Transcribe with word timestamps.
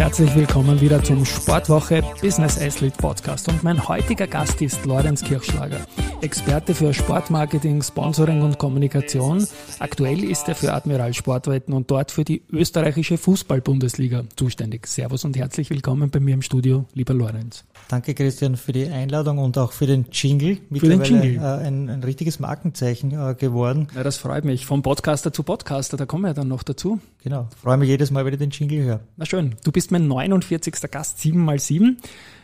Herzlich 0.00 0.34
willkommen 0.34 0.80
wieder 0.80 1.04
zum 1.04 1.26
Sportwoche 1.26 2.02
Business 2.22 2.58
Athlete 2.58 2.96
Podcast. 2.96 3.50
Und 3.50 3.62
mein 3.62 3.86
heutiger 3.86 4.26
Gast 4.26 4.62
ist 4.62 4.86
Lorenz 4.86 5.22
Kirchschlager, 5.22 5.76
Experte 6.22 6.74
für 6.74 6.94
Sportmarketing, 6.94 7.82
Sponsoring 7.82 8.40
und 8.40 8.56
Kommunikation. 8.56 9.46
Aktuell 9.78 10.24
ist 10.24 10.48
er 10.48 10.54
für 10.54 10.72
Admiral 10.72 11.12
Sportwetten 11.12 11.74
und 11.74 11.90
dort 11.90 12.12
für 12.12 12.24
die 12.24 12.42
österreichische 12.50 13.18
Fußball-Bundesliga 13.18 14.24
zuständig. 14.36 14.86
Servus 14.86 15.26
und 15.26 15.36
herzlich 15.36 15.68
willkommen 15.68 16.08
bei 16.08 16.18
mir 16.18 16.32
im 16.32 16.40
Studio, 16.40 16.86
lieber 16.94 17.12
Lorenz. 17.12 17.64
Danke 17.88 18.14
Christian 18.14 18.56
für 18.56 18.72
die 18.72 18.86
Einladung 18.86 19.38
und 19.38 19.58
auch 19.58 19.72
für 19.72 19.86
den 19.86 20.06
Jingle. 20.12 20.58
Für 20.72 20.88
den 20.88 21.02
Jingle. 21.02 21.36
Äh, 21.36 21.66
ein, 21.66 21.90
ein, 21.90 22.02
richtiges 22.04 22.38
Markenzeichen 22.38 23.10
äh, 23.10 23.34
geworden. 23.34 23.88
Ja, 23.94 24.02
das 24.02 24.16
freut 24.16 24.44
mich. 24.44 24.64
Vom 24.64 24.82
Podcaster 24.82 25.32
zu 25.32 25.42
Podcaster, 25.42 25.96
da 25.96 26.06
kommen 26.06 26.22
wir 26.22 26.28
ja 26.28 26.34
dann 26.34 26.48
noch 26.48 26.62
dazu. 26.62 27.00
Genau. 27.22 27.48
Freue 27.60 27.76
mich 27.76 27.88
jedes 27.88 28.10
Mal, 28.10 28.24
wenn 28.24 28.32
ich 28.32 28.38
den 28.38 28.50
Jingle 28.50 28.84
höre. 28.84 29.00
Na 29.16 29.26
schön. 29.26 29.56
Du 29.64 29.72
bist 29.72 29.89
mein 29.90 30.06
49. 30.08 30.90
Gast, 30.90 31.18
7x7. 31.18 31.96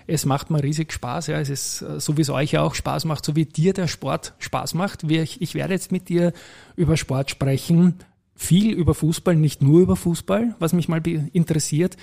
Es 0.06 0.24
macht 0.24 0.50
mir 0.50 0.62
riesig 0.62 0.92
Spaß. 0.92 1.28
Ja, 1.28 1.40
es 1.40 1.48
ist 1.48 1.82
äh, 1.82 2.00
so, 2.00 2.16
wie 2.16 2.22
es 2.22 2.30
euch 2.30 2.56
auch 2.58 2.74
Spaß 2.74 3.04
macht, 3.04 3.24
so 3.24 3.34
wie 3.34 3.44
dir 3.44 3.72
der 3.72 3.88
Sport 3.88 4.34
Spaß 4.38 4.74
macht. 4.74 5.04
Ich, 5.04 5.54
werde 5.54 5.74
jetzt 5.74 5.92
mit 5.92 6.08
dir 6.08 6.32
über 6.76 6.96
Sport 6.96 7.30
sprechen. 7.30 7.94
Viel 8.34 8.72
über 8.72 8.94
Fußball, 8.94 9.34
nicht 9.34 9.62
nur 9.62 9.80
über 9.80 9.96
Fußball, 9.96 10.54
was 10.58 10.74
mich 10.74 10.88
mal 10.88 11.00
interessiert. 11.32 11.96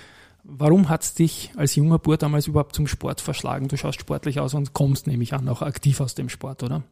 Warum 0.43 0.89
hat 0.89 1.03
es 1.03 1.13
dich 1.13 1.51
als 1.55 1.75
junger 1.75 1.99
Bub 1.99 2.17
damals 2.19 2.47
überhaupt 2.47 2.75
zum 2.75 2.87
Sport 2.87 3.21
verschlagen? 3.21 3.69
Du 3.69 3.77
schaust 3.77 4.01
sportlich 4.01 4.39
aus 4.39 4.53
und 4.53 4.73
kommst, 4.73 5.07
nehme 5.07 5.23
ich 5.23 5.33
an, 5.33 5.47
auch 5.47 5.61
aktiv 5.61 6.01
aus 6.01 6.15
dem 6.15 6.27
Sport, 6.27 6.63
oder? 6.63 6.83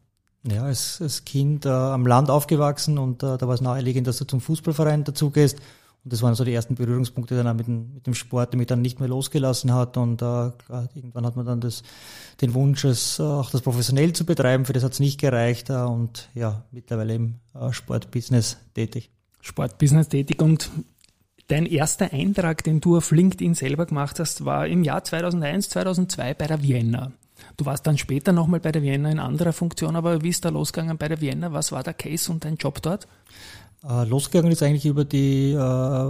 Ja, 0.43 0.63
als, 0.63 1.01
als 1.01 1.25
Kind 1.25 1.65
äh, 1.65 1.69
am 1.69 2.07
Land 2.07 2.29
aufgewachsen 2.29 2.97
und 2.97 3.21
äh, 3.23 3.37
da 3.37 3.47
war 3.47 3.53
es 3.53 3.61
naheliegend, 3.61 4.07
dass 4.07 4.17
du 4.17 4.25
zum 4.25 4.41
Fußballverein 4.41 5.03
dazugehst. 5.03 5.59
Und 6.03 6.13
das 6.13 6.23
waren 6.23 6.33
so 6.33 6.43
die 6.43 6.53
ersten 6.53 6.75
Berührungspunkte 6.75 7.35
dann 7.35 7.47
auch 7.47 7.53
mit 7.53 7.67
dem, 7.67 7.93
mit 7.93 8.07
dem 8.07 8.15
Sport, 8.15 8.53
der 8.53 8.57
mich 8.57 8.67
dann 8.67 8.81
nicht 8.81 8.99
mehr 8.99 9.09
losgelassen 9.09 9.73
hat. 9.73 9.97
Und 9.97 10.21
äh, 10.21 10.51
irgendwann 10.95 11.25
hat 11.25 11.35
man 11.35 11.45
dann 11.45 11.61
das, 11.61 11.83
den 12.41 12.55
Wunsch, 12.55 12.83
es 12.85 13.19
äh, 13.19 13.23
auch 13.23 13.51
das 13.51 13.61
professionell 13.61 14.13
zu 14.13 14.25
betreiben. 14.25 14.65
Für 14.65 14.73
das 14.73 14.83
hat 14.83 14.93
es 14.93 14.99
nicht 14.99 15.19
gereicht. 15.19 15.69
Äh, 15.69 15.73
und 15.73 16.29
ja, 16.33 16.63
mittlerweile 16.71 17.13
im 17.13 17.35
äh, 17.53 17.71
Sportbusiness 17.71 18.57
tätig. 18.73 19.11
Sportbusiness 19.41 20.09
tätig 20.09 20.41
und 20.41 20.71
Dein 21.47 21.65
erster 21.65 22.13
Eintrag, 22.13 22.63
den 22.63 22.79
du 22.79 22.95
auf 22.95 23.11
LinkedIn 23.11 23.55
selber 23.55 23.85
gemacht 23.85 24.19
hast, 24.19 24.45
war 24.45 24.67
im 24.67 24.85
Jahr 24.85 25.03
2001, 25.03 25.67
2002 25.67 26.33
bei 26.33 26.47
der 26.47 26.63
Vienna. 26.63 27.11
Du 27.57 27.65
warst 27.65 27.85
dann 27.85 27.97
später 27.97 28.31
nochmal 28.31 28.61
bei 28.61 28.71
der 28.71 28.83
Vienna 28.83 29.11
in 29.11 29.19
anderer 29.19 29.51
Funktion, 29.51 29.97
aber 29.97 30.23
wie 30.23 30.29
ist 30.29 30.45
da 30.45 30.49
losgegangen 30.49 30.97
bei 30.97 31.09
der 31.09 31.19
Vienna? 31.19 31.51
Was 31.51 31.73
war 31.73 31.83
der 31.83 31.93
Case 31.93 32.31
und 32.31 32.45
dein 32.45 32.55
Job 32.55 32.81
dort? 32.81 33.05
Äh, 33.83 34.05
losgegangen 34.05 34.51
ist 34.51 34.61
eigentlich 34.61 34.85
über 34.85 35.05
die 35.05 35.53
äh, 35.53 36.09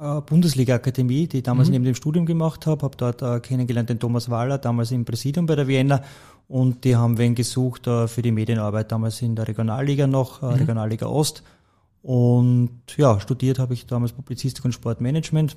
äh, 0.00 0.20
Bundesliga-Akademie, 0.20 1.26
die 1.26 1.38
ich 1.38 1.42
damals 1.42 1.68
mhm. 1.68 1.72
neben 1.72 1.84
dem 1.86 1.94
Studium 1.94 2.26
gemacht 2.26 2.66
habe. 2.66 2.82
Habe 2.82 2.96
dort 2.96 3.22
äh, 3.22 3.40
kennengelernt 3.40 3.88
den 3.88 3.98
Thomas 3.98 4.28
Waller, 4.30 4.58
damals 4.58 4.90
im 4.90 5.04
Präsidium 5.04 5.46
bei 5.46 5.56
der 5.56 5.66
Vienna. 5.66 6.02
Und 6.48 6.84
die 6.84 6.96
haben 6.96 7.18
wen 7.18 7.34
gesucht 7.34 7.86
äh, 7.86 8.08
für 8.08 8.22
die 8.22 8.32
Medienarbeit, 8.32 8.92
damals 8.92 9.22
in 9.22 9.36
der 9.36 9.48
Regionalliga 9.48 10.06
noch, 10.06 10.42
äh, 10.42 10.46
mhm. 10.46 10.52
Regionalliga 10.52 11.06
Ost. 11.06 11.42
Und 12.02 12.70
ja, 12.96 13.18
studiert 13.20 13.58
habe 13.58 13.74
ich 13.74 13.86
damals 13.86 14.12
Publizistik 14.12 14.64
und 14.64 14.72
Sportmanagement 14.72 15.56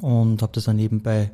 und 0.00 0.42
habe 0.42 0.52
das 0.52 0.64
dann 0.64 0.76
nebenbei, 0.76 1.32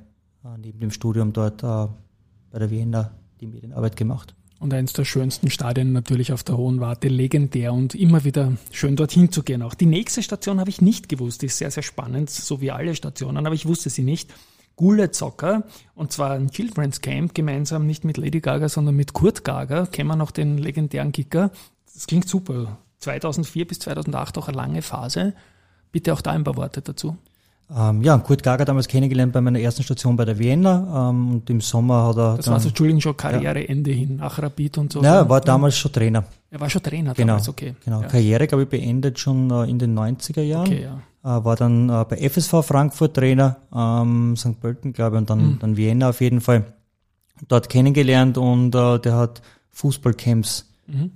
neben 0.56 0.80
dem 0.80 0.90
Studium 0.90 1.34
dort 1.34 1.60
bei 1.60 2.58
der 2.58 2.70
Vienna 2.70 3.10
die 3.40 3.46
Medienarbeit 3.46 3.94
gemacht. 3.94 4.34
Und 4.58 4.72
eines 4.72 4.94
der 4.94 5.04
schönsten 5.04 5.50
Stadien 5.50 5.92
natürlich 5.92 6.32
auf 6.32 6.42
der 6.42 6.56
Hohen 6.56 6.80
Warte, 6.80 7.08
legendär 7.08 7.72
und 7.72 7.94
immer 7.94 8.24
wieder 8.24 8.52
schön 8.72 8.96
dorthin 8.96 9.30
zu 9.30 9.42
gehen. 9.42 9.62
Auch 9.62 9.74
die 9.74 9.86
nächste 9.86 10.22
Station 10.22 10.60
habe 10.60 10.70
ich 10.70 10.80
nicht 10.80 11.08
gewusst, 11.08 11.42
ist 11.42 11.58
sehr, 11.58 11.70
sehr 11.70 11.82
spannend, 11.82 12.30
so 12.30 12.60
wie 12.60 12.70
alle 12.70 12.94
Stationen, 12.94 13.46
aber 13.46 13.54
ich 13.54 13.66
wusste 13.66 13.90
sie 13.90 14.02
nicht. 14.02 14.32
Gule 14.74 15.10
Zocker, 15.10 15.64
und 15.94 16.12
zwar 16.12 16.32
ein 16.32 16.50
Children's 16.50 17.00
Camp, 17.00 17.34
gemeinsam 17.34 17.86
nicht 17.86 18.04
mit 18.04 18.16
Lady 18.18 18.40
Gaga, 18.40 18.68
sondern 18.68 18.94
mit 18.94 19.12
Kurt 19.12 19.44
Gaga, 19.44 19.86
kennen 19.86 20.08
wir 20.08 20.16
noch 20.16 20.30
den 20.30 20.58
legendären 20.58 21.12
Kicker. 21.12 21.50
Das 21.92 22.06
klingt 22.06 22.28
super. 22.28 22.78
2004 22.98 23.66
bis 23.66 23.78
2008 23.80 24.36
auch 24.38 24.48
eine 24.48 24.56
lange 24.56 24.82
Phase. 24.82 25.34
Bitte 25.92 26.12
auch 26.12 26.20
da 26.20 26.32
ein 26.32 26.44
paar 26.44 26.56
Worte 26.56 26.82
dazu. 26.82 27.16
Ähm, 27.74 28.02
ja, 28.02 28.16
Kurt 28.18 28.44
Gager 28.44 28.64
damals 28.64 28.86
kennengelernt 28.86 29.32
bei 29.32 29.40
meiner 29.40 29.58
ersten 29.58 29.82
Station 29.82 30.14
bei 30.14 30.24
der 30.24 30.38
Vienna 30.38 31.10
ähm, 31.10 31.32
und 31.32 31.50
im 31.50 31.60
Sommer 31.60 32.06
hat 32.06 32.16
er. 32.16 32.36
Das 32.36 32.44
dann, 32.44 32.54
war 32.54 32.60
so, 32.60 32.68
Entschuldigung, 32.68 33.00
schon 33.00 33.16
Karriereende 33.16 33.90
ja. 33.90 33.96
hin, 33.96 34.16
nach 34.16 34.40
Rapid 34.40 34.78
und 34.78 34.92
so. 34.92 35.02
Ja, 35.02 35.16
er 35.16 35.28
war 35.28 35.40
damals 35.40 35.76
schon 35.76 35.92
Trainer. 35.92 36.24
Er 36.50 36.60
war 36.60 36.70
schon 36.70 36.82
Trainer 36.82 37.12
genau, 37.14 37.32
damals, 37.34 37.48
okay. 37.48 37.74
Genau, 37.84 38.02
ja. 38.02 38.08
Karriere, 38.08 38.46
glaube 38.46 38.64
ich, 38.64 38.68
beendet 38.68 39.18
schon 39.18 39.50
äh, 39.50 39.68
in 39.68 39.80
den 39.80 39.98
90er 39.98 40.42
Jahren. 40.42 40.68
Okay, 40.68 40.82
ja. 40.84 41.38
Äh, 41.38 41.44
war 41.44 41.56
dann 41.56 41.88
äh, 41.88 42.04
bei 42.08 42.28
FSV 42.28 42.64
Frankfurt 42.64 43.14
Trainer, 43.14 43.56
ähm, 43.74 44.36
St. 44.36 44.60
Pölten, 44.60 44.92
glaube 44.92 45.16
ich, 45.16 45.20
und 45.20 45.30
dann, 45.30 45.38
mhm. 45.38 45.58
dann 45.58 45.76
Vienna 45.76 46.10
auf 46.10 46.20
jeden 46.20 46.40
Fall. 46.40 46.64
Dort 47.48 47.68
kennengelernt 47.68 48.38
und 48.38 48.74
äh, 48.74 48.98
der 49.00 49.16
hat 49.16 49.42
Fußballcamps 49.72 50.66
mhm 50.86 51.10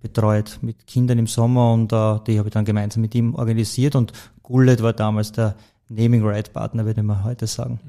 betreut 0.00 0.58
mit 0.62 0.86
Kindern 0.86 1.18
im 1.18 1.26
Sommer 1.26 1.72
und 1.72 1.92
äh, 1.92 2.18
die 2.26 2.38
habe 2.38 2.48
ich 2.48 2.52
dann 2.52 2.64
gemeinsam 2.64 3.02
mit 3.02 3.14
ihm 3.14 3.34
organisiert 3.34 3.94
und 3.94 4.12
Gullet 4.42 4.82
war 4.82 4.92
damals 4.92 5.32
der 5.32 5.54
Naming 5.90 6.24
Right 6.24 6.52
Partner, 6.52 6.86
würde 6.86 7.02
man 7.02 7.24
heute 7.24 7.46
sagen. 7.46 7.80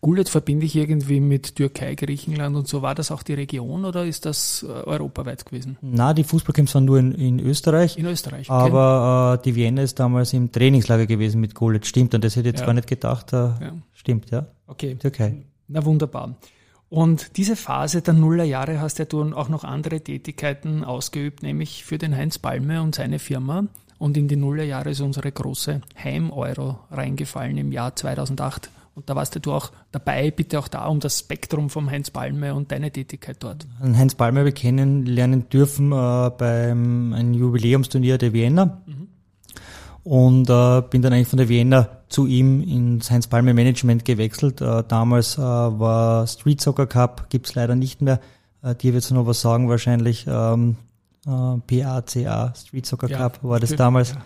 Gullet 0.00 0.28
verbinde 0.28 0.64
ich 0.64 0.76
irgendwie 0.76 1.20
mit 1.20 1.56
Türkei, 1.56 1.94
Griechenland 1.94 2.56
und 2.56 2.68
so. 2.68 2.82
War 2.82 2.94
das 2.94 3.10
auch 3.10 3.22
die 3.22 3.34
Region 3.34 3.84
oder 3.84 4.04
ist 4.04 4.26
das 4.26 4.64
äh, 4.66 4.70
europaweit 4.70 5.44
gewesen? 5.44 5.76
Na, 5.80 6.14
die 6.14 6.24
Fußballcamps 6.24 6.74
waren 6.74 6.84
nur 6.84 6.98
in, 6.98 7.12
in 7.12 7.40
Österreich. 7.40 7.98
In 7.98 8.06
Österreich. 8.06 8.48
Okay. 8.48 8.70
Aber 8.70 9.38
äh, 9.38 9.44
die 9.44 9.54
Vienna 9.54 9.82
ist 9.82 9.98
damals 9.98 10.32
im 10.32 10.50
Trainingslager 10.50 11.06
gewesen 11.06 11.40
mit 11.40 11.54
Gullet. 11.54 11.84
Stimmt, 11.84 12.14
und 12.14 12.24
das 12.24 12.36
hätte 12.36 12.48
ich 12.48 12.54
jetzt 12.54 12.60
ja. 12.60 12.66
gar 12.66 12.74
nicht 12.74 12.88
gedacht. 12.88 13.32
Äh, 13.32 13.36
ja. 13.36 13.72
Stimmt, 13.92 14.30
ja. 14.30 14.46
Okay. 14.66 14.94
Türkei. 14.94 15.44
Na 15.66 15.84
wunderbar. 15.84 16.36
Und 16.88 17.36
diese 17.36 17.56
Phase 17.56 18.00
der 18.00 18.14
Nullerjahre 18.14 18.80
hast 18.80 18.98
ja 18.98 19.04
du 19.04 19.32
auch 19.34 19.48
noch 19.48 19.64
andere 19.64 20.00
Tätigkeiten 20.00 20.84
ausgeübt, 20.84 21.42
nämlich 21.42 21.84
für 21.84 21.98
den 21.98 22.16
Heinz 22.16 22.38
Palme 22.38 22.82
und 22.82 22.94
seine 22.94 23.18
Firma. 23.18 23.66
Und 23.98 24.16
in 24.16 24.28
die 24.28 24.36
Nullerjahre 24.36 24.90
ist 24.90 25.00
unsere 25.00 25.32
große 25.32 25.80
Heim-Euro 26.02 26.78
reingefallen 26.90 27.58
im 27.58 27.72
Jahr 27.72 27.96
2008. 27.96 28.70
Und 28.94 29.08
da 29.08 29.14
warst 29.14 29.38
du 29.44 29.52
auch 29.52 29.70
dabei, 29.92 30.30
bitte 30.30 30.58
auch 30.58 30.68
da 30.68 30.86
um 30.86 31.00
das 31.00 31.20
Spektrum 31.20 31.70
vom 31.70 31.90
Heinz 31.90 32.10
Palme 32.10 32.54
und 32.54 32.72
deine 32.72 32.90
Tätigkeit 32.90 33.36
dort. 33.40 33.66
Heinz 33.80 34.14
Palme 34.14 34.40
habe 34.40 34.48
ich 34.48 34.54
kennenlernen 34.56 35.48
dürfen 35.48 35.92
äh, 35.92 36.30
beim 36.30 37.12
einem 37.12 37.34
Jubiläumsturnier 37.34 38.18
der 38.18 38.32
Vienna. 38.32 38.82
Mhm 38.86 39.08
und 40.08 40.48
äh, 40.48 40.80
bin 40.88 41.02
dann 41.02 41.12
eigentlich 41.12 41.28
von 41.28 41.36
der 41.36 41.50
Vienna 41.50 41.88
zu 42.08 42.26
ihm 42.26 42.62
ins 42.62 43.10
Heinz 43.10 43.26
Palme 43.26 43.52
Management 43.52 44.06
gewechselt. 44.06 44.62
Äh, 44.62 44.82
damals 44.88 45.36
äh, 45.36 45.42
war 45.42 46.26
Street 46.26 46.62
Soccer 46.62 46.86
Cup, 46.86 47.28
gibt's 47.28 47.54
leider 47.54 47.74
nicht 47.74 48.00
mehr. 48.00 48.18
Äh, 48.62 48.74
dir 48.74 48.94
wird's 48.94 49.10
noch 49.10 49.26
was 49.26 49.42
sagen 49.42 49.68
wahrscheinlich. 49.68 50.24
Ähm, 50.26 50.76
äh, 51.26 51.30
PACA, 51.82 52.52
Street 52.56 52.86
Soccer 52.86 53.08
ja, 53.08 53.18
Cup 53.18 53.42
war 53.42 53.60
das 53.60 53.74
damals. 53.76 54.14
Ja. 54.14 54.22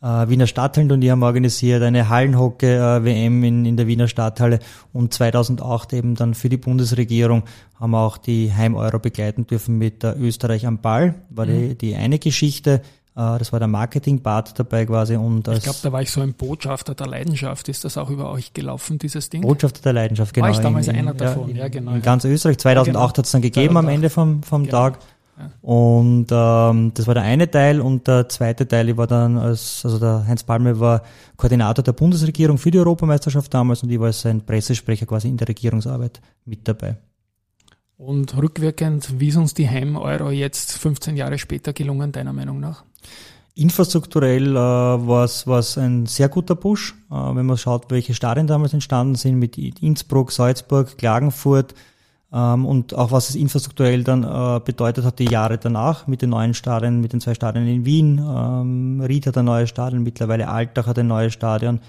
Äh, 0.00 0.28
Wiener 0.28 0.46
Stadthallen 0.46 0.92
und 0.92 1.00
die 1.00 1.10
haben 1.10 1.24
organisiert 1.24 1.82
eine 1.82 2.08
Hallenhocke-WM 2.08 3.42
in, 3.42 3.64
in 3.64 3.76
der 3.76 3.88
Wiener 3.88 4.06
Stadthalle 4.06 4.60
und 4.92 5.12
2008 5.12 5.92
eben 5.92 6.14
dann 6.14 6.34
für 6.34 6.48
die 6.48 6.56
Bundesregierung 6.56 7.42
haben 7.80 7.90
wir 7.90 7.98
auch 7.98 8.16
die 8.16 8.52
Heim-Euro 8.54 9.00
begleiten 9.00 9.48
dürfen 9.48 9.76
mit 9.76 10.04
der 10.04 10.16
Österreich 10.16 10.66
am 10.66 10.78
Ball, 10.78 11.16
war 11.30 11.46
mhm. 11.46 11.70
die, 11.70 11.74
die 11.74 11.94
eine 11.96 12.20
Geschichte. 12.20 12.80
Äh, 13.18 13.38
das 13.38 13.52
war 13.52 13.58
der 13.58 13.66
Marketing-Part 13.66 14.56
dabei 14.56 14.86
quasi. 14.86 15.16
Und 15.16 15.48
ich 15.48 15.64
glaube, 15.64 15.78
da 15.82 15.90
war 15.90 16.00
ich 16.00 16.12
so 16.12 16.20
ein 16.20 16.34
Botschafter 16.34 16.94
der 16.94 17.08
Leidenschaft. 17.08 17.68
Ist 17.68 17.84
das 17.84 17.98
auch 17.98 18.10
über 18.10 18.30
euch 18.30 18.54
gelaufen, 18.54 18.98
dieses 18.98 19.28
Ding? 19.30 19.42
Botschafter 19.42 19.82
der 19.82 19.94
Leidenschaft, 19.94 20.32
genau. 20.32 20.46
War 20.46 20.52
ich 20.52 20.60
damals 20.60 20.86
in, 20.86 20.94
einer 20.94 21.14
davon, 21.14 21.50
ja, 21.50 21.64
ja 21.64 21.68
genau. 21.68 21.94
In 21.94 22.02
ganz 22.02 22.24
Österreich. 22.24 22.58
2008 22.58 22.86
ja, 22.86 22.92
genau. 22.92 23.08
hat 23.08 23.26
es 23.26 23.32
dann 23.32 23.42
gegeben 23.42 23.72
2008. 23.72 23.84
am 23.84 23.94
Ende 23.94 24.10
vom, 24.10 24.42
vom 24.44 24.62
genau. 24.62 24.90
Tag. 24.90 24.98
Ja. 25.38 25.50
Und 25.62 26.26
ähm, 26.30 26.92
das 26.94 27.06
war 27.06 27.14
der 27.14 27.22
eine 27.22 27.48
Teil 27.50 27.80
und 27.80 28.08
der 28.08 28.28
zweite 28.28 28.66
Teil, 28.66 28.88
ich 28.88 28.96
war 28.96 29.06
dann 29.06 29.38
als, 29.38 29.82
also 29.84 29.98
der 29.98 30.26
Heinz 30.26 30.42
Palme 30.42 30.80
war 30.80 31.02
Koordinator 31.36 31.84
der 31.84 31.92
Bundesregierung 31.92 32.58
für 32.58 32.72
die 32.72 32.78
Europameisterschaft 32.78 33.52
damals 33.54 33.82
und 33.82 33.90
ich 33.90 34.00
war 34.00 34.08
als 34.08 34.22
sein 34.22 34.44
Pressesprecher 34.44 35.06
quasi 35.06 35.28
in 35.28 35.36
der 35.36 35.48
Regierungsarbeit 35.48 36.20
mit 36.44 36.66
dabei. 36.66 36.96
Und 37.96 38.36
rückwirkend, 38.36 39.20
wie 39.20 39.28
ist 39.28 39.36
uns 39.36 39.54
die 39.54 39.68
Heim-Euro 39.68 40.30
jetzt 40.30 40.72
15 40.78 41.16
Jahre 41.16 41.38
später 41.38 41.72
gelungen, 41.72 42.12
deiner 42.12 42.32
Meinung 42.32 42.60
nach? 42.60 42.84
Infrastrukturell 43.54 44.52
äh, 44.52 44.56
war 44.56 45.24
es 45.24 45.78
ein 45.78 46.06
sehr 46.06 46.28
guter 46.28 46.54
Push, 46.54 46.94
äh, 47.10 47.14
wenn 47.14 47.44
man 47.46 47.56
schaut, 47.56 47.90
welche 47.90 48.14
Stadien 48.14 48.46
damals 48.46 48.72
entstanden 48.72 49.16
sind 49.16 49.36
mit 49.40 49.58
Innsbruck, 49.58 50.30
Salzburg, 50.30 50.96
Klagenfurt, 50.96 51.74
und 52.30 52.94
auch 52.94 53.10
was 53.10 53.30
es 53.30 53.36
infrastrukturell 53.36 54.04
dann 54.04 54.22
äh, 54.22 54.60
bedeutet 54.62 55.04
hat, 55.04 55.18
die 55.18 55.30
Jahre 55.30 55.56
danach 55.56 56.06
mit 56.06 56.20
den 56.20 56.28
neuen 56.30 56.52
Stadien, 56.52 57.00
mit 57.00 57.14
den 57.14 57.22
zwei 57.22 57.32
Stadien 57.32 57.66
in 57.66 57.86
Wien. 57.86 58.18
Ähm, 58.18 59.00
Ried 59.00 59.26
hat 59.26 59.38
ein 59.38 59.46
neues 59.46 59.70
Stadion, 59.70 60.02
mittlerweile 60.02 60.48
Altach 60.48 60.86
hat 60.86 60.98
ein 60.98 61.06
neues 61.06 61.32
Stadion. 61.32 61.80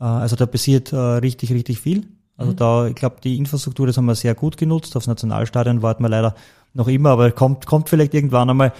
Äh, 0.00 0.04
also 0.04 0.34
da 0.34 0.46
passiert 0.46 0.92
äh, 0.92 0.96
richtig, 0.96 1.52
richtig 1.52 1.80
viel. 1.80 2.08
Also 2.36 2.52
mhm. 2.52 2.56
da, 2.56 2.86
ich 2.88 2.96
glaube, 2.96 3.16
die 3.22 3.38
Infrastruktur, 3.38 3.86
das 3.86 3.96
haben 3.96 4.06
wir 4.06 4.16
sehr 4.16 4.34
gut 4.34 4.56
genutzt. 4.56 4.96
Aufs 4.96 5.06
Nationalstadion 5.06 5.82
warten 5.82 6.02
wir 6.02 6.08
leider 6.08 6.34
noch 6.72 6.88
immer, 6.88 7.10
aber 7.10 7.30
kommt, 7.30 7.66
kommt 7.66 7.88
vielleicht 7.88 8.14
irgendwann 8.14 8.50
einmal. 8.50 8.72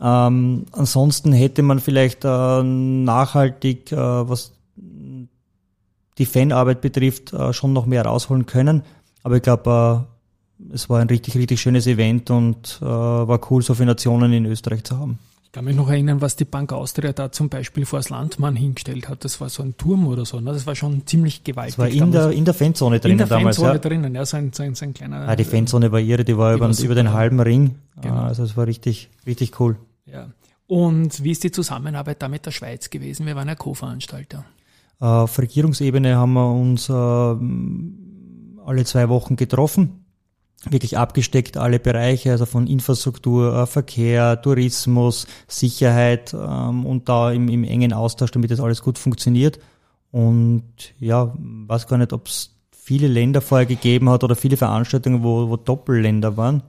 Ähm, 0.00 0.66
ansonsten 0.72 1.32
hätte 1.32 1.62
man 1.62 1.80
vielleicht 1.80 2.24
äh, 2.24 2.62
nachhaltig, 2.62 3.92
äh, 3.92 3.96
was 3.96 4.52
die 6.18 6.26
Fanarbeit 6.26 6.80
betrifft, 6.80 7.32
äh, 7.32 7.52
schon 7.52 7.72
noch 7.72 7.86
mehr 7.86 8.04
rausholen 8.04 8.46
können. 8.46 8.82
Aber 9.22 9.36
ich 9.36 9.42
glaube, 9.42 10.06
es 10.72 10.88
war 10.88 11.00
ein 11.00 11.08
richtig, 11.08 11.36
richtig 11.36 11.60
schönes 11.60 11.86
Event 11.86 12.30
und 12.30 12.78
äh, 12.80 12.84
war 12.84 13.40
cool, 13.50 13.62
so 13.62 13.74
viele 13.74 13.86
Nationen 13.86 14.32
in 14.32 14.44
Österreich 14.46 14.84
zu 14.84 14.98
haben. 14.98 15.18
Ich 15.44 15.52
kann 15.52 15.64
mich 15.64 15.76
noch 15.76 15.88
erinnern, 15.88 16.20
was 16.20 16.36
die 16.36 16.44
Bank 16.44 16.74
Austria 16.74 17.12
da 17.14 17.32
zum 17.32 17.48
Beispiel 17.48 17.86
vor 17.86 18.00
das 18.00 18.10
Landmann 18.10 18.54
hingestellt 18.54 19.08
hat. 19.08 19.24
Das 19.24 19.40
war 19.40 19.48
so 19.48 19.62
ein 19.62 19.78
Turm 19.78 20.06
oder 20.06 20.26
so. 20.26 20.40
Ne? 20.40 20.52
Das 20.52 20.66
war 20.66 20.74
schon 20.74 21.06
ziemlich 21.06 21.42
gewaltig. 21.42 21.76
Das 21.76 21.78
war 21.78 21.88
in, 21.88 22.12
der, 22.12 22.30
in 22.32 22.44
der 22.44 22.52
Fanzone 22.52 23.00
drinnen 23.00 23.26
damals. 23.26 23.32
In 23.32 23.38
der 23.38 23.52
Fanzone 23.54 23.72
ja. 23.72 23.78
drinnen, 23.78 24.14
ja, 24.14 24.26
so 24.26 24.36
ein, 24.36 24.52
so 24.52 24.62
ein, 24.62 24.74
so 24.74 24.84
ein 24.84 24.92
kleiner. 24.92 25.26
Ja, 25.26 25.36
die 25.36 25.44
Fanzone 25.44 25.90
war 25.90 26.00
irre, 26.00 26.24
die 26.24 26.36
war, 26.36 26.52
die 26.52 26.58
über, 26.58 26.68
war 26.68 26.84
über 26.84 26.94
den 26.94 27.12
halben 27.14 27.40
Ring. 27.40 27.76
Genau. 28.02 28.16
Also 28.16 28.42
es 28.42 28.58
war 28.58 28.66
richtig, 28.66 29.08
richtig 29.26 29.58
cool. 29.58 29.76
Ja. 30.04 30.28
Und 30.66 31.24
wie 31.24 31.30
ist 31.30 31.44
die 31.44 31.50
Zusammenarbeit 31.50 32.20
da 32.20 32.28
mit 32.28 32.44
der 32.44 32.50
Schweiz 32.50 32.90
gewesen? 32.90 33.24
Wir 33.24 33.34
waren 33.34 33.48
ja 33.48 33.54
Co-Veranstalter. 33.54 34.44
Äh, 35.00 35.04
auf 35.06 35.38
Regierungsebene 35.38 36.14
haben 36.16 36.34
wir 36.34 36.52
uns 36.52 36.90
äh, 36.90 36.92
alle 36.92 38.84
zwei 38.84 39.08
Wochen 39.08 39.36
getroffen, 39.36 39.97
wirklich 40.64 40.98
abgesteckt 40.98 41.56
alle 41.56 41.78
Bereiche, 41.78 42.32
also 42.32 42.46
von 42.46 42.66
Infrastruktur, 42.66 43.54
äh, 43.54 43.66
Verkehr, 43.66 44.40
Tourismus, 44.42 45.26
Sicherheit 45.46 46.34
ähm, 46.34 46.84
und 46.84 47.08
da 47.08 47.30
im, 47.32 47.48
im 47.48 47.64
engen 47.64 47.92
Austausch, 47.92 48.30
damit 48.30 48.50
das 48.50 48.60
alles 48.60 48.82
gut 48.82 48.98
funktioniert. 48.98 49.60
Und 50.10 50.64
ja, 50.98 51.34
weiß 51.38 51.86
gar 51.86 51.98
nicht, 51.98 52.12
ob 52.12 52.26
es 52.26 52.56
viele 52.72 53.08
Länder 53.08 53.40
vorher 53.40 53.66
gegeben 53.66 54.08
hat 54.08 54.24
oder 54.24 54.34
viele 54.34 54.56
Veranstaltungen, 54.56 55.22
wo, 55.22 55.48
wo 55.48 55.56
Doppelländer 55.56 56.36
waren. 56.36 56.62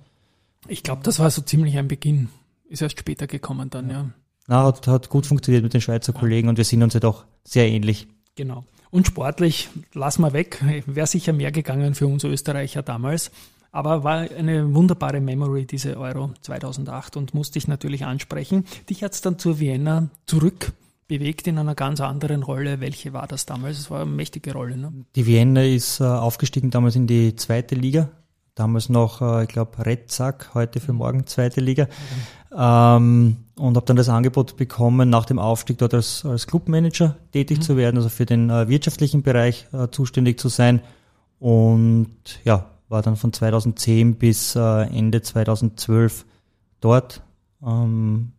Ich 0.67 0.83
glaube, 0.83 1.01
das 1.03 1.19
war 1.19 1.31
so 1.31 1.41
ziemlich 1.41 1.77
ein 1.77 1.87
Beginn. 1.87 2.29
Ist 2.67 2.81
erst 2.81 2.99
später 2.99 3.25
gekommen 3.25 3.69
dann, 3.69 3.89
ja. 3.89 4.09
Na, 4.47 4.63
hat, 4.63 4.87
hat 4.87 5.09
gut 5.09 5.25
funktioniert 5.25 5.63
mit 5.63 5.73
den 5.73 5.81
Schweizer 5.81 6.13
ja. 6.13 6.19
Kollegen 6.19 6.49
und 6.49 6.57
wir 6.57 6.65
sind 6.65 6.83
uns 6.83 6.93
ja 6.93 6.99
doch 6.99 7.25
sehr 7.43 7.67
ähnlich. 7.67 8.07
Genau. 8.35 8.65
Und 8.91 9.07
sportlich, 9.07 9.69
lass 9.93 10.19
mal 10.19 10.33
weg, 10.33 10.63
wäre 10.85 11.07
sicher 11.07 11.33
mehr 11.33 11.51
gegangen 11.51 11.95
für 11.95 12.07
uns 12.07 12.23
Österreicher 12.23 12.81
damals. 12.83 13.31
Aber 13.71 14.03
war 14.03 14.19
eine 14.19 14.73
wunderbare 14.73 15.21
Memory, 15.21 15.65
diese 15.65 15.97
Euro 15.97 16.31
2008 16.41 17.17
und 17.17 17.33
musste 17.33 17.59
ich 17.59 17.67
natürlich 17.67 18.05
ansprechen. 18.05 18.65
Dich 18.89 19.03
hat 19.03 19.13
es 19.13 19.21
dann 19.21 19.37
zur 19.37 19.59
Vienna 19.59 20.09
zurück 20.25 20.73
bewegt 21.07 21.47
in 21.47 21.57
einer 21.57 21.75
ganz 21.75 22.01
anderen 22.01 22.43
Rolle. 22.43 22.79
Welche 22.81 23.13
war 23.13 23.27
das 23.27 23.45
damals? 23.45 23.79
Es 23.79 23.89
war 23.89 24.01
eine 24.01 24.11
mächtige 24.11 24.53
Rolle. 24.53 24.77
Ne? 24.77 24.91
Die 25.15 25.25
Vienna 25.25 25.63
ist 25.63 25.99
äh, 25.99 26.03
aufgestiegen 26.03 26.69
damals 26.69 26.95
in 26.95 27.07
die 27.07 27.35
zweite 27.35 27.75
Liga 27.75 28.09
damals 28.59 28.89
noch, 28.89 29.21
äh, 29.21 29.43
ich 29.43 29.49
glaube, 29.49 29.85
Red 29.85 30.11
Sack, 30.11 30.51
heute 30.53 30.79
für 30.79 30.93
morgen 30.93 31.25
zweite 31.25 31.61
Liga. 31.61 31.85
Mhm. 31.85 32.57
Ähm, 32.57 33.37
und 33.55 33.75
habe 33.75 33.85
dann 33.85 33.95
das 33.95 34.09
Angebot 34.09 34.57
bekommen, 34.57 35.09
nach 35.09 35.25
dem 35.25 35.39
Aufstieg 35.39 35.77
dort 35.77 35.93
als, 35.93 36.25
als 36.25 36.47
Clubmanager 36.47 37.15
tätig 37.31 37.59
mhm. 37.59 37.61
zu 37.61 37.77
werden, 37.77 37.97
also 37.97 38.09
für 38.09 38.25
den 38.25 38.49
äh, 38.49 38.67
wirtschaftlichen 38.67 39.23
Bereich 39.23 39.67
äh, 39.71 39.87
zuständig 39.89 40.39
zu 40.39 40.49
sein. 40.49 40.81
Und 41.39 42.09
ja, 42.43 42.65
war 42.89 43.01
dann 43.01 43.15
von 43.15 43.31
2010 43.31 44.15
bis 44.15 44.55
äh, 44.55 44.81
Ende 44.83 45.21
2012 45.21 46.25
dort. 46.81 47.21
Ähm, 47.65 48.31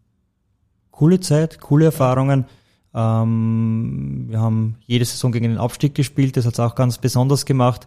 coole 0.90 1.20
Zeit, 1.20 1.60
coole 1.60 1.86
Erfahrungen. 1.86 2.44
Ähm, 2.92 4.26
wir 4.28 4.40
haben 4.40 4.76
jede 4.86 5.04
Saison 5.04 5.32
gegen 5.32 5.48
den 5.48 5.58
Aufstieg 5.58 5.94
gespielt, 5.94 6.36
das 6.36 6.44
hat 6.46 6.54
es 6.54 6.60
auch 6.60 6.74
ganz 6.74 6.98
besonders 6.98 7.46
gemacht. 7.46 7.86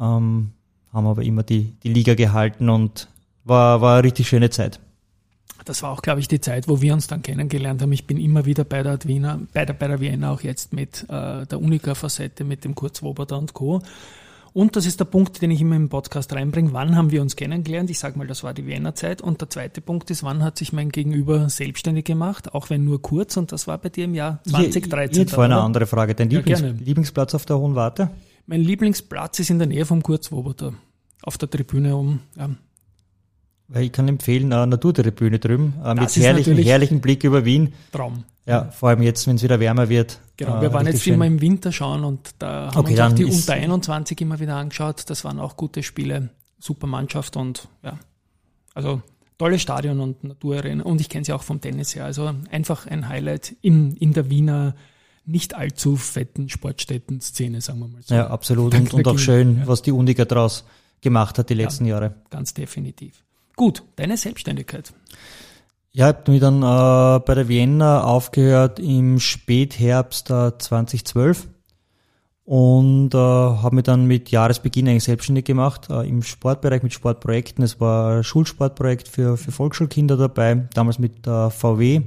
Ähm, 0.00 0.52
haben 0.92 1.06
aber 1.06 1.22
immer 1.22 1.42
die, 1.42 1.74
die 1.82 1.92
Liga 1.92 2.14
gehalten 2.14 2.70
und 2.70 3.08
war, 3.44 3.80
war 3.80 3.94
eine 3.94 4.04
richtig 4.04 4.28
schöne 4.28 4.50
Zeit. 4.50 4.80
Das 5.64 5.82
war 5.82 5.90
auch, 5.90 6.02
glaube 6.02 6.20
ich, 6.20 6.28
die 6.28 6.40
Zeit, 6.40 6.68
wo 6.68 6.80
wir 6.80 6.94
uns 6.94 7.08
dann 7.08 7.22
kennengelernt 7.22 7.82
haben. 7.82 7.92
Ich 7.92 8.06
bin 8.06 8.16
immer 8.16 8.46
wieder 8.46 8.64
bei 8.64 8.82
der 8.82 8.98
Wiener, 9.04 9.40
bei 9.52 9.66
der, 9.66 9.74
bei 9.74 9.88
der 9.88 10.00
Vienna 10.00 10.32
auch 10.32 10.40
jetzt 10.40 10.72
mit 10.72 11.04
äh, 11.10 11.44
der 11.44 11.60
Unica-Facette, 11.60 12.44
mit 12.44 12.64
dem 12.64 12.74
Kurt 12.74 12.96
Swoboda 12.96 13.36
und 13.36 13.52
Co. 13.52 13.82
Und 14.52 14.76
das 14.76 14.86
ist 14.86 15.00
der 15.00 15.04
Punkt, 15.04 15.40
den 15.42 15.50
ich 15.50 15.60
immer 15.60 15.76
im 15.76 15.88
Podcast 15.88 16.32
reinbringe. 16.32 16.72
Wann 16.72 16.96
haben 16.96 17.10
wir 17.10 17.22
uns 17.22 17.36
kennengelernt? 17.36 17.90
Ich 17.90 17.98
sage 17.98 18.18
mal, 18.18 18.26
das 18.26 18.42
war 18.44 18.54
die 18.54 18.66
Wiener 18.66 18.94
Zeit. 18.94 19.20
Und 19.20 19.40
der 19.40 19.50
zweite 19.50 19.80
Punkt 19.80 20.10
ist, 20.10 20.22
wann 20.22 20.42
hat 20.42 20.58
sich 20.58 20.72
mein 20.72 20.90
Gegenüber 20.90 21.48
selbstständig 21.48 22.04
gemacht? 22.04 22.54
Auch 22.54 22.70
wenn 22.70 22.84
nur 22.84 23.02
kurz. 23.02 23.36
Und 23.36 23.52
das 23.52 23.66
war 23.66 23.78
bei 23.78 23.88
dir 23.88 24.04
im 24.04 24.14
Jahr 24.14 24.40
2013. 24.44 25.22
Ich, 25.22 25.28
ich 25.28 25.34
vorhin 25.34 25.52
eine 25.52 25.62
andere 25.62 25.86
Frage. 25.86 26.14
Dein 26.14 26.30
Lieblings 26.30 26.60
ja, 26.60 26.68
Lieblingsplatz 26.68 27.34
auf 27.34 27.46
der 27.46 27.58
Hohen 27.58 27.74
Warte? 27.74 28.10
Mein 28.46 28.62
Lieblingsplatz 28.62 29.38
ist 29.40 29.50
in 29.50 29.58
der 29.58 29.68
Nähe 29.68 29.84
vom 29.84 30.02
Kurt 30.02 30.24
Swoboda 30.24 30.72
auf 31.22 31.38
der 31.38 31.50
Tribüne 31.50 31.96
um. 31.96 32.20
Ja. 32.36 32.50
Ich 33.74 33.92
kann 33.92 34.08
empfehlen, 34.08 34.52
eine 34.52 34.66
Naturtribüne 34.66 35.38
drüben, 35.38 35.74
äh, 35.84 35.94
mit 35.94 36.14
herrlichen, 36.16 36.56
herrlichen 36.56 37.00
Blick 37.00 37.24
über 37.24 37.44
Wien. 37.44 37.74
Traum. 37.92 38.24
Ja, 38.46 38.70
vor 38.70 38.88
allem 38.88 39.02
jetzt, 39.02 39.26
wenn 39.26 39.36
es 39.36 39.42
wieder 39.42 39.60
wärmer 39.60 39.90
wird. 39.90 40.20
Genau, 40.38 40.62
wir 40.62 40.70
äh, 40.70 40.72
waren 40.72 40.86
jetzt 40.86 41.02
schön. 41.02 41.14
immer 41.14 41.26
im 41.26 41.40
Winter 41.42 41.70
schauen 41.70 42.02
und 42.02 42.30
da 42.38 42.70
haben 42.72 42.78
okay, 42.78 42.96
wir 42.96 43.04
uns 43.04 43.12
auch 43.12 43.16
die 43.16 43.24
Unter 43.26 43.52
21 43.52 44.20
immer 44.22 44.40
wieder 44.40 44.56
angeschaut. 44.56 45.04
Das 45.10 45.22
waren 45.24 45.38
auch 45.38 45.56
gute 45.58 45.82
Spiele, 45.82 46.30
super 46.58 46.86
Mannschaft 46.86 47.36
und 47.36 47.68
ja, 47.82 47.98
also 48.74 49.02
tolles 49.36 49.60
Stadion 49.60 50.00
und 50.00 50.24
Naturarena. 50.24 50.82
Und 50.82 51.02
ich 51.02 51.10
kenne 51.10 51.26
sie 51.26 51.34
auch 51.34 51.42
vom 51.42 51.60
Tennis 51.60 51.94
her. 51.94 52.06
Also 52.06 52.32
einfach 52.50 52.86
ein 52.86 53.08
Highlight 53.08 53.54
in, 53.60 53.94
in 53.96 54.14
der 54.14 54.30
Wiener 54.30 54.74
nicht 55.26 55.54
allzu 55.54 55.96
fetten 55.96 56.48
Sportstätten-Szene, 56.48 57.60
sagen 57.60 57.80
wir 57.80 57.88
mal 57.88 58.02
so. 58.02 58.14
Ja, 58.14 58.28
absolut. 58.28 58.74
und, 58.74 58.94
und 58.94 59.06
auch 59.06 59.18
schön, 59.18 59.58
ja. 59.58 59.66
was 59.66 59.82
die 59.82 59.92
Uniga 59.92 60.24
draus 60.24 60.64
gemacht 61.02 61.38
hat 61.38 61.50
die 61.50 61.54
letzten 61.54 61.84
ja, 61.84 61.96
Jahre. 61.96 62.14
Ganz 62.30 62.54
definitiv. 62.54 63.22
Gut, 63.58 63.82
deine 63.96 64.16
Selbstständigkeit. 64.16 64.94
Ja, 65.90 66.10
ich 66.10 66.16
habe 66.16 66.30
mich 66.30 66.40
dann 66.40 66.62
äh, 66.62 67.18
bei 67.26 67.34
der 67.34 67.48
Vienna 67.48 68.04
aufgehört 68.04 68.78
im 68.78 69.18
Spätherbst 69.18 70.30
äh, 70.30 70.56
2012 70.56 71.48
und 72.44 73.12
äh, 73.14 73.18
habe 73.18 73.74
mich 73.74 73.82
dann 73.82 74.06
mit 74.06 74.30
Jahresbeginn 74.30 74.86
eigentlich 74.86 75.02
selbstständig 75.02 75.44
gemacht 75.44 75.88
äh, 75.90 76.08
im 76.08 76.22
Sportbereich 76.22 76.84
mit 76.84 76.92
Sportprojekten. 76.92 77.64
Es 77.64 77.80
war 77.80 78.18
ein 78.18 78.22
Schulsportprojekt 78.22 79.08
für, 79.08 79.36
für 79.36 79.50
Volksschulkinder 79.50 80.16
dabei, 80.16 80.68
damals 80.72 81.00
mit 81.00 81.26
äh, 81.26 81.50
VW. 81.50 82.02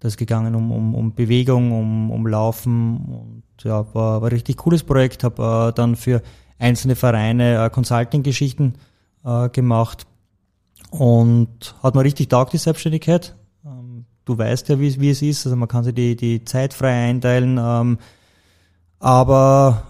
Das 0.00 0.14
ist 0.14 0.18
gegangen 0.18 0.56
um, 0.56 0.72
um, 0.72 0.96
um 0.96 1.14
Bewegung, 1.14 1.70
um, 1.70 2.10
um 2.10 2.26
Laufen 2.26 2.96
und 3.06 3.62
ja, 3.62 3.86
war, 3.94 4.20
war 4.20 4.30
ein 4.30 4.34
richtig 4.34 4.56
cooles 4.56 4.82
Projekt. 4.82 5.22
Habe 5.22 5.68
äh, 5.70 5.72
dann 5.76 5.94
für 5.94 6.22
einzelne 6.58 6.96
Vereine 6.96 7.64
äh, 7.64 7.70
Consulting-Geschichten 7.70 8.74
äh, 9.24 9.48
gemacht 9.48 10.08
und 10.92 11.74
hat 11.82 11.94
mir 11.94 12.04
richtig 12.04 12.28
taugt, 12.28 12.52
die 12.52 12.58
Selbstständigkeit. 12.58 13.34
Ähm, 13.64 14.04
du 14.26 14.36
weißt 14.36 14.68
ja, 14.68 14.78
wie, 14.78 15.00
wie 15.00 15.08
es 15.08 15.22
ist, 15.22 15.46
also 15.46 15.56
man 15.56 15.68
kann 15.68 15.84
sich 15.84 15.94
die, 15.94 16.16
die 16.16 16.44
Zeit 16.44 16.74
frei 16.74 17.08
einteilen, 17.08 17.58
ähm, 17.58 17.98
aber 19.00 19.84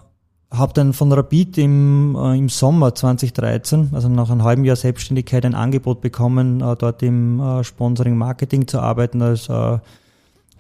habe 0.48 0.72
dann 0.74 0.92
von 0.92 1.10
Rapid 1.10 1.58
im, 1.58 2.14
äh, 2.14 2.38
im 2.38 2.48
Sommer 2.48 2.94
2013, 2.94 3.90
also 3.92 4.08
nach 4.08 4.30
einem 4.30 4.44
halben 4.44 4.64
Jahr 4.64 4.76
Selbstständigkeit, 4.76 5.44
ein 5.44 5.56
Angebot 5.56 6.02
bekommen, 6.02 6.60
äh, 6.60 6.76
dort 6.76 7.02
im 7.02 7.40
äh, 7.40 7.64
Sponsoring 7.64 8.16
Marketing 8.16 8.68
zu 8.68 8.78
arbeiten 8.78 9.22
als 9.22 9.48
äh, 9.48 9.78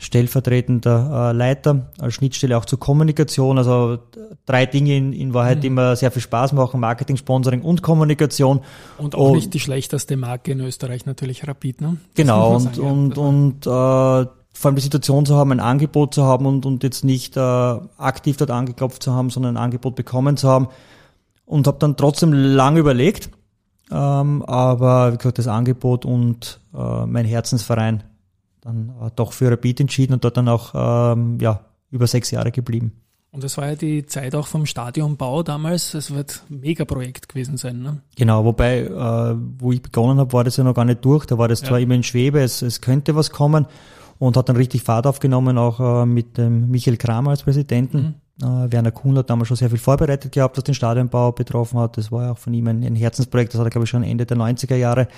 stellvertretender 0.02 1.30
äh, 1.30 1.32
Leiter, 1.32 1.86
als 1.98 2.14
Schnittstelle 2.14 2.58
auch 2.58 2.64
zur 2.64 2.80
Kommunikation. 2.80 3.56
Also 3.56 3.98
drei 4.46 4.66
Dinge 4.66 4.96
in, 4.96 5.12
in 5.12 5.32
Wahrheit, 5.32 5.58
mhm. 5.58 5.60
die 5.62 5.70
mir 5.70 5.96
sehr 5.96 6.10
viel 6.10 6.22
Spaß 6.22 6.52
machen, 6.54 6.80
Marketing, 6.80 7.16
Sponsoring 7.16 7.62
und 7.62 7.82
Kommunikation. 7.82 8.60
Und 8.98 9.14
auch 9.14 9.28
und, 9.28 9.36
nicht 9.36 9.54
die 9.54 9.60
schlechteste 9.60 10.16
Marke 10.16 10.52
in 10.52 10.60
Österreich 10.60 11.06
natürlich 11.06 11.46
Rapid, 11.46 11.80
ne? 11.80 11.96
Das 11.98 12.14
genau, 12.14 12.56
und, 12.56 12.74
sagen, 12.74 12.80
und, 12.80 13.16
ja. 13.16 13.22
und 13.22 13.66
äh, 13.66 14.30
vor 14.54 14.68
allem 14.68 14.76
die 14.76 14.82
Situation 14.82 15.24
zu 15.24 15.36
haben, 15.36 15.52
ein 15.52 15.60
Angebot 15.60 16.14
zu 16.14 16.24
haben 16.24 16.46
und, 16.46 16.66
und 16.66 16.82
jetzt 16.82 17.04
nicht 17.04 17.36
äh, 17.36 17.40
aktiv 17.40 18.36
dort 18.36 18.50
angeklopft 18.50 19.04
zu 19.04 19.12
haben, 19.12 19.30
sondern 19.30 19.56
ein 19.56 19.62
Angebot 19.62 19.94
bekommen 19.94 20.36
zu 20.36 20.48
haben. 20.48 20.68
Und 21.46 21.66
habe 21.66 21.78
dann 21.78 21.96
trotzdem 21.96 22.32
lang 22.32 22.76
überlegt, 22.76 23.30
ähm, 23.90 24.42
aber 24.42 25.12
wie 25.12 25.18
gesagt, 25.18 25.38
das 25.38 25.48
Angebot 25.48 26.04
und 26.04 26.60
äh, 26.74 27.06
mein 27.06 27.24
Herzensverein 27.24 28.02
dann 28.62 28.92
äh, 29.00 29.10
doch 29.14 29.32
für 29.32 29.50
Rapid 29.50 29.80
entschieden 29.80 30.14
und 30.14 30.24
dort 30.24 30.38
dann 30.38 30.48
auch 30.48 30.72
ähm, 30.74 31.38
ja, 31.40 31.60
über 31.90 32.06
sechs 32.06 32.30
Jahre 32.30 32.50
geblieben. 32.50 32.92
Und 33.32 33.42
das 33.42 33.56
war 33.56 33.66
ja 33.66 33.76
die 33.76 34.04
Zeit 34.04 34.34
auch 34.34 34.46
vom 34.46 34.66
Stadionbau 34.66 35.42
damals. 35.42 35.92
Das 35.92 36.14
wird 36.14 36.42
ein 36.50 36.60
Megaprojekt 36.60 37.30
gewesen 37.30 37.56
sein. 37.56 37.80
Ne? 37.80 38.02
Genau, 38.14 38.44
wobei, 38.44 38.80
äh, 38.80 39.36
wo 39.58 39.72
ich 39.72 39.80
begonnen 39.80 40.18
habe, 40.18 40.32
war 40.34 40.44
das 40.44 40.58
ja 40.58 40.64
noch 40.64 40.74
gar 40.74 40.84
nicht 40.84 41.02
durch. 41.04 41.24
Da 41.24 41.38
war 41.38 41.48
das 41.48 41.62
ja. 41.62 41.68
zwar 41.68 41.80
immer 41.80 41.94
in 41.94 42.02
Schwebe, 42.02 42.40
es, 42.40 42.60
es 42.60 42.82
könnte 42.82 43.16
was 43.16 43.30
kommen 43.30 43.66
und 44.18 44.36
hat 44.36 44.50
dann 44.50 44.56
richtig 44.56 44.82
Fahrt 44.82 45.06
aufgenommen, 45.06 45.56
auch 45.56 46.02
äh, 46.02 46.06
mit 46.06 46.36
dem 46.36 46.70
Michael 46.70 46.98
Kramer 46.98 47.30
als 47.30 47.42
Präsidenten. 47.42 48.16
Mhm. 48.38 48.46
Äh, 48.46 48.70
Werner 48.70 48.92
Kuhn 48.92 49.16
hat 49.16 49.30
damals 49.30 49.48
schon 49.48 49.56
sehr 49.56 49.70
viel 49.70 49.78
vorbereitet 49.78 50.32
gehabt, 50.32 50.58
was 50.58 50.64
den 50.64 50.74
Stadionbau 50.74 51.32
betroffen 51.32 51.78
hat. 51.78 51.96
Das 51.96 52.12
war 52.12 52.24
ja 52.24 52.32
auch 52.32 52.38
von 52.38 52.52
ihm 52.52 52.66
ein, 52.66 52.84
ein 52.84 52.96
Herzensprojekt. 52.96 53.54
Das 53.54 53.60
hat 53.60 53.66
er, 53.66 53.70
glaube 53.70 53.84
ich, 53.84 53.90
schon 53.90 54.02
Ende 54.02 54.26
der 54.26 54.36
90er 54.36 54.76
Jahre 54.76 55.08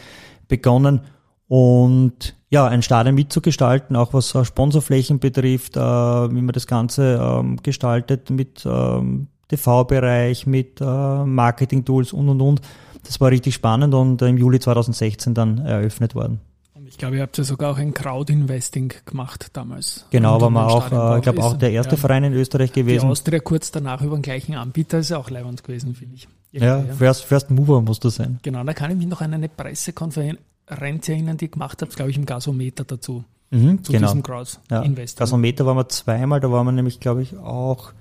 begonnen. 0.47 1.01
Und 1.49 2.35
ja, 2.51 2.67
ein 2.67 2.83
Stadion 2.83 3.15
mitzugestalten, 3.15 3.97
auch 3.97 4.15
was 4.15 4.35
äh, 4.35 4.45
Sponsorflächen 4.45 5.19
betrifft, 5.19 5.77
äh, 5.77 5.81
wie 5.81 6.41
man 6.41 6.53
das 6.53 6.67
Ganze 6.67 7.21
ähm, 7.21 7.59
gestaltet 7.63 8.31
mit 8.31 8.65
ähm, 8.65 9.29
TV-Bereich, 9.49 10.47
mit 10.47 10.81
äh, 10.81 10.85
Marketing-Tools 10.85 12.13
und 12.13 12.29
und 12.29 12.41
und. 12.41 12.61
Das 13.05 13.21
war 13.21 13.31
richtig 13.31 13.55
spannend 13.55 13.93
und 13.93 14.23
im 14.23 14.39
Juli 14.39 14.61
2016 14.61 15.35
dann 15.35 15.59
eröffnet 15.59 16.15
worden. 16.15 16.41
Ich 16.87 16.99
glaube, 16.99 17.17
ihr 17.17 17.23
habt 17.23 17.37
ja 17.37 17.45
sogar 17.45 17.73
auch 17.73 17.79
ein 17.79 17.93
Crowd-Investing 17.93 18.93
gemacht 19.05 19.49
damals. 19.53 20.07
Genau, 20.11 20.41
war 20.41 20.49
man 20.49 20.67
auch, 20.67 20.93
äh, 20.93 21.17
ich 21.17 21.23
glaube 21.23 21.43
auch 21.43 21.55
der 21.55 21.73
erste 21.73 21.97
ja, 21.97 22.01
Verein 22.01 22.25
in 22.25 22.35
Österreich 22.35 22.73
gewesen. 22.73 23.07
Die 23.07 23.11
Austria 23.11 23.41
kurz 23.41 23.73
danach 23.73 24.01
über 24.01 24.17
den 24.17 24.23
gleichen 24.23 24.55
Anbieter 24.55 25.01
ist 25.01 25.11
ja 25.11 25.19
auch 25.19 25.29
leibend 25.29 25.65
gewesen, 25.65 25.95
finde 25.95 26.15
ich. 26.15 26.29
Irgendwie, 26.53 26.89
ja, 26.89 26.95
First, 26.95 27.25
First 27.25 27.51
Mover 27.51 27.83
muss 27.83 27.99
das 27.99 28.15
sein. 28.15 28.39
Genau, 28.43 28.63
da 28.63 28.73
kann 28.75 28.93
ich 28.93 28.97
mich 28.97 29.09
noch 29.09 29.21
an 29.21 29.35
eine 29.35 29.49
Pressekonferenz 29.49 30.39
erinnern, 30.67 31.37
die 31.37 31.51
gemacht 31.51 31.83
habt, 31.83 31.97
glaube 31.97 32.11
ich, 32.11 32.17
im 32.17 32.27
Gasometer 32.27 32.85
dazu. 32.85 33.25
Mhm, 33.51 33.85
zu 33.85 33.93
genau. 33.93 34.09
diesem 34.09 34.23
Crowd-Investing. 34.23 35.19
Ja, 35.19 35.25
Gasometer 35.25 35.67
waren 35.67 35.77
wir 35.77 35.89
zweimal, 35.89 36.41
da 36.41 36.51
waren 36.51 36.67
wir 36.67 36.73
nämlich, 36.73 36.99
glaube 37.01 37.23
ich, 37.23 37.37
auch 37.37 37.93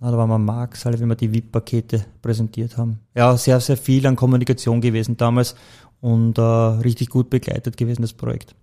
na, 0.00 0.10
da 0.10 0.16
waren 0.16 0.30
wir 0.30 0.38
Marx, 0.38 0.86
halt, 0.86 0.98
wenn 0.98 1.08
wir 1.08 1.14
die 1.14 1.32
VIP-Pakete 1.32 2.06
präsentiert 2.22 2.78
haben. 2.78 3.00
Ja, 3.14 3.36
sehr, 3.36 3.60
sehr 3.60 3.76
viel 3.76 4.06
an 4.06 4.16
Kommunikation 4.16 4.80
gewesen 4.80 5.18
damals 5.18 5.54
und 6.00 6.38
äh, 6.38 6.42
richtig 6.42 7.10
gut 7.10 7.28
begleitet 7.28 7.76
gewesen, 7.76 8.00
das 8.00 8.14
Projekt. 8.14 8.54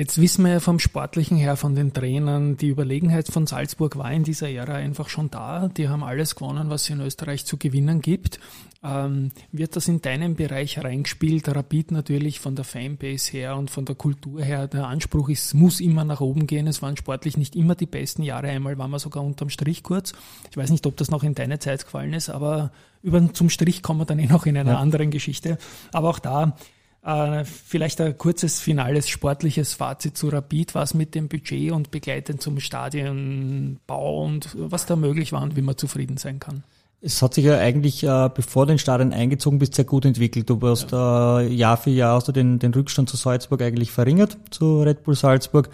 Jetzt 0.00 0.18
wissen 0.18 0.46
wir 0.46 0.52
ja 0.52 0.60
vom 0.60 0.78
Sportlichen 0.78 1.36
her, 1.36 1.56
von 1.56 1.74
den 1.74 1.92
Trainern, 1.92 2.56
die 2.56 2.68
Überlegenheit 2.68 3.28
von 3.28 3.46
Salzburg 3.46 3.98
war 3.98 4.10
in 4.10 4.24
dieser 4.24 4.48
Ära 4.48 4.76
einfach 4.76 5.10
schon 5.10 5.30
da. 5.30 5.68
Die 5.68 5.90
haben 5.90 6.02
alles 6.02 6.36
gewonnen, 6.36 6.70
was 6.70 6.84
es 6.84 6.88
in 6.88 7.02
Österreich 7.02 7.44
zu 7.44 7.58
gewinnen 7.58 8.00
gibt. 8.00 8.40
Ähm, 8.82 9.30
wird 9.52 9.76
das 9.76 9.88
in 9.88 10.00
deinen 10.00 10.36
Bereich 10.36 10.82
reingespielt? 10.82 11.54
Rapid 11.54 11.90
natürlich 11.90 12.40
von 12.40 12.56
der 12.56 12.64
Fanbase 12.64 13.30
her 13.32 13.56
und 13.56 13.70
von 13.70 13.84
der 13.84 13.94
Kultur 13.94 14.42
her. 14.42 14.68
Der 14.68 14.86
Anspruch 14.86 15.28
ist, 15.28 15.52
muss 15.52 15.80
immer 15.80 16.06
nach 16.06 16.22
oben 16.22 16.46
gehen. 16.46 16.66
Es 16.66 16.80
waren 16.80 16.96
sportlich 16.96 17.36
nicht 17.36 17.54
immer 17.54 17.74
die 17.74 17.84
besten 17.84 18.22
Jahre. 18.22 18.48
Einmal 18.48 18.78
waren 18.78 18.92
wir 18.92 19.00
sogar 19.00 19.22
unterm 19.22 19.50
Strich 19.50 19.82
kurz. 19.82 20.14
Ich 20.50 20.56
weiß 20.56 20.70
nicht, 20.70 20.86
ob 20.86 20.96
das 20.96 21.10
noch 21.10 21.24
in 21.24 21.34
deine 21.34 21.58
Zeit 21.58 21.84
gefallen 21.84 22.14
ist, 22.14 22.30
aber 22.30 22.72
über 23.02 23.34
zum 23.34 23.50
Strich 23.50 23.82
kommen 23.82 24.00
wir 24.00 24.06
dann 24.06 24.18
eh 24.18 24.24
noch 24.24 24.46
in 24.46 24.56
einer 24.56 24.72
ja. 24.72 24.78
anderen 24.78 25.10
Geschichte. 25.10 25.58
Aber 25.92 26.08
auch 26.08 26.20
da, 26.20 26.56
vielleicht 27.02 28.00
ein 28.00 28.18
kurzes 28.18 28.60
finales 28.60 29.08
sportliches 29.08 29.72
Fazit 29.72 30.18
zu 30.18 30.28
Rapid, 30.28 30.74
was 30.74 30.92
mit 30.92 31.14
dem 31.14 31.28
Budget 31.28 31.72
und 31.72 31.90
begleitend 31.90 32.42
zum 32.42 32.60
Stadionbau 32.60 34.24
und 34.24 34.54
was 34.54 34.84
da 34.84 34.96
möglich 34.96 35.32
war 35.32 35.42
und 35.42 35.56
wie 35.56 35.62
man 35.62 35.78
zufrieden 35.78 36.18
sein 36.18 36.40
kann. 36.40 36.62
Es 37.02 37.22
hat 37.22 37.32
sich 37.32 37.46
ja 37.46 37.56
eigentlich, 37.56 38.04
äh, 38.04 38.28
bevor 38.34 38.66
den 38.66 38.78
Stadion 38.78 39.14
eingezogen 39.14 39.58
bist, 39.58 39.74
sehr 39.74 39.86
gut 39.86 40.04
entwickelt. 40.04 40.50
Du 40.50 40.60
hast 40.60 40.92
ja. 40.92 41.40
äh, 41.40 41.48
Jahr 41.48 41.78
für 41.78 41.88
Jahr 41.88 42.16
hast 42.16 42.28
du 42.28 42.32
den, 42.32 42.58
den 42.58 42.74
Rückstand 42.74 43.08
zu 43.08 43.16
Salzburg 43.16 43.62
eigentlich 43.62 43.90
verringert, 43.90 44.36
zu 44.50 44.82
Red 44.82 45.02
Bull 45.04 45.14
Salzburg. 45.14 45.70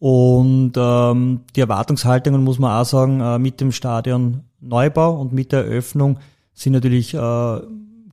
Und 0.00 0.72
ähm, 0.76 1.42
die 1.54 1.60
Erwartungshaltungen, 1.60 2.42
muss 2.42 2.58
man 2.58 2.72
auch 2.72 2.84
sagen, 2.84 3.20
äh, 3.20 3.38
mit 3.38 3.60
dem 3.60 3.70
Stadion 3.70 4.42
Neubau 4.60 5.20
und 5.20 5.32
mit 5.32 5.52
der 5.52 5.64
Eröffnung 5.64 6.18
sind 6.52 6.72
natürlich 6.72 7.14
äh, 7.14 7.60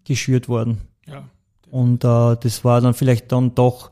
geschürt 0.03 0.47
worden. 0.47 0.81
Und 1.73 2.03
äh, 2.03 2.37
das 2.39 2.63
war 2.63 2.81
dann 2.81 2.93
vielleicht 2.93 3.31
dann 3.31 3.55
doch 3.55 3.89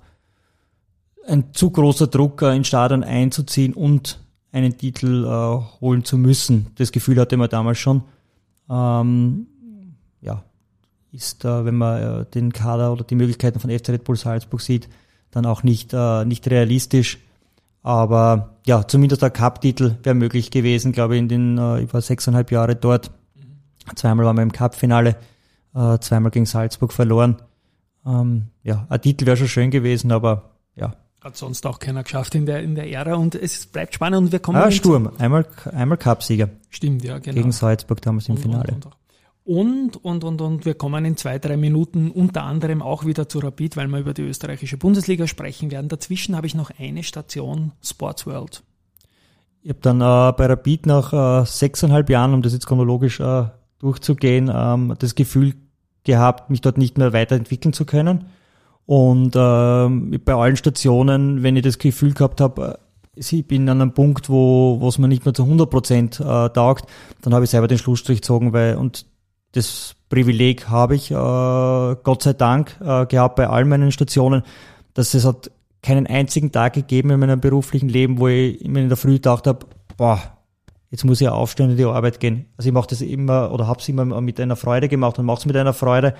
ein 1.25 1.51
zu 1.51 1.71
großer 1.71 2.05
Druck, 2.05 2.43
äh, 2.43 2.55
ins 2.55 2.67
Stadion 2.67 3.03
einzuziehen 3.03 3.73
und 3.73 4.19
einen 4.51 4.77
Titel 4.77 5.25
äh, 5.25 5.81
holen 5.81 6.05
zu 6.05 6.19
müssen. 6.19 6.67
Das 6.75 6.91
Gefühl 6.91 7.19
hatte 7.19 7.37
man 7.37 7.49
damals 7.49 7.79
schon. 7.79 8.03
Ähm, 8.69 9.47
ja, 10.21 10.43
ist, 11.11 11.43
äh, 11.43 11.65
wenn 11.65 11.73
man 11.73 12.21
äh, 12.21 12.25
den 12.27 12.53
Kader 12.53 12.93
oder 12.93 13.03
die 13.03 13.15
Möglichkeiten 13.15 13.59
von 13.59 13.71
FC 13.71 13.89
Red 13.89 14.03
Bull 14.03 14.15
Salzburg 14.15 14.61
sieht, 14.61 14.87
dann 15.31 15.47
auch 15.47 15.63
nicht, 15.63 15.91
äh, 15.91 16.23
nicht 16.23 16.47
realistisch. 16.51 17.17
Aber 17.81 18.57
ja, 18.67 18.87
zumindest 18.87 19.23
der 19.23 19.31
Cup-Titel 19.31 19.95
wäre 20.03 20.13
möglich 20.13 20.51
gewesen, 20.51 20.91
glaube 20.91 21.15
ich, 21.15 21.19
in 21.19 21.29
den, 21.29 21.57
äh, 21.57 21.81
ich 21.81 21.91
war 21.91 22.01
sechseinhalb 22.01 22.51
Jahre 22.51 22.75
dort. 22.75 23.09
Zweimal 23.95 24.27
waren 24.27 24.35
wir 24.35 24.43
im 24.43 24.51
Cup-Finale, 24.51 25.15
äh, 25.73 25.97
zweimal 25.97 26.29
gegen 26.29 26.45
Salzburg 26.45 26.93
verloren. 26.93 27.37
Ähm, 28.05 28.47
ja, 28.63 28.85
ein 28.89 29.01
Titel 29.01 29.25
wäre 29.25 29.37
schon 29.37 29.47
schön 29.47 29.71
gewesen, 29.71 30.11
aber 30.11 30.51
ja. 30.75 30.95
Hat 31.21 31.37
sonst 31.37 31.67
auch 31.67 31.77
keiner 31.77 32.03
geschafft 32.03 32.33
in 32.33 32.47
der, 32.47 32.63
in 32.63 32.73
der 32.73 32.89
Ära 32.91 33.13
und 33.13 33.35
es 33.35 33.67
bleibt 33.67 33.93
spannend 33.93 34.19
und 34.19 34.31
wir 34.31 34.39
kommen. 34.39 34.57
Ah, 34.57 34.71
Sturm, 34.71 35.11
einmal, 35.19 35.45
einmal 35.71 35.97
Cup-Sieger. 35.97 36.49
Stimmt, 36.69 37.03
ja, 37.03 37.19
genau. 37.19 37.35
Gegen 37.35 37.51
Salzburg 37.51 38.01
damals 38.01 38.27
im 38.27 38.35
und, 38.35 38.41
Finale. 38.41 38.77
Und, 39.43 39.97
und, 40.03 40.23
und, 40.23 40.41
und 40.41 40.65
wir 40.65 40.75
kommen 40.75 41.05
in 41.05 41.17
zwei, 41.17 41.37
drei 41.37 41.57
Minuten 41.57 42.09
unter 42.11 42.43
anderem 42.43 42.81
auch 42.81 43.05
wieder 43.05 43.27
zu 43.27 43.39
Rapid, 43.39 43.75
weil 43.77 43.87
wir 43.87 43.99
über 43.99 44.13
die 44.13 44.21
österreichische 44.23 44.77
Bundesliga 44.77 45.27
sprechen 45.27 45.71
werden. 45.71 45.89
Dazwischen 45.89 46.35
habe 46.35 46.47
ich 46.47 46.55
noch 46.55 46.71
eine 46.79 47.03
Station, 47.03 47.71
Sports 47.83 48.25
World. 48.25 48.63
Ich 49.63 49.69
habe 49.69 49.79
dann 49.81 50.01
äh, 50.01 50.33
bei 50.35 50.45
Rapid 50.47 50.85
nach 50.87 51.41
äh, 51.41 51.45
sechseinhalb 51.45 52.09
Jahren, 52.09 52.33
um 52.33 52.41
das 52.41 52.53
jetzt 52.53 52.65
chronologisch 52.65 53.19
äh, 53.19 53.45
durchzugehen, 53.79 54.51
ähm, 54.53 54.95
das 54.97 55.15
Gefühl 55.15 55.53
gehabt, 56.03 56.49
mich 56.49 56.61
dort 56.61 56.77
nicht 56.77 56.97
mehr 56.97 57.13
weiterentwickeln 57.13 57.73
zu 57.73 57.85
können. 57.85 58.25
Und 58.85 59.35
äh, 59.35 60.17
bei 60.17 60.33
allen 60.33 60.57
Stationen, 60.57 61.43
wenn 61.43 61.55
ich 61.55 61.63
das 61.63 61.77
Gefühl 61.77 62.13
gehabt 62.13 62.41
habe, 62.41 62.79
äh, 63.15 63.19
ich 63.33 63.45
bin 63.45 63.69
an 63.69 63.81
einem 63.81 63.93
Punkt, 63.93 64.29
wo 64.29 64.79
es 64.87 64.97
mir 64.97 65.07
nicht 65.07 65.25
mehr 65.25 65.33
zu 65.33 65.43
100 65.43 65.69
Prozent 65.69 66.19
äh, 66.19 66.49
taugt, 66.49 66.85
dann 67.21 67.33
habe 67.33 67.43
ich 67.43 67.51
selber 67.51 67.67
den 67.67 67.77
Schlussstrich 67.77 68.21
gezogen, 68.21 68.53
weil 68.53 68.75
und 68.75 69.05
das 69.51 69.95
Privileg 70.09 70.69
habe 70.69 70.95
ich, 70.95 71.11
äh, 71.11 71.15
Gott 71.15 72.23
sei 72.23 72.33
Dank, 72.33 72.77
äh, 72.81 73.05
gehabt 73.05 73.35
bei 73.35 73.47
all 73.47 73.65
meinen 73.65 73.91
Stationen, 73.91 74.43
dass 74.93 75.13
es 75.13 75.25
hat 75.25 75.51
keinen 75.81 76.07
einzigen 76.07 76.51
Tag 76.51 76.73
gegeben 76.73 77.11
in 77.11 77.19
meinem 77.19 77.39
beruflichen 77.39 77.89
Leben, 77.89 78.19
wo 78.19 78.27
ich 78.27 78.63
immer 78.63 78.79
in 78.79 78.89
der 78.89 78.97
Früh 78.97 79.13
gedacht 79.13 79.47
habe, 79.47 79.65
boah, 79.97 80.19
jetzt 80.91 81.05
muss 81.05 81.21
ich 81.21 81.29
aufstehen 81.29 81.67
und 81.67 81.71
in 81.71 81.77
die 81.77 81.85
Arbeit 81.85 82.19
gehen. 82.19 82.45
Also 82.57 82.69
ich 82.69 82.73
mache 82.73 82.87
das 82.87 83.01
immer 83.01 83.51
oder 83.51 83.65
habe 83.65 83.79
es 83.79 83.89
immer 83.89 84.05
mit 84.21 84.39
einer 84.39 84.57
Freude 84.57 84.89
gemacht 84.89 85.17
und 85.17 85.25
mache 85.25 85.39
es 85.39 85.45
mit 85.45 85.55
einer 85.55 85.73
Freude. 85.73 86.13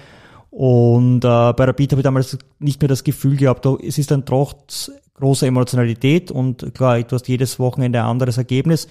Und 0.50 1.24
äh, 1.24 1.54
bei 1.54 1.66
Rapid 1.66 1.92
habe 1.92 2.02
ich 2.02 2.04
damals 2.04 2.38
nicht 2.60 2.82
mehr 2.82 2.90
das 2.90 3.04
Gefühl 3.04 3.38
gehabt, 3.38 3.66
es 3.84 3.98
ist 3.98 4.12
dann 4.12 4.26
trotz 4.26 4.92
großer 5.16 5.48
Emotionalität 5.48 6.32
und 6.32 6.74
klar, 6.74 7.02
du 7.04 7.16
hast 7.16 7.28
jedes 7.28 7.60
Wochenende 7.60 8.00
ein 8.00 8.06
anderes 8.06 8.38
Ergebnis, 8.38 8.88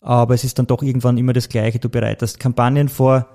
aber 0.00 0.34
es 0.34 0.44
ist 0.44 0.58
dann 0.58 0.66
doch 0.66 0.82
irgendwann 0.82 1.18
immer 1.18 1.32
das 1.32 1.48
Gleiche. 1.48 1.78
Du 1.78 1.88
bereitest 1.88 2.38
Kampagnen 2.38 2.88
vor, 2.88 3.26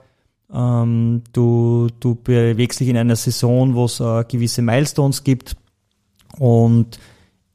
ähm, 0.53 1.23
du, 1.33 1.89
du 1.99 2.15
bewegst 2.15 2.79
dich 2.79 2.87
in 2.87 2.97
einer 2.97 3.15
Saison, 3.15 3.75
wo 3.75 3.85
es 3.85 3.99
äh, 3.99 4.23
gewisse 4.23 4.61
Milestones 4.61 5.23
gibt 5.23 5.55
und 6.37 6.99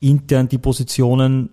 intern 0.00 0.48
die 0.48 0.58
Positionen, 0.58 1.50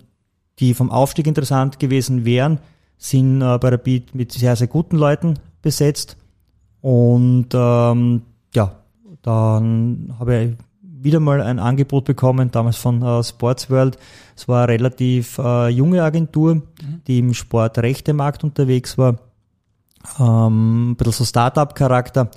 die 0.62 0.74
vom 0.74 0.92
Aufstieg 0.92 1.28
interessant 1.28 1.80
gewesen 1.80 2.24
wären, 2.24 2.60
sind 2.98 3.42
äh, 3.42 3.58
bei 3.58 3.70
Rapid 3.70 4.16
mit 4.16 4.32
sehr, 4.32 4.56
sehr 4.56 4.68
guten 4.68 4.96
Leuten 4.96 5.40
besetzt. 5.62 6.18
Und 6.82 7.48
ähm, 7.54 8.22
ja, 8.54 8.76
dann 9.24 10.16
habe 10.20 10.36
ich 10.38 10.52
wieder 10.82 11.20
mal 11.20 11.42
ein 11.42 11.58
Angebot 11.60 12.06
bekommen, 12.06 12.52
damals 12.52 12.78
von 12.78 13.02
äh, 13.02 13.24
Sportsworld. 13.24 13.98
Es 14.36 14.48
war 14.48 14.64
eine 14.64 14.74
relativ 14.74 15.40
äh, 15.40 15.70
junge 15.70 16.04
Agentur, 16.04 16.56
mhm. 16.56 16.64
die 17.08 17.20
im 17.20 17.34
Sportrechtemarkt 17.34 18.44
unterwegs 18.44 18.98
war. 19.00 19.18
Ähm, 20.20 20.92
ein 20.92 20.96
bisschen 20.96 21.14
so 21.14 21.26
Startup-Charakter. 21.26 22.30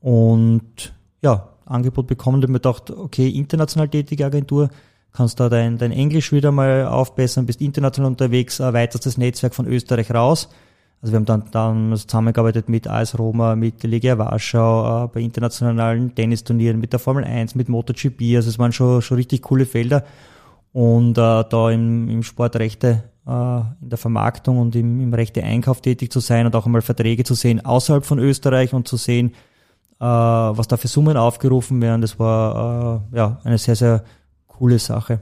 Und 0.00 0.92
ja, 1.22 1.48
Angebot 1.66 2.08
bekommen 2.08 2.42
und 2.42 2.50
mir 2.50 2.58
gedacht, 2.58 2.90
okay, 2.90 3.28
international 3.28 3.88
tätige 3.88 4.26
Agentur, 4.26 4.70
kannst 5.14 5.40
da 5.40 5.48
dein, 5.48 5.78
dein 5.78 5.92
Englisch 5.92 6.32
wieder 6.32 6.52
mal 6.52 6.86
aufbessern, 6.86 7.46
bist 7.46 7.62
international 7.62 8.10
unterwegs, 8.10 8.60
erweiterst 8.60 9.06
das 9.06 9.16
Netzwerk 9.16 9.54
von 9.54 9.66
Österreich 9.66 10.10
raus. 10.10 10.48
Also 11.00 11.12
wir 11.12 11.16
haben 11.16 11.26
dann, 11.26 11.44
dann 11.50 11.96
zusammengearbeitet 11.96 12.68
mit 12.68 12.88
AS 12.88 13.18
Roma, 13.18 13.54
mit 13.56 13.82
Legia 13.84 14.18
Warschau, 14.18 15.04
äh, 15.04 15.08
bei 15.08 15.20
internationalen 15.20 16.14
Tennisturnieren, 16.14 16.80
mit 16.80 16.92
der 16.92 16.98
Formel 16.98 17.24
1, 17.24 17.54
mit 17.54 17.68
MotoGP. 17.68 18.36
Also 18.36 18.48
es 18.48 18.58
waren 18.58 18.72
schon, 18.72 19.02
schon 19.02 19.16
richtig 19.16 19.42
coole 19.42 19.66
Felder. 19.66 20.04
Und 20.72 21.16
äh, 21.16 21.44
da 21.48 21.70
im, 21.70 22.08
im 22.08 22.22
Sportrechte, 22.22 23.04
äh, 23.26 23.30
in 23.82 23.90
der 23.90 23.98
Vermarktung 23.98 24.58
und 24.58 24.74
im, 24.74 25.00
im 25.00 25.14
Rechte 25.14 25.44
Einkauf 25.44 25.80
tätig 25.80 26.10
zu 26.10 26.20
sein 26.20 26.46
und 26.46 26.56
auch 26.56 26.66
einmal 26.66 26.82
Verträge 26.82 27.22
zu 27.22 27.34
sehen 27.34 27.64
außerhalb 27.64 28.04
von 28.04 28.18
Österreich 28.18 28.72
und 28.72 28.88
zu 28.88 28.96
sehen, 28.96 29.34
äh, 30.00 30.04
was 30.04 30.66
da 30.66 30.76
für 30.76 30.88
Summen 30.88 31.16
aufgerufen 31.16 31.80
werden, 31.80 32.00
das 32.00 32.18
war 32.18 33.02
äh, 33.12 33.16
ja 33.16 33.40
eine 33.44 33.58
sehr, 33.58 33.76
sehr 33.76 34.04
coole 34.58 34.78
Sache. 34.78 35.20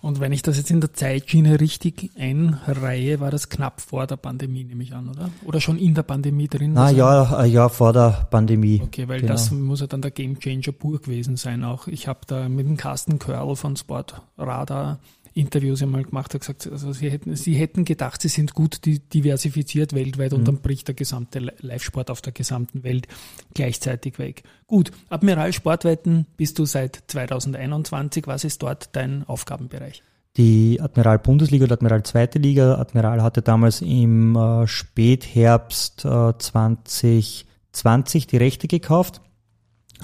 Und 0.00 0.18
wenn 0.18 0.32
ich 0.32 0.42
das 0.42 0.56
jetzt 0.56 0.70
in 0.70 0.80
der 0.80 0.92
Zeitschiene 0.92 1.60
richtig 1.60 2.10
einreihe, 2.18 3.20
war 3.20 3.30
das 3.30 3.48
knapp 3.48 3.80
vor 3.80 4.08
der 4.08 4.16
Pandemie, 4.16 4.64
nehme 4.64 4.82
ich 4.82 4.92
an, 4.94 5.08
oder? 5.08 5.30
Oder 5.44 5.60
schon 5.60 5.78
in 5.78 5.94
der 5.94 6.02
Pandemie 6.02 6.48
drin? 6.48 6.76
Ah, 6.76 6.90
ja, 6.90 7.36
ein 7.36 7.50
Jahr 7.52 7.70
vor 7.70 7.92
der 7.92 8.26
Pandemie. 8.28 8.82
Okay, 8.82 9.06
weil 9.06 9.20
genau. 9.20 9.32
das 9.32 9.52
muss 9.52 9.80
ja 9.80 9.86
dann 9.86 10.02
der 10.02 10.10
Game 10.10 10.40
Changer 10.40 10.72
pur 10.72 11.00
gewesen 11.00 11.36
sein 11.36 11.62
auch. 11.62 11.86
Ich 11.86 12.08
habe 12.08 12.20
da 12.26 12.48
mit 12.48 12.66
dem 12.66 12.76
Carsten 12.76 13.20
Körl 13.20 13.54
von 13.54 13.76
Sportradar 13.76 14.98
Interviews 15.34 15.82
einmal 15.82 16.04
gemacht, 16.04 16.34
hat 16.34 16.40
gesagt, 16.40 16.68
also 16.70 16.92
sie 16.92 17.10
hätten, 17.10 17.34
sie 17.36 17.54
hätten 17.54 17.84
gedacht, 17.84 18.20
sie 18.20 18.28
sind 18.28 18.54
gut 18.54 18.80
diversifiziert 18.84 19.94
weltweit 19.94 20.32
mhm. 20.32 20.38
und 20.38 20.48
dann 20.48 20.56
bricht 20.58 20.88
der 20.88 20.94
gesamte 20.94 21.52
Live-Sport 21.60 22.10
auf 22.10 22.20
der 22.20 22.32
gesamten 22.32 22.82
Welt 22.84 23.08
gleichzeitig 23.54 24.18
weg. 24.18 24.42
Gut, 24.66 24.90
Admiral 25.08 25.52
Sportwetten 25.52 26.26
bist 26.36 26.58
du 26.58 26.64
seit 26.64 27.02
2021. 27.06 28.26
Was 28.26 28.44
ist 28.44 28.62
dort 28.62 28.94
dein 28.94 29.24
Aufgabenbereich? 29.24 30.02
Die 30.36 30.80
Admiral 30.80 31.18
Bundesliga 31.18 31.64
und 31.64 31.72
Admiral 31.72 32.02
Zweite 32.04 32.38
Liga. 32.38 32.76
Admiral 32.76 33.22
hatte 33.22 33.42
damals 33.42 33.82
im 33.82 34.34
äh, 34.34 34.66
Spätherbst 34.66 36.06
äh, 36.06 36.32
2020 36.38 38.26
die 38.26 38.36
Rechte 38.38 38.66
gekauft, 38.66 39.20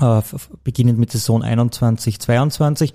äh, 0.00 0.20
beginnend 0.64 0.98
mit 0.98 1.10
Saison 1.12 1.42
21, 1.42 2.20
22 2.20 2.92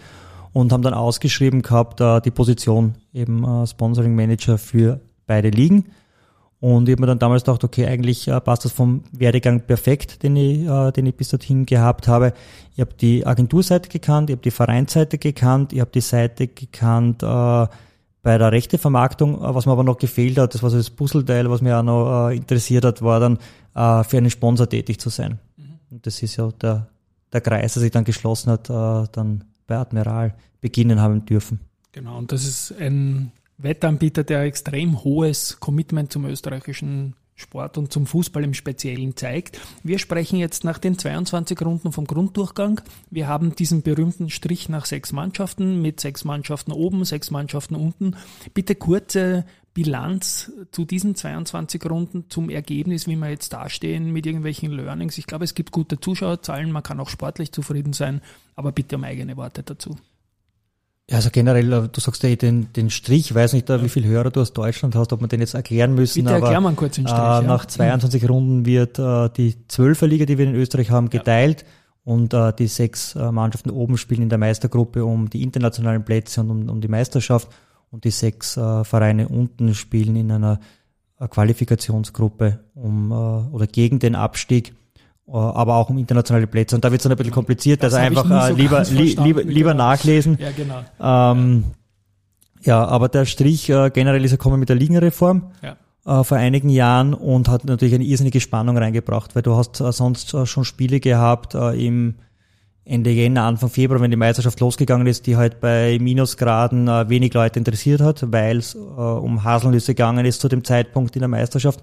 und 0.54 0.72
haben 0.72 0.84
dann 0.84 0.94
ausgeschrieben 0.94 1.62
gehabt 1.62 2.00
äh, 2.00 2.22
die 2.22 2.32
Position 2.32 2.96
eben 3.14 3.44
äh, 3.44 3.68
Sponsoring 3.68 4.16
Manager 4.16 4.58
für 4.58 5.02
beide 5.26 5.50
Ligen. 5.50 5.86
Und 6.60 6.88
ich 6.88 6.94
habe 6.94 7.02
mir 7.02 7.08
dann 7.08 7.20
damals 7.20 7.44
gedacht, 7.44 7.66
okay, 7.66 7.88
eigentlich 7.88 8.30
äh, 8.30 8.40
passt 8.40 8.64
das 8.64 8.72
vom 8.72 9.04
Werdegang 9.12 9.62
perfekt, 9.62 10.24
den 10.24 10.38
ich, 10.38 10.66
äh, 10.66 10.92
den 10.92 11.08
ich 11.08 11.16
bis 11.16 11.28
dorthin 11.28 11.66
gehabt 11.66 12.08
habe. 12.08 12.34
Ich 12.74 12.80
habe 12.80 12.94
die 12.94 13.26
Agenturseite 13.26 13.90
gekannt, 13.90 14.30
ich 14.30 14.36
habe 14.36 14.44
die 14.44 14.52
Vereinsseite 14.52 15.18
gekannt, 15.18 15.74
ich 15.74 15.82
habe 15.82 15.92
die 15.92 16.00
Seite 16.00 16.48
gekannt 16.48 17.22
äh, 17.22 17.26
bei 17.26 18.38
der 18.38 18.54
Rechtevermarktung. 18.54 19.44
Äh, 19.44 19.56
was 19.56 19.66
mir 19.66 19.74
aber 19.74 19.84
noch 19.84 19.98
gefehlt 19.98 20.38
hat, 20.38 20.54
das 20.54 20.64
war 20.64 20.70
so 20.70 20.78
das 20.78 20.90
Puzzleteil, 20.90 21.50
was 21.50 21.62
mir 21.62 21.78
auch 21.78 21.84
noch 21.84 22.30
äh, 22.30 22.38
interessiert 22.38 22.86
hat, 22.86 23.02
war 23.02 23.20
dann 23.20 23.40
äh, 23.76 24.04
für 24.06 24.18
einen 24.20 24.30
Sponsor 24.30 24.70
tätig 24.70 25.02
zu 25.02 25.10
sein. 25.10 25.40
Mhm. 25.58 25.80
Und 25.92 26.06
das 26.06 26.24
ist 26.24 26.38
ja 26.38 26.50
der, 26.62 26.88
der 27.34 27.42
Kreis, 27.42 27.74
der 27.74 27.82
sich 27.82 27.92
dann 27.92 28.06
geschlossen 28.06 28.52
hat, 28.52 28.70
dann 28.70 29.44
bei 29.68 29.78
Admiral 29.78 30.36
beginnen 30.62 31.00
haben 31.00 31.26
dürfen. 31.26 31.60
Genau, 31.92 32.18
und 32.18 32.32
das 32.32 32.46
ist 32.46 32.74
ein 32.80 33.32
Wettanbieter, 33.58 34.24
der 34.24 34.42
extrem 34.44 35.04
hohes 35.04 35.60
Commitment 35.60 36.12
zum 36.12 36.26
österreichischen 36.26 37.16
Sport 37.36 37.78
und 37.78 37.92
zum 37.92 38.06
Fußball 38.06 38.44
im 38.44 38.54
Speziellen 38.54 39.16
zeigt. 39.16 39.60
Wir 39.84 39.98
sprechen 39.98 40.38
jetzt 40.38 40.64
nach 40.64 40.78
den 40.78 40.98
22 40.98 41.60
Runden 41.62 41.92
vom 41.92 42.06
Grunddurchgang. 42.06 42.82
Wir 43.10 43.28
haben 43.28 43.56
diesen 43.56 43.82
berühmten 43.82 44.30
Strich 44.30 44.70
nach 44.70 44.86
sechs 44.86 45.12
Mannschaften 45.12 45.82
mit 45.82 46.00
sechs 46.00 46.26
Mannschaften 46.26 46.72
oben, 46.72 47.06
sechs 47.06 47.32
Mannschaften 47.32 47.76
unten. 47.76 48.16
Bitte 48.54 48.76
kurze 48.76 49.46
Bilanz 49.74 50.52
zu 50.72 50.86
diesen 50.86 51.16
22 51.16 51.84
Runden 51.90 52.26
zum 52.30 52.50
Ergebnis, 52.50 53.08
wie 53.08 53.16
wir 53.16 53.30
jetzt 53.30 53.54
dastehen 53.54 54.12
mit 54.12 54.26
irgendwelchen 54.26 54.72
Learnings. 54.72 55.18
Ich 55.18 55.26
glaube, 55.26 55.46
es 55.46 55.56
gibt 55.56 55.72
gute 55.72 56.00
Zuschauerzahlen, 56.00 56.72
man 56.72 56.84
kann 56.84 57.00
auch 57.00 57.10
sportlich 57.10 57.52
zufrieden 57.52 57.94
sein, 57.94 58.22
aber 58.56 58.72
bitte 58.72 58.98
um 58.98 59.04
eigene 59.04 59.36
Worte 59.36 59.64
dazu. 59.64 59.98
Ja, 61.10 61.18
also 61.18 61.32
generell, 61.32 61.74
äh, 61.74 61.90
du 61.90 62.00
sagst 62.00 62.24
ja 62.24 62.34
den, 62.36 62.72
den 62.74 62.90
Strich, 62.90 63.32
ich 63.32 63.36
weiß 63.36 63.54
nicht, 63.54 63.70
äh, 63.70 63.84
wie 63.84 63.90
viel 63.90 64.06
Hörer 64.06 64.32
du 64.32 64.40
aus 64.40 64.54
Deutschland 64.54 64.96
hast, 64.96 65.12
ob 65.12 65.20
wir 65.20 65.28
den 65.28 65.42
jetzt 65.42 65.54
erklären 65.54 65.96
müssen. 65.96 66.24
Bitte 66.24 66.36
erklären 66.36 66.64
wir 66.64 66.72
kurz 66.74 66.96
den 66.96 67.08
Strich. 67.08 67.20
Äh, 67.20 67.24
ja. 67.24 67.42
Nach 67.42 67.66
22 67.66 68.30
Runden 68.30 68.66
wird 68.66 69.00
äh, 69.00 69.30
die 69.36 69.68
Zwölferliga, 69.68 70.26
die 70.26 70.38
wir 70.38 70.48
in 70.48 70.56
Österreich 70.56 70.92
haben, 70.92 71.10
geteilt 71.10 71.64
ja. 71.64 72.14
und 72.14 72.34
äh, 72.34 72.54
die 72.54 72.68
sechs 72.68 73.16
äh, 73.16 73.32
Mannschaften 73.32 73.70
oben 73.70 73.98
spielen 73.98 74.22
in 74.22 74.30
der 74.30 74.38
Meistergruppe 74.38 75.04
um 75.04 75.30
die 75.30 75.44
internationalen 75.44 76.06
Plätze 76.06 76.40
und 76.40 76.52
um, 76.52 76.70
um 76.70 76.80
die 76.80 76.88
Meisterschaft 76.88 77.50
und 77.94 78.04
die 78.06 78.12
sechs 78.12 78.58
äh, 78.58 78.84
Vereine 78.84 79.30
unten 79.30 79.76
spielen 79.76 80.16
in 80.16 80.32
einer 80.32 80.60
äh, 81.20 81.28
Qualifikationsgruppe 81.28 82.60
um 82.74 83.12
äh, 83.12 83.56
oder 83.56 83.68
gegen 83.68 84.00
den 84.00 84.16
Abstieg 84.16 84.74
äh, 85.28 85.32
aber 85.32 85.76
auch 85.76 85.90
um 85.92 86.00
internationale 86.00 86.48
Plätze. 86.48 86.76
Und 86.76 86.84
da 86.84 86.92
wird 86.92 87.00
es 87.00 87.04
dann 87.04 87.12
ein 87.12 87.18
bisschen 87.18 87.34
kompliziert, 87.34 87.84
das 87.84 87.94
also 87.94 88.06
einfach 88.06 88.50
äh, 88.50 88.54
lieber, 88.54 88.84
li 88.84 89.16
lieber, 89.24 89.44
lieber 89.44 89.74
nachlesen. 89.76 90.40
Ja, 90.42 90.50
genau. 90.52 90.84
Ähm, 91.00 91.66
ja, 92.62 92.84
aber 92.84 93.10
der 93.10 93.26
Strich 93.26 93.70
äh, 93.70 93.92
generell 93.92 94.26
ist 94.26 94.32
er 94.32 94.38
gekommen 94.38 94.60
mit 94.60 94.70
der 94.70 94.76
Ligenreform 94.76 95.52
ja. 95.62 96.24
vor 96.24 96.38
einigen 96.38 96.70
Jahren 96.70 97.14
und 97.14 97.48
hat 97.48 97.64
natürlich 97.66 97.94
eine 97.94 98.06
irrsinnige 98.06 98.40
Spannung 98.40 98.78
reingebracht, 98.78 99.36
weil 99.36 99.44
du 99.44 99.56
hast 99.56 99.76
sonst 99.76 100.36
schon 100.48 100.66
Spiele 100.66 101.00
gehabt 101.00 101.56
im 101.56 102.16
Ende 102.86 103.12
Jänner, 103.12 103.44
Anfang 103.44 103.70
Februar, 103.70 104.02
wenn 104.02 104.12
die 104.12 104.18
Meisterschaft 104.18 104.60
losgegangen 104.60 105.08
ist, 105.08 105.26
die 105.26 105.38
halt 105.38 105.62
bei 105.62 105.98
Minusgraden 106.02 106.88
äh, 106.88 107.08
wenig 107.08 107.34
Leute 107.34 107.58
interessiert 107.58 108.02
hat, 108.02 108.32
weil 108.32 108.58
es 108.58 108.76
äh, 108.76 108.78
um 108.78 109.44
Haselnüsse 109.44 109.94
gegangen 109.94 110.26
ist 110.26 110.42
zu 110.42 110.50
dem 110.50 110.64
Zeitpunkt 110.64 111.16
in 111.16 111.22
der 111.22 111.30
Meisterschaft. 111.30 111.80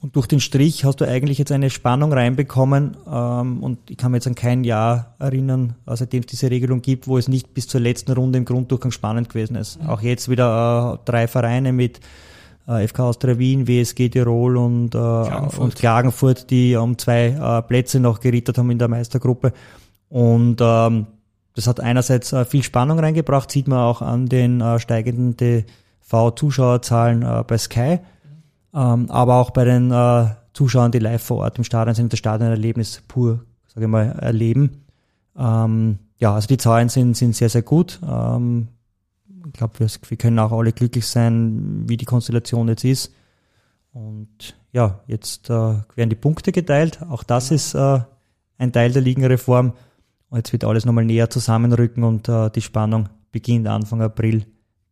Und 0.00 0.14
durch 0.14 0.26
den 0.26 0.38
Strich 0.40 0.84
hast 0.84 1.00
du 1.00 1.08
eigentlich 1.08 1.38
jetzt 1.38 1.50
eine 1.50 1.70
Spannung 1.70 2.12
reinbekommen. 2.12 2.96
Ähm, 3.10 3.62
und 3.62 3.78
ich 3.90 3.96
kann 3.96 4.12
mich 4.12 4.18
jetzt 4.18 4.28
an 4.28 4.36
kein 4.36 4.64
Jahr 4.64 5.14
erinnern, 5.18 5.74
seitdem 5.86 6.20
es 6.20 6.26
diese 6.26 6.50
Regelung 6.50 6.82
gibt, 6.82 7.08
wo 7.08 7.18
es 7.18 7.28
nicht 7.28 7.52
bis 7.52 7.66
zur 7.66 7.80
letzten 7.80 8.12
Runde 8.12 8.38
im 8.38 8.44
Grunddurchgang 8.44 8.92
spannend 8.92 9.28
gewesen 9.28 9.56
ist. 9.56 9.82
Mhm. 9.82 9.88
Auch 9.88 10.00
jetzt 10.00 10.30
wieder 10.30 10.94
äh, 10.94 11.04
drei 11.04 11.26
Vereine 11.26 11.72
mit 11.72 12.00
äh, 12.68 12.86
FK 12.86 13.00
Austria 13.00 13.38
Wien, 13.38 13.66
WSG 13.66 14.08
Tirol 14.08 14.56
und, 14.56 14.94
äh, 14.94 14.98
Klagenfurt. 14.98 15.58
und 15.58 15.76
Klagenfurt, 15.76 16.50
die 16.50 16.76
um 16.76 16.96
zwei 16.96 17.26
äh, 17.28 17.62
Plätze 17.62 17.98
noch 17.98 18.20
gerittert 18.20 18.56
haben 18.56 18.70
in 18.70 18.78
der 18.78 18.88
Meistergruppe. 18.88 19.52
Und 20.08 20.58
ähm, 20.60 21.06
das 21.54 21.66
hat 21.66 21.80
einerseits 21.80 22.32
äh, 22.32 22.44
viel 22.44 22.62
Spannung 22.62 22.98
reingebracht, 22.98 23.50
sieht 23.50 23.68
man 23.68 23.78
auch 23.78 24.02
an 24.02 24.26
den 24.26 24.60
äh, 24.60 24.78
steigenden 24.78 25.36
TV-Zuschauerzahlen 25.36 27.22
äh, 27.22 27.44
bei 27.46 27.58
Sky 27.58 27.98
ähm, 28.74 29.10
aber 29.10 29.36
auch 29.36 29.50
bei 29.50 29.64
den 29.64 29.90
äh, 29.90 30.26
Zuschauern, 30.52 30.92
die 30.92 30.98
live 30.98 31.22
vor 31.22 31.38
Ort 31.38 31.58
im 31.58 31.64
Stadion 31.64 31.94
sind, 31.94 32.12
das 32.12 32.18
Stadionerlebnis 32.18 33.02
pur, 33.08 33.44
sage 33.66 33.86
ich 33.86 33.90
mal, 33.90 34.10
erleben. 34.20 34.84
Ähm, 35.36 35.98
ja, 36.18 36.34
also 36.34 36.48
die 36.48 36.58
Zahlen 36.58 36.88
sind, 36.88 37.16
sind 37.16 37.34
sehr, 37.34 37.48
sehr 37.48 37.62
gut. 37.62 38.00
Ähm, 38.06 38.68
ich 39.46 39.52
glaube, 39.52 39.78
wir, 39.78 39.88
wir 40.08 40.16
können 40.16 40.38
auch 40.38 40.52
alle 40.52 40.72
glücklich 40.72 41.06
sein, 41.06 41.88
wie 41.88 41.96
die 41.96 42.04
Konstellation 42.04 42.68
jetzt 42.68 42.84
ist. 42.84 43.12
Und 43.92 44.56
ja, 44.72 45.00
jetzt 45.06 45.48
äh, 45.48 45.52
werden 45.52 46.10
die 46.10 46.16
Punkte 46.16 46.52
geteilt. 46.52 47.00
Auch 47.08 47.22
das 47.22 47.50
ist 47.50 47.74
äh, 47.74 48.00
ein 48.58 48.72
Teil 48.72 48.92
der 48.92 49.02
Ligenreform. 49.02 49.72
Jetzt 50.32 50.52
wird 50.52 50.64
alles 50.64 50.84
nochmal 50.84 51.04
näher 51.04 51.30
zusammenrücken 51.30 52.04
und 52.04 52.28
äh, 52.28 52.50
die 52.50 52.60
Spannung 52.60 53.08
beginnt 53.32 53.66
Anfang 53.66 54.02
April 54.02 54.44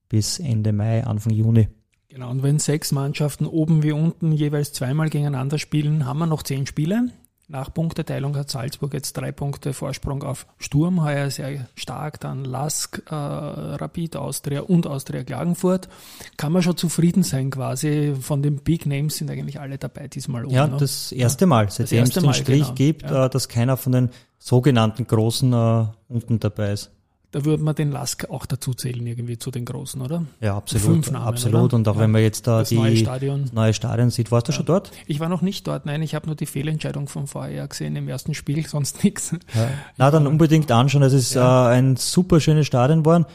bis 0.09 0.39
Ende 0.39 0.73
Mai, 0.73 1.05
Anfang 1.05 1.33
Juni. 1.33 1.69
Genau, 2.09 2.31
und 2.31 2.43
wenn 2.43 2.59
sechs 2.59 2.93
Mannschaften 2.93 3.47
oben 3.47 3.83
wie 3.83 3.93
unten 3.93 4.33
jeweils 4.33 4.73
zweimal 4.73 5.11
gegeneinander 5.11 5.59
spielen, 5.59 6.07
haben 6.07 6.19
wir 6.19 6.27
noch 6.27 6.43
zehn 6.43 6.67
Spiele. 6.67 7.11
Nach 7.49 7.73
Punkteteilung 7.73 8.37
hat 8.37 8.51
Salzburg 8.51 8.93
jetzt 8.93 9.13
drei 9.17 9.31
Punkte 9.31 9.73
Vorsprung 9.73 10.25
auf 10.25 10.49
Sturm, 10.59 11.05
heuer 11.05 11.31
sehr 11.31 11.69
stark, 11.77 12.19
dann 12.19 12.45
Lask, 12.45 13.01
äh, 13.09 13.15
Rapid 13.15 14.17
Austria 14.17 14.63
und 14.63 14.89
Austria 14.89 15.23
Klagenfurt. 15.23 15.89
Kann 16.37 16.51
man 16.51 16.63
schon 16.63 16.77
zufrieden 16.77 17.23
sein 17.23 17.51
quasi, 17.51 18.17
von 18.21 18.43
den 18.43 18.57
Big 18.57 18.85
Names 18.87 19.19
sind 19.19 19.31
eigentlich 19.31 19.61
alle 19.61 19.79
dabei 19.79 20.09
diesmal 20.09 20.45
oben. 20.45 20.55
Ja, 20.55 20.67
ne? 20.67 20.77
das 20.79 21.13
erste 21.13 21.47
Mal, 21.47 21.71
seitdem 21.71 22.03
es 22.03 22.11
den 22.11 22.35
Strich 22.35 22.63
genau. 22.63 22.75
gibt, 22.75 23.03
ja. 23.03 23.27
äh, 23.27 23.31
dass 23.31 23.49
keiner 23.49 23.77
von 23.77 23.93
den 23.93 24.11
sogenannten 24.41 25.07
Großen 25.07 25.53
äh, 25.53 25.87
unten 26.09 26.41
dabei 26.41 26.73
ist. 26.73 26.96
Da 27.37 27.45
würde 27.45 27.63
man 27.63 27.75
den 27.75 27.93
Lask 27.93 28.31
auch 28.31 28.47
dazu 28.47 28.73
zählen, 28.73 29.07
irgendwie 29.07 29.37
zu 29.37 29.51
den 29.51 29.67
Großen, 29.67 30.01
oder? 30.01 30.25
Ja, 30.41 30.57
absolut. 30.57 31.13
Namen, 31.13 31.27
absolut. 31.27 31.65
Oder? 31.65 31.77
Und 31.77 31.87
auch 31.87 31.97
ja. 31.97 32.01
wenn 32.01 32.11
man 32.11 32.23
jetzt 32.23 32.47
da 32.47 32.61
das 32.61 32.71
die 32.71 32.77
neue 32.77 32.97
Stadion, 32.97 33.51
neue 33.53 33.75
Stadion 33.75 34.09
sieht, 34.09 34.33
warst 34.33 34.49
du 34.49 34.53
ja. 34.53 34.57
schon 34.57 34.65
dort? 34.65 34.91
Ich 35.07 35.21
war 35.21 35.29
noch 35.29 35.43
nicht 35.43 35.67
dort, 35.67 35.85
nein, 35.85 36.01
ich 36.01 36.15
habe 36.15 36.25
nur 36.29 36.35
die 36.35 36.47
Fehlentscheidung 36.47 37.09
vom 37.09 37.27
Vorjahr 37.27 37.69
gesehen 37.69 37.95
im 37.95 38.09
ersten 38.09 38.33
Spiel, 38.33 38.67
sonst 38.67 39.05
nichts. 39.05 39.33
Ja. 39.55 39.69
Na, 39.99 40.11
dann 40.11 40.27
unbedingt 40.27 40.73
anschauen. 40.73 41.03
Es 41.03 41.13
ist 41.13 41.37
äh, 41.37 41.41
ein 41.41 41.97
super 41.97 42.41
schönes 42.41 42.67
Stadion 42.67 43.01
geworden. 43.01 43.27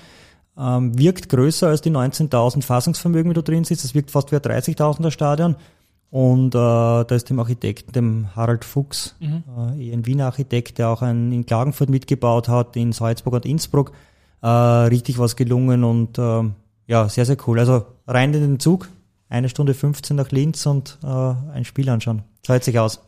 Ähm, 0.57 0.97
wirkt 0.97 1.29
größer 1.29 1.67
als 1.67 1.81
die 1.81 1.91
19.000 1.91 2.63
Fassungsvermögen, 2.63 3.29
wie 3.29 3.35
du 3.35 3.43
drin 3.43 3.65
sitzt. 3.65 3.85
Es 3.85 3.93
wirkt 3.93 4.09
fast 4.09 4.31
wie 4.31 4.37
ein 4.37 4.41
30.000er 4.41 5.11
Stadion. 5.11 5.57
Und 6.11 6.53
äh, 6.53 6.57
da 6.57 7.05
ist 7.09 7.29
dem 7.29 7.39
Architekten, 7.39 7.93
dem 7.93 8.35
Harald 8.35 8.65
Fuchs, 8.65 9.15
mhm. 9.21 9.43
äh, 9.79 9.93
ein 9.93 10.05
Wiener 10.05 10.25
Architekt, 10.25 10.77
der 10.77 10.89
auch 10.89 11.01
ein, 11.01 11.31
in 11.31 11.45
Klagenfurt 11.45 11.89
mitgebaut 11.89 12.49
hat, 12.49 12.75
in 12.75 12.91
Salzburg 12.91 13.35
und 13.35 13.45
Innsbruck, 13.45 13.93
äh, 14.41 14.47
richtig 14.47 15.19
was 15.19 15.37
gelungen 15.37 15.85
und 15.85 16.17
äh, 16.17 16.43
ja, 16.87 17.07
sehr, 17.07 17.25
sehr 17.25 17.37
cool. 17.47 17.59
Also 17.59 17.85
rein 18.07 18.33
in 18.33 18.41
den 18.41 18.59
Zug, 18.59 18.89
eine 19.29 19.47
Stunde 19.47 19.73
15 19.73 20.17
nach 20.17 20.31
Linz 20.31 20.65
und 20.65 20.97
äh, 21.01 21.07
ein 21.07 21.63
Spiel 21.63 21.89
anschauen. 21.89 22.23
Zahlt 22.43 22.65
sich 22.65 22.77
aus. 22.77 23.01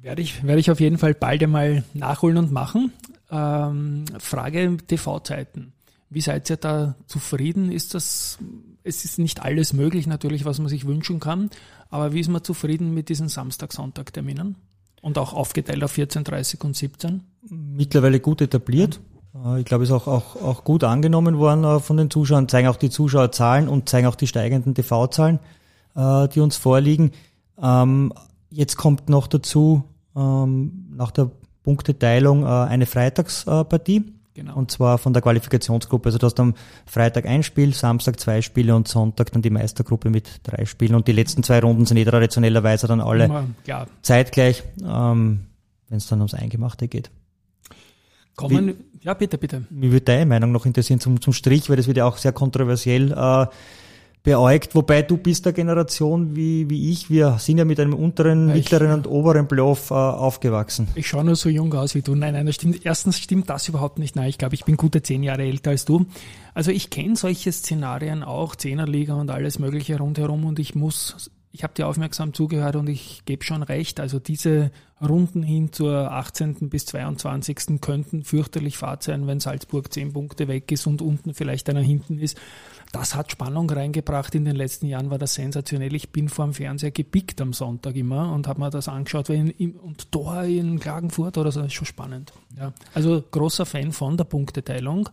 Werde 0.00 0.22
ich, 0.22 0.42
werde 0.42 0.58
ich 0.58 0.70
auf 0.72 0.80
jeden 0.80 0.98
Fall 0.98 1.14
bald 1.14 1.42
einmal 1.44 1.84
nachholen 1.94 2.38
und 2.38 2.50
machen. 2.50 2.92
Ähm, 3.30 4.04
Frage 4.18 4.76
TV-Zeiten. 4.84 5.72
Wie 6.10 6.20
seid 6.20 6.50
ihr 6.50 6.56
da 6.56 6.96
zufrieden? 7.06 7.70
Ist 7.70 7.94
das, 7.94 8.38
es 8.84 9.04
ist 9.04 9.18
nicht 9.18 9.42
alles 9.42 9.72
möglich 9.72 10.06
natürlich, 10.06 10.44
was 10.44 10.58
man 10.58 10.68
sich 10.68 10.86
wünschen 10.86 11.20
kann, 11.20 11.50
aber 11.90 12.12
wie 12.12 12.20
ist 12.20 12.28
man 12.28 12.44
zufrieden 12.44 12.94
mit 12.94 13.08
diesen 13.08 13.28
Samstag-Sonntag-Terminen? 13.28 14.56
Und 15.00 15.16
auch 15.16 15.32
aufgeteilt 15.32 15.84
auf 15.84 15.92
14, 15.92 16.24
30 16.24 16.64
und 16.64 16.76
17? 16.76 17.22
Mittlerweile 17.50 18.18
gut 18.18 18.40
etabliert. 18.40 19.00
Ja. 19.32 19.56
Ich 19.56 19.64
glaube, 19.64 19.84
es 19.84 19.90
ist 19.90 19.94
auch, 19.94 20.08
auch, 20.08 20.36
auch 20.36 20.64
gut 20.64 20.82
angenommen 20.82 21.38
worden 21.38 21.64
äh, 21.64 21.80
von 21.80 21.96
den 21.96 22.10
Zuschauern, 22.10 22.48
zeigen 22.48 22.68
auch 22.68 22.76
die 22.76 22.90
Zuschauerzahlen 22.90 23.68
und 23.68 23.88
zeigen 23.88 24.06
auch 24.06 24.16
die 24.16 24.26
steigenden 24.26 24.74
TV-Zahlen, 24.74 25.38
äh, 25.94 26.28
die 26.28 26.40
uns 26.40 26.56
vorliegen. 26.56 27.12
Ähm, 27.62 28.12
jetzt 28.50 28.76
kommt 28.76 29.08
noch 29.08 29.28
dazu, 29.28 29.84
ähm, 30.16 30.88
nach 30.90 31.12
der 31.12 31.30
Punkteteilung, 31.62 32.44
äh, 32.44 32.46
eine 32.46 32.86
Freitagspartie. 32.86 34.17
Genau. 34.38 34.54
Und 34.54 34.70
zwar 34.70 34.98
von 34.98 35.12
der 35.12 35.20
Qualifikationsgruppe. 35.20 36.10
Also 36.10 36.18
du 36.18 36.26
hast 36.26 36.38
am 36.38 36.54
Freitag 36.86 37.26
ein 37.26 37.42
Spiel, 37.42 37.74
Samstag 37.74 38.20
zwei 38.20 38.40
Spiele 38.40 38.76
und 38.76 38.86
Sonntag 38.86 39.32
dann 39.32 39.42
die 39.42 39.50
Meistergruppe 39.50 40.10
mit 40.10 40.28
drei 40.44 40.64
Spielen. 40.64 40.94
Und 40.94 41.08
die 41.08 41.12
letzten 41.12 41.42
zwei 41.42 41.58
Runden 41.58 41.86
sind 41.86 41.96
eh 41.96 42.04
traditionellerweise 42.04 42.86
dann 42.86 43.00
alle 43.00 43.24
Immer, 43.24 43.46
zeitgleich, 44.02 44.62
ähm, 44.80 45.40
wenn 45.88 45.98
es 45.98 46.06
dann 46.06 46.20
ums 46.20 46.34
Eingemachte 46.34 46.86
geht. 46.86 47.10
Kommen, 48.36 48.68
Wie, 48.68 48.74
ja 49.00 49.14
bitte, 49.14 49.38
bitte. 49.38 49.64
Mir 49.70 49.90
würde 49.90 50.04
deine 50.04 50.26
Meinung 50.26 50.52
noch 50.52 50.66
interessieren 50.66 51.00
zum, 51.00 51.20
zum 51.20 51.32
Strich, 51.32 51.68
weil 51.68 51.76
das 51.76 51.88
wird 51.88 51.96
ja 51.96 52.04
auch 52.04 52.16
sehr 52.16 52.32
kontroversiell. 52.32 53.10
Äh, 53.10 53.46
beäugt, 54.28 54.74
wobei 54.74 55.00
du 55.00 55.16
bist 55.16 55.46
der 55.46 55.54
Generation 55.54 56.36
wie, 56.36 56.68
wie 56.68 56.90
ich, 56.90 57.08
wir 57.08 57.38
sind 57.38 57.56
ja 57.56 57.64
mit 57.64 57.80
einem 57.80 57.94
unteren, 57.94 58.48
ja, 58.48 58.56
mittleren 58.56 58.92
und 58.92 59.06
oberen 59.06 59.48
Playoff 59.48 59.90
äh, 59.90 59.94
aufgewachsen. 59.94 60.86
Ich 60.96 61.08
schaue 61.08 61.24
nur 61.24 61.34
so 61.34 61.48
jung 61.48 61.72
aus 61.72 61.94
wie 61.94 62.02
du. 62.02 62.14
Nein, 62.14 62.34
nein, 62.34 62.44
das 62.44 62.56
stimmt. 62.56 62.84
Erstens 62.84 63.18
stimmt 63.18 63.48
das 63.48 63.66
überhaupt 63.68 63.98
nicht. 63.98 64.16
Nein, 64.16 64.28
ich 64.28 64.36
glaube, 64.36 64.54
ich 64.54 64.66
bin 64.66 64.76
gute 64.76 65.00
zehn 65.00 65.22
Jahre 65.22 65.44
älter 65.44 65.70
als 65.70 65.86
du. 65.86 66.04
Also 66.52 66.70
ich 66.70 66.90
kenne 66.90 67.16
solche 67.16 67.50
Szenarien 67.50 68.22
auch, 68.22 68.54
Zehnerliga 68.54 69.14
und 69.14 69.30
alles 69.30 69.58
mögliche 69.58 69.96
rundherum 69.96 70.44
und 70.44 70.58
ich 70.58 70.74
muss 70.74 71.30
ich 71.50 71.62
habe 71.62 71.72
dir 71.72 71.88
aufmerksam 71.88 72.34
zugehört 72.34 72.76
und 72.76 72.88
ich 72.88 73.22
gebe 73.24 73.42
schon 73.42 73.62
recht. 73.62 73.98
Also 73.98 74.18
diese 74.18 74.70
Runden 75.06 75.42
hin 75.42 75.72
zur 75.72 76.10
18. 76.12 76.68
bis 76.68 76.86
22. 76.86 77.80
könnten 77.80 78.24
fürchterlich 78.24 78.78
fad 78.78 79.02
sein, 79.02 79.26
wenn 79.26 79.40
Salzburg 79.40 79.92
zehn 79.92 80.12
Punkte 80.12 80.48
weg 80.48 80.70
ist 80.72 80.86
und 80.86 81.02
unten 81.02 81.34
vielleicht 81.34 81.68
einer 81.68 81.80
hinten 81.80 82.18
ist 82.18 82.36
das 82.92 83.14
hat 83.14 83.30
Spannung 83.30 83.68
reingebracht. 83.68 84.34
In 84.34 84.44
den 84.44 84.56
letzten 84.56 84.86
Jahren 84.86 85.10
war 85.10 85.18
das 85.18 85.34
sensationell. 85.34 85.94
Ich 85.94 86.10
bin 86.10 86.28
vor 86.28 86.46
dem 86.46 86.54
Fernseher 86.54 86.90
gepickt 86.90 87.40
am 87.40 87.52
Sonntag 87.52 87.96
immer 87.96 88.32
und 88.32 88.48
habe 88.48 88.60
mir 88.60 88.70
das 88.70 88.88
angeschaut. 88.88 89.28
Und 89.30 90.12
Tor 90.12 90.42
in 90.44 90.80
Klagenfurt 90.80 91.36
oder 91.38 91.52
so, 91.52 91.60
das 91.60 91.68
ist 91.68 91.74
schon 91.74 91.86
spannend. 91.86 92.32
Ja. 92.56 92.72
Also 92.94 93.22
großer 93.30 93.66
Fan 93.66 93.92
von 93.92 94.16
der 94.16 94.24
Punkteteilung. 94.24 95.08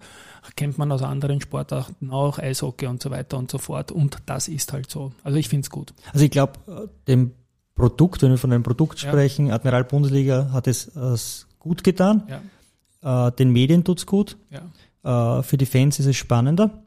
Kennt 0.56 0.78
man 0.78 0.92
aus 0.92 1.02
anderen 1.02 1.42
Sportarten 1.42 2.12
auch, 2.12 2.40
Eishockey 2.40 2.88
und 2.88 3.02
so 3.02 3.12
weiter 3.12 3.38
und 3.38 3.52
so 3.52 3.58
fort. 3.58 3.92
Und 3.92 4.18
das 4.26 4.48
ist 4.48 4.72
halt 4.72 4.90
so. 4.90 5.12
Also 5.24 5.38
ich 5.38 5.50
finde 5.50 5.66
es 5.66 5.70
gut. 5.70 5.94
Also 6.14 6.24
ich 6.24 6.32
glaube, 6.32 6.90
dem 7.08 7.34
Produkt, 7.76 8.22
wenn 8.22 8.32
wir 8.32 8.38
von 8.38 8.52
einem 8.52 8.64
Produkt 8.64 9.00
sprechen, 9.00 9.48
ja. 9.48 9.56
Admiral 9.56 9.84
Bundesliga 9.84 10.50
hat 10.52 10.68
es, 10.68 10.88
es 10.96 11.48
gut 11.60 11.84
getan. 11.84 12.24
Ja. 13.02 13.28
Äh, 13.28 13.32
den 13.34 13.52
Medien 13.52 13.84
tut's 13.84 14.06
gut. 14.06 14.38
Ja. 14.50 15.40
Äh, 15.40 15.44
für 15.44 15.58
die 15.58 15.66
Fans 15.66 16.00
ist 16.00 16.06
es 16.06 16.16
spannender 16.16 16.86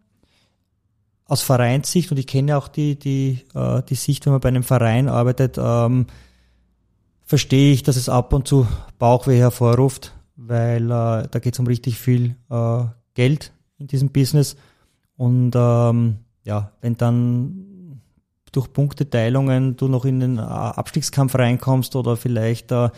aus 1.29 1.43
Vereinssicht, 1.43 2.11
und 2.11 2.19
ich 2.19 2.27
kenne 2.27 2.57
auch 2.57 2.69
die, 2.69 2.99
die, 2.99 3.45
äh, 3.55 3.83
die 3.83 3.95
Sicht, 3.95 4.25
wenn 4.25 4.33
man 4.33 4.41
bei 4.41 4.49
einem 4.49 4.63
Verein 4.63 5.09
arbeitet, 5.09 5.59
ähm, 5.59 6.07
verstehe 7.23 7.75
ich, 7.75 7.83
dass 7.83 7.97
es 7.97 8.09
ab 8.09 8.33
und 8.33 8.49
zu 8.49 8.67
Bauchweh 8.99 9.37
hervorruft, 9.37 10.15
weil 10.37 10.87
äh, 10.87 11.29
da 11.31 11.39
geht 11.39 11.53
es 11.53 11.61
um 11.61 11.67
richtig 11.67 11.99
viel 11.99 12.35
äh, 12.49 12.85
Geld 13.13 13.53
in 13.77 13.89
diesem 13.89 14.09
Business. 14.09 14.57
Und 15.17 15.53
ähm, 15.55 16.21
ja, 16.45 16.73
wenn 16.81 16.97
dann 16.97 17.68
durch 18.53 18.73
Punkteteilungen 18.73 19.77
du 19.77 19.89
noch 19.89 20.05
in 20.05 20.21
den 20.21 20.39
Abstiegskampf 20.39 21.35
reinkommst 21.35 21.97
oder 21.97 22.17
vielleicht 22.17 22.73
äh, 22.73 22.91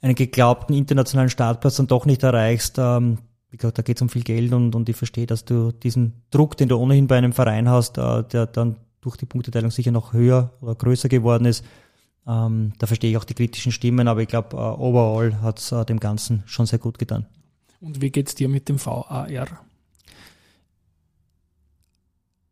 einen 0.00 0.14
geglaubten 0.14 0.74
internationalen 0.74 1.30
Startplatz 1.30 1.76
dann 1.76 1.86
doch 1.86 2.06
nicht 2.06 2.22
erreichst, 2.22 2.76
ähm, 2.78 3.18
wie 3.50 3.56
gesagt, 3.56 3.78
da 3.78 3.82
geht 3.82 3.98
es 3.98 4.02
um 4.02 4.08
viel 4.08 4.24
Geld 4.24 4.52
und, 4.52 4.74
und 4.74 4.88
ich 4.88 4.96
verstehe, 4.96 5.26
dass 5.26 5.44
du 5.44 5.70
diesen 5.70 6.24
Druck, 6.30 6.56
den 6.56 6.68
du 6.68 6.76
ohnehin 6.76 7.06
bei 7.06 7.16
einem 7.16 7.32
Verein 7.32 7.68
hast, 7.68 7.98
äh, 7.98 8.24
der 8.24 8.46
dann 8.46 8.76
durch 9.00 9.16
die 9.16 9.26
Punkteteilung 9.26 9.70
sicher 9.70 9.92
noch 9.92 10.12
höher 10.12 10.50
oder 10.60 10.74
größer 10.74 11.08
geworden 11.08 11.44
ist. 11.44 11.64
Ähm, 12.26 12.72
da 12.78 12.86
verstehe 12.86 13.10
ich 13.10 13.16
auch 13.16 13.24
die 13.24 13.34
kritischen 13.34 13.70
Stimmen, 13.70 14.08
aber 14.08 14.22
ich 14.22 14.28
glaube, 14.28 14.56
äh, 14.56 14.60
overall 14.60 15.40
hat 15.42 15.58
es 15.60 15.72
äh, 15.72 15.84
dem 15.84 16.00
Ganzen 16.00 16.42
schon 16.46 16.66
sehr 16.66 16.78
gut 16.78 16.98
getan. 16.98 17.26
Und 17.80 18.00
wie 18.00 18.10
geht 18.10 18.28
es 18.28 18.34
dir 18.34 18.48
mit 18.48 18.68
dem 18.68 18.84
VAR? 18.84 19.28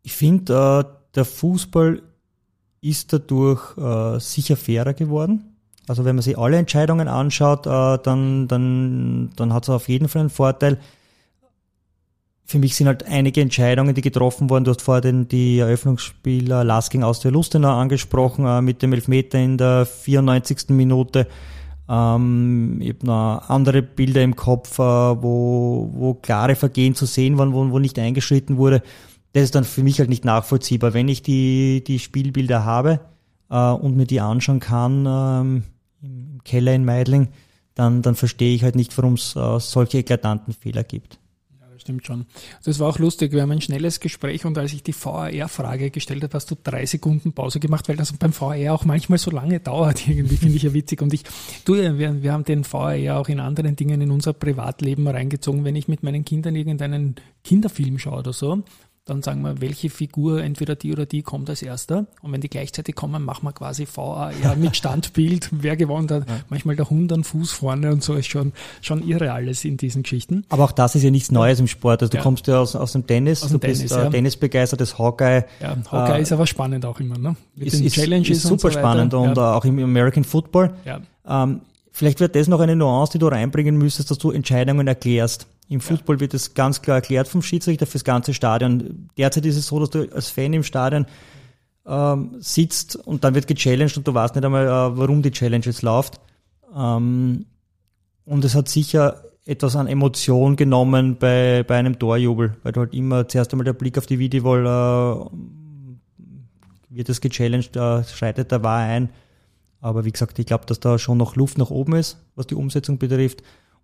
Ich 0.02 0.12
finde, 0.12 0.84
äh, 0.86 1.14
der 1.14 1.24
Fußball 1.24 2.02
ist 2.82 3.12
dadurch 3.12 3.78
äh, 3.78 4.18
sicher 4.18 4.56
fairer 4.56 4.92
geworden. 4.92 5.56
Also 5.88 6.04
wenn 6.04 6.16
man 6.16 6.22
sich 6.22 6.36
alle 6.36 6.58
Entscheidungen 6.58 7.08
anschaut, 7.08 7.66
äh, 7.66 7.98
dann, 8.02 8.48
dann, 8.48 9.30
dann 9.36 9.54
hat 9.54 9.64
es 9.64 9.70
auf 9.70 9.88
jeden 9.88 10.08
Fall 10.08 10.20
einen 10.20 10.30
Vorteil. 10.30 10.78
Für 12.44 12.58
mich 12.58 12.74
sind 12.74 12.88
halt 12.88 13.04
einige 13.06 13.40
Entscheidungen, 13.40 13.94
die 13.94 14.02
getroffen 14.02 14.50
wurden. 14.50 14.64
Du 14.64 14.72
hast 14.72 14.82
vorher 14.82 15.00
den, 15.00 15.28
die 15.28 15.60
Eröffnungsspieler 15.60 16.64
Last 16.64 16.90
gegen 16.90 17.04
Austria 17.04 17.30
Lustenau 17.30 17.70
angesprochen, 17.80 18.44
äh, 18.46 18.60
mit 18.60 18.82
dem 18.82 18.92
Elfmeter 18.92 19.38
in 19.38 19.58
der 19.58 19.86
94. 19.86 20.70
Minute. 20.70 21.28
Ähm, 21.88 22.78
ich 22.80 22.90
habe 22.90 23.06
noch 23.06 23.48
andere 23.48 23.82
Bilder 23.82 24.22
im 24.22 24.34
Kopf, 24.34 24.78
äh, 24.78 24.82
wo, 24.82 25.88
wo 25.94 26.14
klare 26.14 26.56
Vergehen 26.56 26.96
zu 26.96 27.06
sehen 27.06 27.38
waren, 27.38 27.52
wo, 27.52 27.70
wo 27.70 27.78
nicht 27.78 27.98
eingeschritten 27.98 28.56
wurde. 28.56 28.82
Das 29.32 29.44
ist 29.44 29.54
dann 29.54 29.64
für 29.64 29.82
mich 29.82 29.98
halt 29.98 30.10
nicht 30.10 30.24
nachvollziehbar. 30.24 30.92
Wenn 30.94 31.08
ich 31.08 31.22
die, 31.22 31.82
die 31.86 31.98
Spielbilder 31.98 32.64
habe 32.64 33.00
äh, 33.50 33.70
und 33.70 33.96
mir 33.96 34.06
die 34.06 34.20
anschauen 34.20 34.60
kann, 34.60 35.06
ähm, 35.06 35.62
im 36.02 36.40
Keller 36.44 36.74
in 36.74 36.84
Meidling, 36.84 37.28
dann, 37.74 38.02
dann 38.02 38.14
verstehe 38.14 38.54
ich 38.54 38.62
halt 38.62 38.74
nicht, 38.74 38.96
warum 38.98 39.14
es 39.14 39.34
äh, 39.36 39.60
solche 39.60 39.98
eklatanten 39.98 40.52
Fehler 40.52 40.84
gibt. 40.84 41.18
Ja, 41.58 41.66
das 41.72 41.80
stimmt 41.80 42.04
schon. 42.04 42.26
Das 42.64 42.78
war 42.78 42.88
auch 42.88 42.98
lustig. 42.98 43.32
Wir 43.32 43.40
haben 43.40 43.52
ein 43.52 43.62
schnelles 43.62 44.00
Gespräch 44.00 44.44
und 44.44 44.58
als 44.58 44.74
ich 44.74 44.82
die 44.82 44.94
VAR-Frage 44.94 45.90
gestellt 45.90 46.22
habe, 46.22 46.34
hast 46.34 46.50
du 46.50 46.56
drei 46.62 46.84
Sekunden 46.84 47.32
Pause 47.32 47.60
gemacht, 47.60 47.88
weil 47.88 47.96
das 47.96 48.12
beim 48.12 48.38
VAR 48.38 48.74
auch 48.74 48.84
manchmal 48.84 49.18
so 49.18 49.30
lange 49.30 49.60
dauert. 49.60 50.06
Irgendwie 50.08 50.36
finde 50.36 50.56
ich 50.56 50.64
ja 50.64 50.74
witzig. 50.74 51.00
Und 51.00 51.14
ich, 51.14 51.22
du, 51.64 51.74
wir, 51.74 52.22
wir 52.22 52.32
haben 52.32 52.44
den 52.44 52.70
VAR 52.70 53.16
auch 53.16 53.28
in 53.28 53.40
anderen 53.40 53.76
Dingen 53.76 54.02
in 54.02 54.10
unser 54.10 54.34
Privatleben 54.34 55.08
reingezogen. 55.08 55.64
Wenn 55.64 55.76
ich 55.76 55.88
mit 55.88 56.02
meinen 56.02 56.26
Kindern 56.26 56.54
irgendeinen 56.54 57.14
Kinderfilm 57.44 57.98
schaue 57.98 58.18
oder 58.18 58.34
so, 58.34 58.62
dann 59.04 59.20
sagen 59.20 59.42
wir, 59.42 59.60
welche 59.60 59.90
Figur, 59.90 60.44
entweder 60.44 60.76
die 60.76 60.92
oder 60.92 61.06
die, 61.06 61.22
kommt 61.22 61.50
als 61.50 61.60
erster. 61.62 62.06
Und 62.22 62.32
wenn 62.32 62.40
die 62.40 62.48
gleichzeitig 62.48 62.94
kommen, 62.94 63.24
machen 63.24 63.44
wir 63.44 63.52
quasi 63.52 63.84
VAR 63.92 64.32
mit 64.56 64.76
Standbild, 64.76 65.48
wer 65.50 65.76
gewonnen 65.76 66.08
hat. 66.08 66.28
Ja. 66.28 66.36
Manchmal 66.48 66.76
der 66.76 66.88
Hund 66.88 67.12
an 67.12 67.24
Fuß 67.24 67.50
vorne 67.50 67.90
und 67.90 68.04
so 68.04 68.14
ist 68.14 68.28
schon, 68.28 68.52
schon 68.80 69.06
irre 69.06 69.32
alles 69.32 69.64
in 69.64 69.76
diesen 69.76 70.04
Geschichten. 70.04 70.44
Aber 70.50 70.64
auch 70.64 70.72
das 70.72 70.94
ist 70.94 71.02
ja 71.02 71.10
nichts 71.10 71.32
Neues 71.32 71.58
im 71.58 71.66
Sport. 71.66 72.02
Also 72.02 72.12
du 72.12 72.18
ja. 72.18 72.22
kommst 72.22 72.46
ja 72.46 72.60
aus, 72.60 72.76
aus 72.76 72.92
dem 72.92 73.04
Tennis, 73.04 73.42
aus 73.42 73.48
dem 73.48 73.58
du 73.58 73.66
Tennis, 73.66 73.82
bist 73.82 73.96
äh, 73.96 74.04
ja. 74.04 74.10
tennisbegeistertes 74.10 74.98
Hawkeye. 74.98 75.44
Ja, 75.60 75.76
Hawkeye 75.90 76.18
äh, 76.18 76.22
ist 76.22 76.30
aber 76.30 76.46
spannend 76.46 76.86
auch 76.86 77.00
immer, 77.00 77.18
ne? 77.18 77.34
Mit 77.56 77.68
ist, 77.68 77.78
den 77.78 77.86
ist, 77.86 77.94
Challenges 77.94 78.36
ist 78.36 78.42
super 78.44 78.52
und 78.52 78.60
so 78.60 78.70
spannend 78.70 79.14
und 79.14 79.36
ja. 79.36 79.54
auch 79.54 79.64
im 79.64 79.82
American 79.82 80.22
Football. 80.22 80.74
Ja. 80.84 81.00
Ähm, 81.26 81.62
vielleicht 81.90 82.20
wird 82.20 82.36
das 82.36 82.46
noch 82.46 82.60
eine 82.60 82.76
Nuance, 82.76 83.12
die 83.12 83.18
du 83.18 83.26
reinbringen 83.26 83.76
müsstest, 83.76 84.12
dass 84.12 84.18
du 84.18 84.30
Entscheidungen 84.30 84.86
erklärst. 84.86 85.48
Im 85.72 85.80
Football 85.80 86.20
wird 86.20 86.34
das 86.34 86.52
ganz 86.52 86.82
klar 86.82 86.96
erklärt 86.96 87.28
vom 87.28 87.40
Schiedsrichter 87.40 87.86
fürs 87.86 88.04
ganze 88.04 88.34
Stadion. 88.34 89.08
Derzeit 89.16 89.46
ist 89.46 89.56
es 89.56 89.68
so, 89.68 89.80
dass 89.80 89.88
du 89.88 90.06
als 90.12 90.28
Fan 90.28 90.52
im 90.52 90.64
Stadion 90.64 91.06
ähm, 91.86 92.36
sitzt 92.40 92.96
und 92.96 93.24
dann 93.24 93.34
wird 93.34 93.46
gechallenged 93.46 93.96
und 93.96 94.06
du 94.06 94.12
weißt 94.12 94.34
nicht 94.34 94.44
einmal, 94.44 94.66
äh, 94.66 94.98
warum 94.98 95.22
die 95.22 95.30
Challenge 95.30 95.64
jetzt 95.64 95.80
läuft. 95.80 96.20
Ähm, 96.76 97.46
und 98.26 98.44
es 98.44 98.54
hat 98.54 98.68
sicher 98.68 99.24
etwas 99.46 99.74
an 99.74 99.86
Emotion 99.86 100.56
genommen 100.56 101.16
bei, 101.18 101.64
bei 101.66 101.76
einem 101.76 101.98
Torjubel, 101.98 102.54
weil 102.62 102.72
du 102.72 102.80
halt 102.80 102.92
immer 102.92 103.26
zuerst 103.26 103.52
einmal 103.52 103.64
der 103.64 103.72
Blick 103.72 103.96
auf 103.96 104.04
die 104.04 104.18
Videowall 104.18 104.66
äh, 104.66 105.36
wird 106.90 107.08
es 107.08 107.22
gechallenged, 107.22 107.74
äh, 107.76 108.04
schreitet 108.04 108.52
der 108.52 108.62
Wahr 108.62 108.80
ein. 108.80 109.08
Aber 109.80 110.04
wie 110.04 110.12
gesagt, 110.12 110.38
ich 110.38 110.44
glaube, 110.44 110.66
dass 110.66 110.80
da 110.80 110.98
schon 110.98 111.16
noch 111.16 111.34
Luft 111.34 111.56
nach 111.56 111.70
oben 111.70 111.94
ist, 111.94 112.18
was 112.36 112.46
die 112.46 112.56
Umsetzung 112.56 112.98
betrifft. 112.98 113.42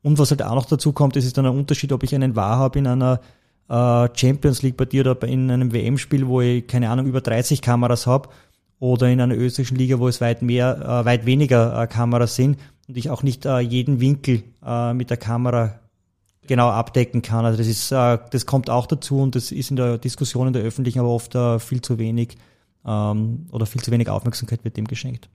Und 0.08 0.18
was 0.18 0.30
halt 0.30 0.42
auch 0.42 0.54
noch 0.54 0.64
dazu 0.64 0.92
kommt, 0.92 1.16
ist, 1.16 1.26
ist 1.26 1.36
dann 1.36 1.44
ein 1.44 1.54
Unterschied, 1.54 1.92
ob 1.92 2.02
ich 2.02 2.14
einen 2.14 2.34
Wahr 2.34 2.56
habe 2.56 2.78
in 2.78 2.86
einer 2.86 3.20
äh, 3.68 4.08
Champions 4.14 4.62
League 4.62 4.78
Partie 4.78 5.00
oder 5.00 5.22
in 5.28 5.50
einem 5.50 5.70
WM-Spiel, 5.74 6.26
wo 6.26 6.40
ich, 6.40 6.66
keine 6.66 6.88
Ahnung, 6.88 7.04
über 7.04 7.20
30 7.20 7.60
Kameras 7.60 8.06
habe 8.06 8.30
oder 8.80 9.10
in 9.10 9.20
einer 9.20 9.36
österreichischen 9.36 9.76
Liga, 9.76 9.98
wo 9.98 10.08
es 10.08 10.22
weit 10.22 10.40
mehr, 10.40 10.78
äh, 10.80 11.04
weit 11.04 11.26
weniger 11.26 11.82
äh, 11.82 11.86
Kameras 11.86 12.36
sind 12.36 12.58
und 12.88 12.96
ich 12.96 13.10
auch 13.10 13.22
nicht 13.22 13.44
äh, 13.44 13.58
jeden 13.58 14.00
Winkel 14.00 14.44
äh, 14.64 14.94
mit 14.94 15.10
der 15.10 15.18
Kamera 15.18 15.78
genau 16.46 16.70
abdecken 16.70 17.20
kann. 17.20 17.44
Also 17.44 17.58
das 17.58 17.66
ist, 17.66 17.92
äh, 17.92 18.16
das 18.30 18.46
kommt 18.46 18.70
auch 18.70 18.86
dazu 18.86 19.20
und 19.20 19.34
das 19.34 19.52
ist 19.52 19.68
in 19.68 19.76
der 19.76 19.98
Diskussion 19.98 20.46
in 20.46 20.54
der 20.54 20.62
öffentlichen 20.62 21.00
aber 21.00 21.10
oft 21.10 21.34
äh, 21.34 21.58
viel 21.58 21.82
zu 21.82 21.98
wenig 21.98 22.38
ähm, 22.86 23.46
oder 23.52 23.66
viel 23.66 23.82
zu 23.82 23.90
wenig 23.90 24.08
Aufmerksamkeit 24.08 24.64
wird 24.64 24.78
dem 24.78 24.86
geschenkt. 24.86 25.28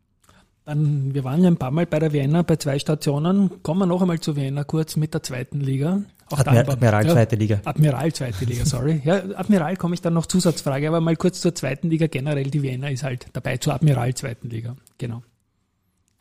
Dann, 0.66 1.14
wir 1.14 1.24
waren 1.26 1.42
ja 1.42 1.50
ein 1.50 1.58
paar 1.58 1.72
Mal 1.72 1.86
bei 1.86 2.00
der 2.00 2.14
Vienna 2.14 2.42
bei 2.42 2.56
zwei 2.56 2.80
Stationen. 2.80 3.62
Kommen 3.64 3.82
wir 3.82 3.86
noch 3.86 4.02
einmal 4.02 4.20
zu 4.20 4.36
Vienna 4.36 4.64
kurz 4.64 4.96
mit 4.96 5.14
der 5.14 5.22
zweiten 5.22 5.60
Liga. 5.60 6.02
Auch 6.30 6.40
Admir 6.40 6.68
Admiral 6.70 7.06
ja, 7.06 7.12
zweite 7.12 7.36
Liga. 7.36 7.62
Admiral 7.66 8.14
zweite 8.14 8.46
Liga, 8.46 8.66
sorry. 8.66 9.02
Ja, 9.04 9.24
Admiral 9.36 9.76
komme 9.76 9.94
ich 9.94 10.02
dann 10.02 10.14
noch 10.14 10.26
Zusatzfrage, 10.26 10.88
aber 10.88 11.02
mal 11.02 11.18
kurz 11.18 11.42
zur 11.42 11.54
zweiten 11.54 11.90
Liga. 11.90 12.08
Generell 12.08 12.50
die 12.50 12.62
Vienna 12.62 12.90
ist 12.90 13.04
halt 13.04 13.28
dabei 13.34 13.58
zur 13.58 13.74
Admiral 13.74 14.14
zweiten 14.16 14.50
Liga. 14.50 14.76
Genau. 14.98 15.22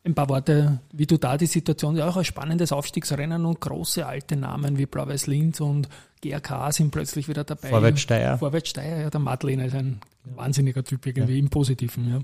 Ein 0.05 0.15
paar 0.15 0.29
Worte, 0.29 0.81
wie 0.93 1.07
du 1.07 1.17
da 1.17 1.37
die 1.37 1.47
Situation, 1.47 1.97
ja 1.97 2.09
auch 2.09 2.17
ein 2.17 2.25
spannendes 2.25 2.73
Aufstiegsrennen 2.73 3.47
und 3.47 3.61
große 3.61 4.05
alte 4.05 4.35
Namen 4.35 4.77
wie 4.77 4.87
Blau-Weiß 4.87 5.29
Linz 5.29 5.61
und 5.61 5.89
GRK 6.21 6.73
sind 6.73 6.91
plötzlich 6.91 7.29
wieder 7.29 7.45
dabei. 7.45 7.69
Vorwärts 7.69 8.01
Steyr. 8.01 8.39
Vorwärts 8.39 8.71
Steyr, 8.71 9.03
ja, 9.03 9.11
der 9.11 9.21
Madlener 9.21 9.67
ist 9.67 9.77
ein 9.77 10.01
wahnsinniger 10.25 10.83
Typ 10.83 11.07
irgendwie 11.07 11.35
ja. 11.35 11.39
im 11.39 11.51
Positiven, 11.51 12.11
ja. 12.11 12.21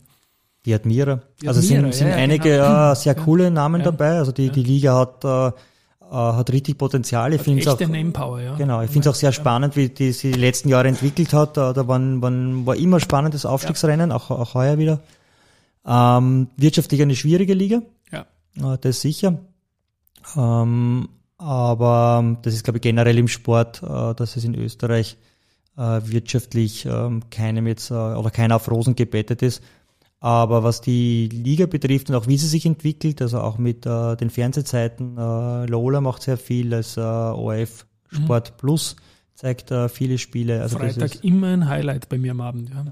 Die 0.64 0.74
Admira. 0.74 1.20
Die 1.40 1.48
also 1.48 1.60
Admira, 1.60 1.82
sind, 1.82 1.94
sind 1.94 2.08
ja, 2.08 2.14
einige 2.14 2.50
genau. 2.50 2.92
äh, 2.92 2.96
sehr 2.96 3.14
coole 3.14 3.50
Namen 3.50 3.82
dabei. 3.82 4.18
Also 4.18 4.32
die, 4.32 4.50
die 4.50 4.62
Liga 4.62 4.98
hat 4.98 5.24
äh, 5.24 5.52
hat 6.10 6.50
richtig 6.52 6.78
Potenzial. 6.78 7.34
Ich 7.34 7.42
finde 7.42 7.60
es 7.60 7.68
auch, 7.68 7.78
Namepower, 7.78 8.40
ja. 8.40 8.56
Genau, 8.56 8.82
ich 8.82 8.90
finde 8.90 9.08
es 9.08 9.14
auch 9.14 9.18
sehr 9.18 9.32
spannend, 9.32 9.76
wie 9.76 9.90
die 9.90 10.12
sich 10.12 10.32
die 10.32 10.40
letzten 10.40 10.70
Jahre 10.70 10.88
entwickelt 10.88 11.32
hat. 11.32 11.56
Da, 11.56 11.72
da 11.72 11.86
waren, 11.86 12.22
waren, 12.22 12.66
war 12.66 12.76
immer 12.76 12.98
spannendes 12.98 13.44
Aufstiegsrennen, 13.44 14.10
auch, 14.10 14.30
auch 14.30 14.54
heuer 14.54 14.78
wieder. 14.78 15.00
Ähm, 15.86 16.48
wirtschaftlich 16.56 17.02
eine 17.02 17.14
schwierige 17.14 17.54
Liga. 17.54 17.82
Ja. 18.10 18.26
Äh, 18.74 18.78
das 18.80 19.00
sicher. 19.02 19.38
Ähm, 20.36 21.08
aber 21.36 22.36
das 22.42 22.54
ist, 22.54 22.64
glaube 22.64 22.78
ich, 22.78 22.82
generell 22.82 23.18
im 23.18 23.28
Sport, 23.28 23.82
äh, 23.82 24.14
dass 24.14 24.36
es 24.36 24.44
in 24.44 24.54
Österreich 24.54 25.16
äh, 25.76 26.00
wirtschaftlich 26.04 26.86
ähm, 26.86 27.22
keinem 27.30 27.66
jetzt 27.66 27.90
äh, 27.90 27.94
oder 27.94 28.30
keiner 28.30 28.56
auf 28.56 28.70
Rosen 28.70 28.96
gebettet 28.96 29.42
ist. 29.42 29.62
Aber 30.20 30.64
was 30.64 30.80
die 30.80 31.28
Liga 31.28 31.66
betrifft 31.66 32.10
und 32.10 32.16
auch 32.16 32.26
wie 32.26 32.36
sie 32.36 32.48
sich 32.48 32.66
entwickelt, 32.66 33.22
also 33.22 33.40
auch 33.40 33.56
mit 33.58 33.86
äh, 33.86 34.16
den 34.16 34.30
Fernsehzeiten, 34.30 35.16
äh, 35.16 35.66
Lola 35.66 36.00
macht 36.00 36.22
sehr 36.22 36.36
viel, 36.36 36.74
als 36.74 36.96
äh, 36.96 37.00
ORF 37.00 37.86
Sport 38.10 38.52
mhm. 38.52 38.56
Plus 38.56 38.96
zeigt 39.34 39.70
äh, 39.70 39.88
viele 39.88 40.18
Spiele. 40.18 40.60
Also 40.62 40.78
Freitag 40.78 41.22
immer 41.22 41.48
ein 41.48 41.68
Highlight 41.68 42.08
bei 42.08 42.18
mir 42.18 42.32
am 42.32 42.40
Abend, 42.40 42.70
ja. 42.70 42.86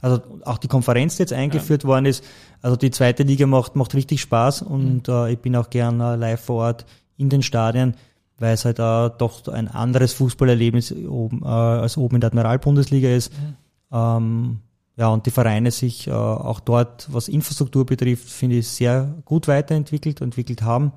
Also 0.00 0.22
auch 0.44 0.58
die 0.58 0.68
Konferenz, 0.68 1.16
die 1.16 1.22
jetzt 1.22 1.32
eingeführt 1.32 1.82
ja. 1.82 1.88
worden 1.88 2.06
ist, 2.06 2.22
also 2.62 2.76
die 2.76 2.92
zweite 2.92 3.24
Liga 3.24 3.46
macht, 3.46 3.74
macht 3.74 3.94
richtig 3.94 4.20
Spaß 4.20 4.62
und 4.62 5.08
mhm. 5.08 5.14
äh, 5.14 5.32
ich 5.32 5.40
bin 5.40 5.56
auch 5.56 5.70
gern 5.70 6.00
äh, 6.00 6.14
live 6.14 6.40
vor 6.40 6.66
Ort 6.66 6.86
in 7.16 7.28
den 7.28 7.42
Stadien, 7.42 7.96
weil 8.38 8.54
es 8.54 8.64
halt 8.64 8.78
äh, 8.78 9.10
doch 9.18 9.48
ein 9.48 9.66
anderes 9.66 10.12
Fußballerlebnis 10.12 10.92
oben, 10.92 11.42
äh, 11.42 11.46
als 11.46 11.96
oben 11.96 12.16
in 12.16 12.20
der 12.20 12.28
Admiralbundesliga 12.28 13.08
ist. 13.08 13.32
Mhm. 13.32 13.56
Ähm, 13.90 14.60
ja, 14.98 15.08
und 15.08 15.26
die 15.26 15.30
Vereine 15.30 15.70
sich 15.70 16.08
äh, 16.08 16.10
auch 16.10 16.58
dort, 16.58 17.08
was 17.12 17.28
Infrastruktur 17.28 17.86
betrifft, 17.86 18.28
finde 18.28 18.56
ich 18.56 18.66
sehr 18.66 19.14
gut 19.24 19.46
weiterentwickelt, 19.46 20.20
entwickelt 20.20 20.62
haben. 20.62 20.90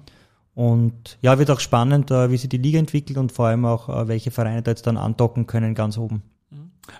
Und 0.55 1.19
ja, 1.21 1.37
wird 1.37 1.51
auch 1.51 1.59
spannend, 1.59 2.09
äh, 2.09 2.31
wie 2.31 2.37
sich 2.37 2.49
die 2.49 2.57
Liga 2.57 2.79
entwickelt 2.79 3.19
und 3.19 3.31
vor 3.31 3.45
allem 3.45 3.63
auch, 3.63 3.89
äh, 3.89 4.07
welche 4.07 4.31
Vereine 4.31 4.63
da 4.63 4.71
jetzt 4.71 4.87
dann 4.87 4.97
andocken 4.97 5.45
können 5.45 5.75
ganz 5.75 5.99
oben. 5.99 6.23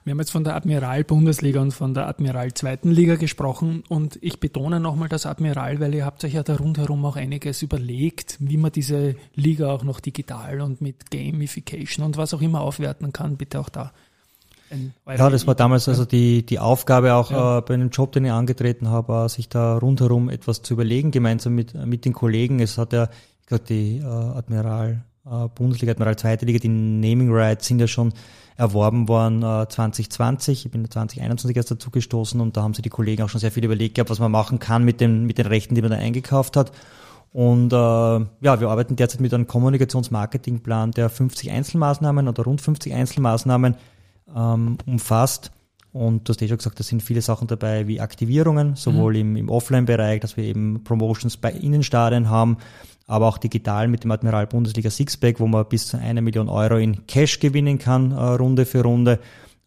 Wir 0.03 0.11
haben 0.11 0.19
jetzt 0.19 0.31
von 0.31 0.43
der 0.43 0.55
Admiral-Bundesliga 0.55 1.59
und 1.59 1.73
von 1.73 1.95
der 1.95 2.07
Admiral-Zweiten 2.07 2.91
Liga 2.91 3.15
gesprochen 3.15 3.83
und 3.89 4.19
ich 4.21 4.39
betone 4.39 4.79
nochmal 4.79 5.09
das 5.09 5.25
Admiral, 5.25 5.79
weil 5.79 5.95
ihr 5.95 6.05
habt 6.05 6.23
euch 6.23 6.33
ja 6.33 6.43
da 6.43 6.55
rundherum 6.55 7.03
auch 7.03 7.15
einiges 7.15 7.63
überlegt, 7.63 8.37
wie 8.39 8.57
man 8.57 8.71
diese 8.71 9.15
Liga 9.33 9.71
auch 9.71 9.83
noch 9.83 9.99
digital 9.99 10.61
und 10.61 10.81
mit 10.81 11.09
Gamification 11.09 12.05
und 12.05 12.15
was 12.15 12.33
auch 12.33 12.41
immer 12.41 12.61
aufwerten 12.61 13.11
kann. 13.11 13.37
Bitte 13.37 13.59
auch 13.59 13.69
da 13.69 13.91
ja, 15.07 15.29
das 15.29 15.47
war 15.47 15.55
damals 15.55 15.87
also 15.89 16.05
die, 16.05 16.45
die 16.45 16.59
Aufgabe 16.59 17.13
auch 17.13 17.31
ja. 17.31 17.57
äh, 17.57 17.61
bei 17.61 17.73
einem 17.73 17.89
Job, 17.89 18.11
den 18.11 18.25
ich 18.25 18.31
angetreten 18.31 18.89
habe, 18.89 19.25
äh, 19.25 19.29
sich 19.29 19.49
da 19.49 19.77
rundherum 19.77 20.29
etwas 20.29 20.61
zu 20.61 20.73
überlegen, 20.73 21.11
gemeinsam 21.11 21.55
mit, 21.55 21.73
mit 21.73 22.05
den 22.05 22.13
Kollegen. 22.13 22.59
Es 22.59 22.77
hat 22.77 22.93
ja, 22.93 23.09
ich 23.41 23.47
glaube, 23.47 23.63
die 23.65 23.97
äh, 23.97 24.05
Admiral 24.05 25.03
äh, 25.25 25.47
Bundesliga, 25.53 25.91
Admiral 25.91 26.17
Zweite 26.17 26.45
Liga, 26.45 26.59
die 26.59 26.69
Naming 26.69 27.31
Rights 27.31 27.67
sind 27.67 27.79
ja 27.79 27.87
schon 27.87 28.13
erworben 28.57 29.07
worden 29.07 29.43
äh, 29.43 29.67
2020. 29.67 30.65
Ich 30.65 30.71
bin 30.71 30.89
2021 30.89 31.55
erst 31.55 31.71
dazu 31.71 31.89
gestoßen 31.89 32.39
und 32.41 32.57
da 32.57 32.63
haben 32.63 32.73
sich 32.73 32.83
die 32.83 32.89
Kollegen 32.89 33.23
auch 33.23 33.29
schon 33.29 33.41
sehr 33.41 33.51
viel 33.51 33.65
überlegt 33.65 33.95
gehabt, 33.95 34.09
was 34.09 34.19
man 34.19 34.31
machen 34.31 34.59
kann 34.59 34.83
mit 34.83 35.01
den, 35.01 35.25
mit 35.25 35.37
den 35.37 35.47
Rechten, 35.47 35.75
die 35.75 35.81
man 35.81 35.91
da 35.91 35.97
eingekauft 35.97 36.57
hat. 36.57 36.71
Und 37.33 37.71
äh, 37.71 37.75
ja, 37.75 38.59
wir 38.59 38.69
arbeiten 38.69 38.97
derzeit 38.97 39.21
mit 39.21 39.33
einem 39.33 39.47
Kommunikationsmarketingplan, 39.47 40.91
der 40.91 41.09
50 41.09 41.49
Einzelmaßnahmen 41.49 42.27
oder 42.27 42.43
rund 42.43 42.61
50 42.61 42.93
Einzelmaßnahmen 42.93 43.75
ähm, 44.35 44.77
umfasst. 44.85 45.51
Und 45.93 46.27
du 46.27 46.31
hast 46.31 46.41
eh 46.41 46.47
schon 46.47 46.57
gesagt, 46.57 46.79
da 46.79 46.83
sind 46.83 47.03
viele 47.03 47.21
Sachen 47.21 47.47
dabei 47.47 47.87
wie 47.87 47.99
Aktivierungen, 47.99 48.75
sowohl 48.75 49.13
mhm. 49.13 49.19
im, 49.19 49.35
im 49.35 49.49
Offline-Bereich, 49.49 50.21
dass 50.21 50.37
wir 50.37 50.45
eben 50.45 50.83
Promotions 50.83 51.35
bei 51.35 51.51
Innenstadien 51.51 52.29
haben, 52.29 52.57
aber 53.07 53.27
auch 53.27 53.37
digital 53.37 53.89
mit 53.89 54.05
dem 54.05 54.11
Admiral 54.11 54.47
Bundesliga 54.47 54.89
Sixpack, 54.89 55.41
wo 55.41 55.47
man 55.47 55.67
bis 55.67 55.87
zu 55.87 55.97
einer 55.97 56.21
Million 56.21 56.47
Euro 56.47 56.77
in 56.77 57.05
Cash 57.07 57.39
gewinnen 57.39 57.77
kann, 57.77 58.11
äh, 58.11 58.15
Runde 58.15 58.65
für 58.65 58.83
Runde. 58.83 59.19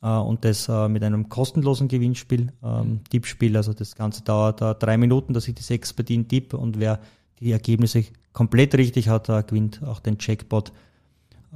Äh, 0.03 0.09
und 0.09 0.44
das 0.44 0.68
äh, 0.68 0.88
mit 0.88 1.03
einem 1.03 1.29
kostenlosen 1.29 1.88
Gewinnspiel, 1.88 2.53
ähm, 2.62 3.00
Tippspiel. 3.11 3.57
Also 3.57 3.74
das 3.74 3.94
Ganze 3.94 4.22
dauert 4.22 4.62
äh, 4.62 4.74
drei 4.74 4.96
Minuten, 4.96 5.35
dass 5.35 5.48
ich 5.48 5.55
die 5.55 5.62
sechs 5.62 5.92
Partien 5.92 6.29
tippe 6.29 6.57
und 6.57 6.79
wer 6.79 7.00
die 7.40 7.53
Ergebnisse 7.53 8.05
komplett 8.33 8.74
richtig 8.74 9.09
hat, 9.09 9.29
äh, 9.29 9.42
gewinnt 9.42 9.83
auch 9.83 10.00
den 10.00 10.16
Jackpot 10.20 10.72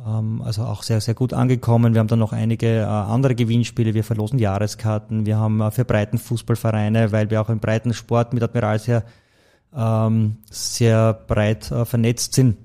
also 0.04 0.62
auch 0.62 0.84
sehr, 0.84 1.00
sehr 1.00 1.14
gut 1.14 1.32
angekommen. 1.32 1.92
Wir 1.92 2.00
haben 2.00 2.08
dann 2.08 2.20
noch 2.20 2.32
einige 2.32 2.80
äh, 2.80 2.84
andere 2.84 3.34
Gewinnspiele. 3.34 3.94
Wir 3.94 4.04
verlosen 4.04 4.38
Jahreskarten. 4.38 5.26
Wir 5.26 5.38
haben 5.38 5.61
äh, 5.61 5.70
für 5.72 5.84
Breitenfußballvereine, 5.84 7.11
weil 7.11 7.30
wir 7.30 7.40
auch 7.40 7.48
im 7.48 7.58
Breitensport 7.58 8.32
mit 8.32 8.42
Admiral 8.42 8.78
sehr, 8.78 9.02
ähm, 9.74 10.37
sehr 10.48 11.14
breit 11.14 11.70
äh, 11.72 11.84
vernetzt 11.84 12.34
sind. 12.34 12.56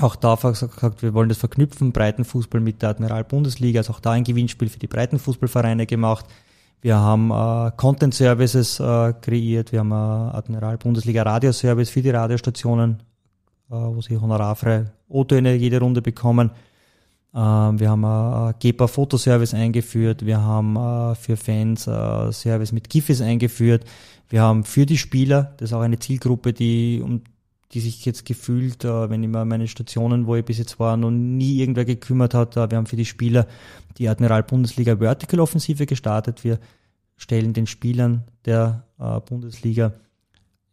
Auch 0.00 0.16
da 0.16 0.34
gesagt, 0.36 1.02
wir 1.02 1.12
wollen 1.12 1.28
das 1.28 1.36
verknüpfen, 1.36 1.92
Breitenfußball 1.92 2.62
mit 2.62 2.80
der 2.80 2.88
Admiral 2.88 3.24
Bundesliga, 3.24 3.80
also 3.80 3.92
auch 3.92 4.00
da 4.00 4.12
ein 4.12 4.24
Gewinnspiel 4.24 4.70
für 4.70 4.78
die 4.78 4.86
Breitenfußballvereine 4.86 5.84
gemacht. 5.84 6.24
Wir 6.80 6.96
haben 6.96 7.28
Content 7.76 8.14
Services 8.14 8.78
kreiert, 8.78 9.70
wir 9.70 9.80
haben 9.80 9.92
Admiral 9.92 10.78
Bundesliga 10.78 11.24
Radioservice 11.24 11.90
für 11.90 12.00
die 12.00 12.08
Radiostationen, 12.08 13.02
wo 13.72 14.00
sie 14.00 14.18
honorarfrei 14.18 14.86
O-Töne 15.08 15.54
jede 15.54 15.80
Runde 15.80 16.02
bekommen. 16.02 16.50
Ähm, 17.34 17.80
wir 17.80 17.90
haben 17.90 18.04
ein 18.04 18.54
GEPA 18.58 18.86
Fotoservice 18.86 19.54
eingeführt. 19.54 20.26
Wir 20.26 20.40
haben 20.40 20.76
äh, 20.76 21.14
für 21.14 21.36
Fans 21.36 21.84
Service 21.84 22.72
mit 22.72 22.90
GIFs 22.90 23.20
eingeführt. 23.20 23.84
Wir 24.28 24.42
haben 24.42 24.64
für 24.64 24.86
die 24.86 24.98
Spieler, 24.98 25.54
das 25.56 25.70
ist 25.70 25.74
auch 25.74 25.80
eine 25.80 25.98
Zielgruppe, 25.98 26.52
die, 26.52 27.02
um 27.02 27.22
die 27.72 27.80
sich 27.80 28.04
jetzt 28.04 28.26
gefühlt, 28.26 28.84
äh, 28.84 29.10
wenn 29.10 29.22
ich 29.22 29.30
mal 29.30 29.44
meine 29.44 29.68
Stationen, 29.68 30.26
wo 30.26 30.36
ich 30.36 30.44
bis 30.44 30.58
jetzt 30.58 30.78
war, 30.78 30.96
noch 30.96 31.10
nie 31.10 31.58
irgendwer 31.58 31.84
gekümmert 31.84 32.34
hat. 32.34 32.56
Wir 32.56 32.76
haben 32.76 32.86
für 32.86 32.96
die 32.96 33.06
Spieler 33.06 33.46
die 33.98 34.08
Admiral 34.08 34.42
Bundesliga 34.42 34.96
Vertical 34.96 35.40
Offensive 35.40 35.86
gestartet. 35.86 36.44
Wir 36.44 36.58
stellen 37.16 37.52
den 37.52 37.66
Spielern 37.66 38.24
der 38.44 38.84
Bundesliga 39.28 39.92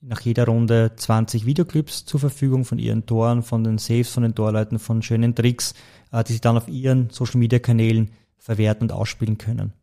nach 0.01 0.21
jeder 0.21 0.45
Runde 0.45 0.91
20 0.95 1.45
Videoclips 1.45 2.05
zur 2.05 2.19
Verfügung 2.19 2.65
von 2.65 2.79
ihren 2.79 3.05
Toren, 3.05 3.43
von 3.43 3.63
den 3.63 3.77
Saves, 3.77 4.09
von 4.09 4.23
den 4.23 4.35
Torleuten, 4.35 4.79
von 4.79 5.01
schönen 5.01 5.35
Tricks, 5.35 5.73
äh, 6.11 6.23
die 6.23 6.33
sie 6.33 6.41
dann 6.41 6.57
auf 6.57 6.67
ihren 6.67 7.09
Social 7.09 7.39
Media 7.39 7.59
Kanälen 7.59 8.11
verwerten 8.37 8.83
und 8.83 8.91
ausspielen 8.91 9.37
können. 9.37 9.73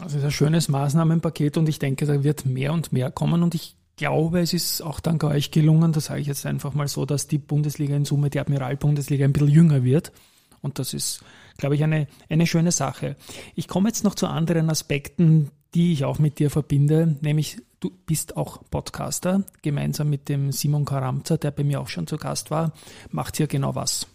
Also 0.00 0.18
ist 0.18 0.24
ein 0.24 0.30
schönes 0.30 0.68
Maßnahmenpaket 0.68 1.56
und 1.56 1.68
ich 1.68 1.78
denke, 1.78 2.06
da 2.06 2.22
wird 2.22 2.46
mehr 2.46 2.72
und 2.72 2.92
mehr 2.92 3.10
kommen 3.10 3.42
und 3.42 3.54
ich 3.54 3.76
glaube, 3.96 4.40
es 4.40 4.52
ist 4.52 4.80
auch 4.80 5.00
dank 5.00 5.24
euch 5.24 5.50
gelungen, 5.50 5.92
das 5.92 6.06
sage 6.06 6.20
ich 6.20 6.28
jetzt 6.28 6.46
einfach 6.46 6.72
mal 6.72 6.86
so, 6.86 7.04
dass 7.04 7.26
die 7.26 7.38
Bundesliga 7.38 7.96
in 7.96 8.04
Summe, 8.04 8.30
die 8.30 8.38
Admiral-Bundesliga 8.38 9.24
ein 9.24 9.32
bisschen 9.32 9.48
jünger 9.48 9.82
wird 9.82 10.12
und 10.60 10.78
das 10.78 10.94
ist, 10.94 11.24
glaube 11.56 11.74
ich, 11.74 11.82
eine, 11.82 12.06
eine 12.28 12.46
schöne 12.46 12.70
Sache. 12.70 13.16
Ich 13.56 13.66
komme 13.66 13.88
jetzt 13.88 14.04
noch 14.04 14.14
zu 14.14 14.28
anderen 14.28 14.70
Aspekten, 14.70 15.50
die 15.74 15.92
ich 15.92 16.04
auch 16.04 16.18
mit 16.18 16.38
dir 16.38 16.50
verbinde, 16.50 17.16
nämlich 17.20 17.58
du 17.80 17.90
bist 18.06 18.36
auch 18.36 18.60
Podcaster, 18.70 19.44
gemeinsam 19.62 20.10
mit 20.10 20.28
dem 20.28 20.52
Simon 20.52 20.84
Karamza, 20.84 21.36
der 21.36 21.50
bei 21.50 21.64
mir 21.64 21.80
auch 21.80 21.88
schon 21.88 22.06
zu 22.06 22.16
Gast 22.16 22.50
war, 22.50 22.72
macht 23.10 23.36
hier 23.36 23.46
genau 23.46 23.74
was. 23.74 24.06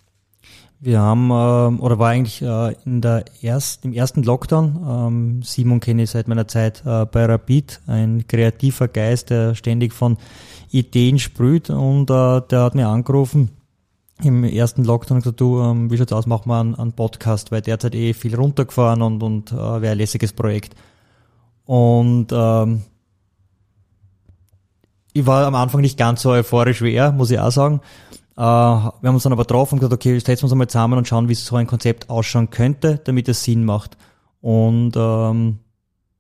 Wir 0.80 1.00
haben, 1.00 1.30
äh, 1.30 1.82
oder 1.82 1.98
war 1.98 2.10
eigentlich 2.10 2.42
äh, 2.42 2.76
in 2.84 3.00
der 3.00 3.24
erst, 3.42 3.86
im 3.86 3.94
ersten 3.94 4.22
Lockdown, 4.22 4.86
ähm, 4.86 5.42
Simon 5.44 5.80
kenne 5.80 6.04
ich 6.04 6.10
seit 6.10 6.28
meiner 6.28 6.48
Zeit 6.50 6.84
äh, 6.86 7.06
bei 7.06 7.26
Rapid, 7.26 7.80
ein 7.88 8.28
kreativer 8.28 8.90
Geist, 8.90 9.30
der 9.30 9.56
ständig 9.56 9.94
von 9.94 10.18
Ideen 10.72 11.20
sprüht 11.20 11.70
und 11.70 12.10
äh, 12.10 12.42
der 12.42 12.64
hat 12.64 12.76
mir 12.76 12.90
angerufen 12.90 13.52
im 14.22 14.44
ersten 14.44 14.84
Lockdown 14.84 15.18
und 15.18 15.24
gesagt, 15.24 15.40
du, 15.40 15.62
ähm, 15.62 15.90
wie 15.90 15.98
schaut's 15.98 16.12
aus, 16.12 16.26
mach 16.26 16.46
mal 16.46 16.60
einen, 16.60 16.76
einen 16.76 16.92
Podcast, 16.92 17.52
weil 17.54 17.62
derzeit 17.62 17.96
eh 17.96 18.14
viel 18.14 18.36
runtergefahren 18.36 19.02
und, 19.02 19.24
und 19.24 19.54
äh, 19.54 19.56
wäre 19.56 19.94
ein 19.94 19.98
lässiges 19.98 20.34
Projekt. 20.34 20.76
Und 21.66 22.28
ähm, 22.32 22.84
ich 25.14 25.26
war 25.26 25.46
am 25.46 25.56
Anfang 25.56 25.82
nicht 25.82 25.98
ganz 25.98 26.22
so 26.22 26.32
euphorisch 26.32 26.82
wie 26.82 26.94
er, 26.94 27.12
muss 27.12 27.32
ich 27.32 27.40
auch 27.40 27.52
sagen. 27.52 27.82
Äh, 28.36 28.42
wir 28.42 28.44
haben 28.44 29.14
uns 29.14 29.24
dann 29.24 29.34
aber 29.34 29.46
drauf 29.46 29.72
und 29.72 29.80
gesagt, 29.80 29.94
okay, 29.94 30.18
setzen 30.20 30.42
wir 30.42 30.46
uns 30.46 30.52
einmal 30.52 30.68
zusammen 30.68 30.98
und 30.98 31.08
schauen, 31.08 31.30
wie 31.30 31.36
so 31.36 31.56
ein 31.56 31.68
Konzept 31.68 32.10
ausschauen 32.10 32.50
könnte, 32.50 33.00
damit 33.04 33.30
es 33.30 33.44
Sinn 33.44 33.64
macht. 33.64 33.98
Und 34.42 34.94
ähm, 34.96 35.60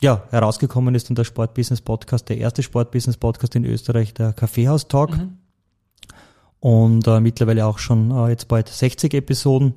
ja, 0.01 0.23
herausgekommen 0.29 0.95
ist 0.95 1.09
dann 1.09 1.15
der 1.15 1.23
Sportbusiness 1.23 1.81
Podcast, 1.81 2.29
der 2.29 2.37
erste 2.37 2.61
Sportbusiness 2.61 3.17
Podcast 3.17 3.55
in 3.55 3.65
Österreich, 3.65 4.13
der 4.13 4.33
Kaffeehaus 4.33 4.87
Talk. 4.87 5.17
Mhm. 5.17 5.37
Und 6.59 7.07
äh, 7.07 7.19
mittlerweile 7.19 7.65
auch 7.65 7.79
schon 7.79 8.11
äh, 8.11 8.29
jetzt 8.29 8.47
bald 8.47 8.69
60 8.69 9.13
Episoden. 9.15 9.73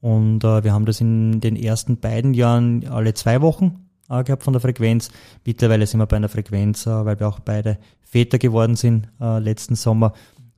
Und 0.00 0.44
äh, 0.44 0.62
wir 0.62 0.72
haben 0.72 0.84
das 0.84 1.00
in 1.00 1.40
den 1.40 1.56
ersten 1.56 1.96
beiden 1.96 2.34
Jahren 2.34 2.86
alle 2.86 3.14
zwei 3.14 3.40
Wochen 3.40 3.88
gehabt 4.20 4.42
von 4.42 4.52
der 4.52 4.60
Frequenz. 4.60 5.10
Mittlerweile 5.44 5.86
sind 5.86 6.00
wir 6.00 6.06
bei 6.06 6.16
einer 6.16 6.28
Frequenz, 6.28 6.86
äh, 6.86 7.04
weil 7.04 7.18
wir 7.18 7.28
auch 7.28 7.40
beide 7.40 7.78
Väter 8.02 8.38
geworden 8.38 8.76
sind 8.76 9.08
äh, 9.20 9.38
letzten 9.38 9.74
Sommer. 9.74 10.12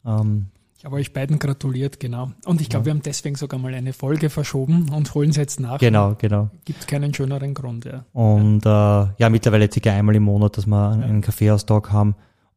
Ähm, 0.05 0.47
ich 0.77 0.85
habe 0.85 0.97
euch 0.97 1.15
beiden 1.15 1.39
gratuliert, 1.39 1.99
genau. 1.99 2.33
Und 2.45 2.61
ich 2.61 2.69
glaube, 2.69 2.83
ja. 2.83 2.87
wir 2.87 2.91
haben 2.99 3.03
deswegen 3.03 3.37
sogar 3.37 3.59
mal 3.59 3.73
eine 3.73 3.95
Folge 3.95 4.29
verschoben 4.29 4.91
und 4.91 5.15
holen 5.15 5.31
es 5.31 5.37
jetzt 5.37 5.59
nach. 5.59 5.79
Genau, 5.79 6.15
genau. 6.19 6.51
Gibt 6.67 6.87
keinen 6.87 7.15
schöneren 7.15 7.55
Grund, 7.55 7.87
ja. 7.87 8.05
Und 8.13 8.67
äh, 8.67 8.69
ja, 8.69 9.31
mittlerweile 9.31 9.73
circa 9.73 9.93
einmal 9.93 10.15
im 10.15 10.25
Monat, 10.25 10.59
dass 10.59 10.67
wir 10.67 10.91
einen 10.91 11.23
Kaffeehaustag 11.23 11.91
haben. 11.91 12.17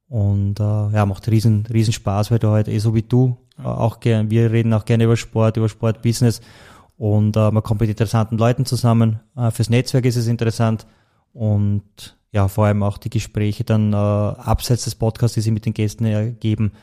Und 0.10 0.60
äh, 0.60 0.63
ja, 0.63 1.05
macht 1.05 1.29
riesen, 1.29 1.65
riesen 1.67 1.93
Spaß, 1.93 2.31
weil 2.31 2.39
du 2.39 2.49
halt 2.49 2.67
eh 2.67 2.79
so 2.79 2.93
wie 2.95 3.01
du 3.01 3.38
äh, 3.57 3.63
auch 3.63 3.99
gern, 3.99 4.29
wir 4.29 4.51
reden 4.51 4.73
auch 4.73 4.86
gerne 4.86 5.05
über 5.05 5.17
Sport, 5.17 5.57
über 5.57 5.69
Sportbusiness 5.69 6.41
und 6.97 7.38
äh, 7.38 7.51
man 7.51 7.63
kommt 7.63 7.81
mit 7.81 7.89
interessanten 7.89 8.38
Leuten 8.38 8.65
zusammen. 8.65 9.19
Äh, 9.36 9.51
fürs 9.51 9.69
Netzwerk 9.69 10.05
ist 10.05 10.15
es 10.15 10.27
interessant 10.27 10.88
und 11.33 12.17
ja, 12.31 12.47
vor 12.47 12.65
allem 12.65 12.83
auch 12.83 12.97
die 12.97 13.10
Gespräche 13.10 13.63
dann 13.63 13.93
äh, 13.93 13.95
abseits 13.95 14.83
des 14.83 14.95
Podcasts, 14.95 15.36
die 15.36 15.41
sie 15.41 15.51
mit 15.51 15.65
den 15.65 15.73
Gästen 15.73 16.05
ergeben, 16.05 16.73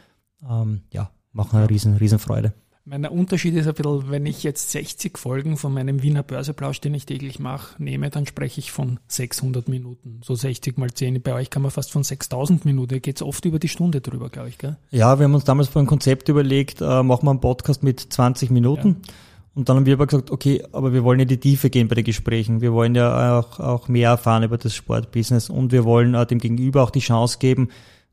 ähm, 0.48 0.82
ja, 0.92 1.10
machen 1.32 1.58
eine 1.58 1.68
riesen, 1.68 1.96
riesen 1.96 2.18
Freude. 2.18 2.54
Mein 2.86 3.06
Unterschied 3.06 3.54
ist 3.54 3.66
ein 3.66 3.72
bisschen, 3.72 4.10
wenn 4.10 4.26
ich 4.26 4.42
jetzt 4.42 4.70
60 4.70 5.16
Folgen 5.16 5.56
von 5.56 5.72
meinem 5.72 6.02
Wiener 6.02 6.22
Börseplausch, 6.22 6.82
den 6.82 6.92
ich 6.92 7.06
täglich 7.06 7.38
mache, 7.38 7.82
nehme, 7.82 8.10
dann 8.10 8.26
spreche 8.26 8.60
ich 8.60 8.72
von 8.72 9.00
600 9.08 9.68
Minuten. 9.68 10.20
So 10.22 10.34
60 10.34 10.76
mal 10.76 10.92
10. 10.92 11.22
Bei 11.22 11.32
euch 11.32 11.48
kann 11.48 11.62
man 11.62 11.70
fast 11.70 11.90
von 11.92 12.04
6000 12.04 12.66
Minuten. 12.66 13.00
Geht 13.00 13.16
es 13.16 13.22
oft 13.22 13.46
über 13.46 13.58
die 13.58 13.68
Stunde 13.68 14.02
drüber, 14.02 14.28
glaube 14.28 14.50
ich, 14.50 14.58
gell? 14.58 14.76
Ja, 14.90 15.18
wir 15.18 15.24
haben 15.24 15.34
uns 15.34 15.44
damals 15.44 15.68
vor 15.68 15.80
ein 15.80 15.86
Konzept 15.86 16.28
überlegt, 16.28 16.82
äh, 16.82 17.02
machen 17.02 17.24
wir 17.24 17.30
einen 17.30 17.40
Podcast 17.40 17.82
mit 17.82 18.00
20 18.00 18.50
Minuten. 18.50 18.96
Ja. 19.06 19.12
Und 19.54 19.68
dann 19.68 19.76
haben 19.76 19.86
wir 19.86 19.94
aber 19.94 20.06
gesagt, 20.06 20.30
okay, 20.30 20.64
aber 20.72 20.92
wir 20.92 21.04
wollen 21.04 21.20
in 21.20 21.28
die 21.28 21.38
Tiefe 21.38 21.70
gehen 21.70 21.86
bei 21.86 21.94
den 21.94 22.04
Gesprächen. 22.04 22.60
Wir 22.60 22.72
wollen 22.72 22.94
ja 22.94 23.38
auch, 23.38 23.60
auch 23.60 23.88
mehr 23.88 24.10
erfahren 24.10 24.42
über 24.42 24.58
das 24.58 24.74
Sportbusiness 24.74 25.48
und 25.48 25.70
wir 25.70 25.84
wollen 25.84 26.14
äh, 26.14 26.26
dem 26.26 26.38
Gegenüber 26.38 26.82
auch 26.82 26.90
die 26.90 27.00
Chance 27.00 27.38
geben, 27.38 27.68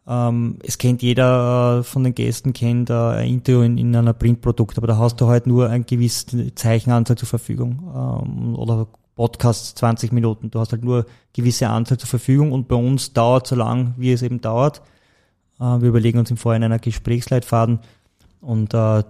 ähm, 0.07 0.57
es 0.63 0.77
kennt 0.77 1.01
jeder 1.03 1.79
äh, 1.79 1.83
von 1.83 2.03
den 2.03 2.15
Gästen, 2.15 2.53
kennt 2.53 2.89
äh, 2.89 2.93
ein 2.93 3.29
Interview 3.29 3.61
in, 3.61 3.77
in 3.77 3.95
einer 3.95 4.13
Printprodukt, 4.13 4.77
aber 4.77 4.87
da 4.87 4.97
hast 4.97 5.21
du 5.21 5.27
halt 5.27 5.45
nur 5.45 5.69
eine 5.69 5.83
gewisse 5.83 6.55
Zeichenanzahl 6.55 7.17
zur 7.17 7.27
Verfügung 7.27 7.91
ähm, 7.95 8.55
oder 8.55 8.87
Podcasts 9.15 9.75
20 9.75 10.11
Minuten. 10.11 10.49
Du 10.49 10.59
hast 10.59 10.71
halt 10.71 10.83
nur 10.83 11.05
gewisse 11.33 11.69
Anzahl 11.69 11.99
zur 11.99 12.09
Verfügung 12.09 12.51
und 12.51 12.67
bei 12.67 12.75
uns 12.75 13.13
dauert 13.13 13.45
so 13.45 13.55
lang, 13.55 13.93
wie 13.97 14.11
es 14.11 14.21
eben 14.21 14.41
dauert. 14.41 14.81
Wir 15.59 15.89
überlegen 15.89 16.17
uns 16.17 16.31
im 16.31 16.37
Vorhinein 16.37 16.71
einen 16.71 16.81
Gesprächsleitfaden 16.81 17.81
und 18.39 18.73
äh, 18.73 19.03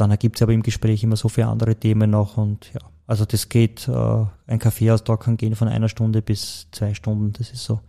dann 0.00 0.10
ergibt 0.10 0.36
es 0.36 0.42
aber 0.42 0.52
im 0.52 0.62
Gespräch 0.62 1.02
immer 1.02 1.16
so 1.16 1.28
viele 1.28 1.48
andere 1.48 1.76
Themen 1.76 2.10
noch 2.10 2.36
und 2.36 2.72
ja, 2.72 2.80
also 3.06 3.24
das 3.24 3.48
geht, 3.48 3.88
äh, 3.88 4.24
ein 4.46 4.58
Kaffeeaustausch 4.58 5.20
kann 5.20 5.36
gehen 5.36 5.56
von 5.56 5.68
einer 5.68 5.88
Stunde 5.88 6.22
bis 6.22 6.68
zwei 6.72 6.94
Stunden, 6.94 7.32
das 7.32 7.50
ist 7.50 7.64
so. 7.64 7.80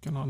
Genau, 0.00 0.26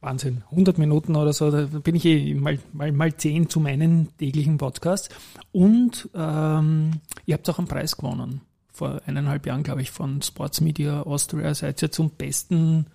Wahnsinn, 0.00 0.44
100 0.50 0.78
Minuten 0.78 1.16
oder 1.16 1.32
so, 1.32 1.50
da 1.50 1.64
bin 1.64 1.96
ich 1.96 2.04
eh 2.04 2.34
mal, 2.34 2.58
mal, 2.72 2.92
mal 2.92 3.16
10 3.16 3.48
zu 3.48 3.58
meinen 3.58 4.16
täglichen 4.16 4.56
Podcasts. 4.56 5.08
Und 5.50 6.08
ähm, 6.14 7.00
ihr 7.26 7.34
habt 7.34 7.50
auch 7.50 7.58
einen 7.58 7.66
Preis 7.66 7.96
gewonnen. 7.96 8.42
Vor 8.72 9.00
eineinhalb 9.06 9.44
Jahren, 9.46 9.64
glaube 9.64 9.82
ich, 9.82 9.90
von 9.90 10.22
Sports 10.22 10.60
Media 10.60 11.02
Austria. 11.02 11.52
Seid 11.52 11.82
ihr 11.82 11.90
zum 11.90 12.10
besten 12.10 12.86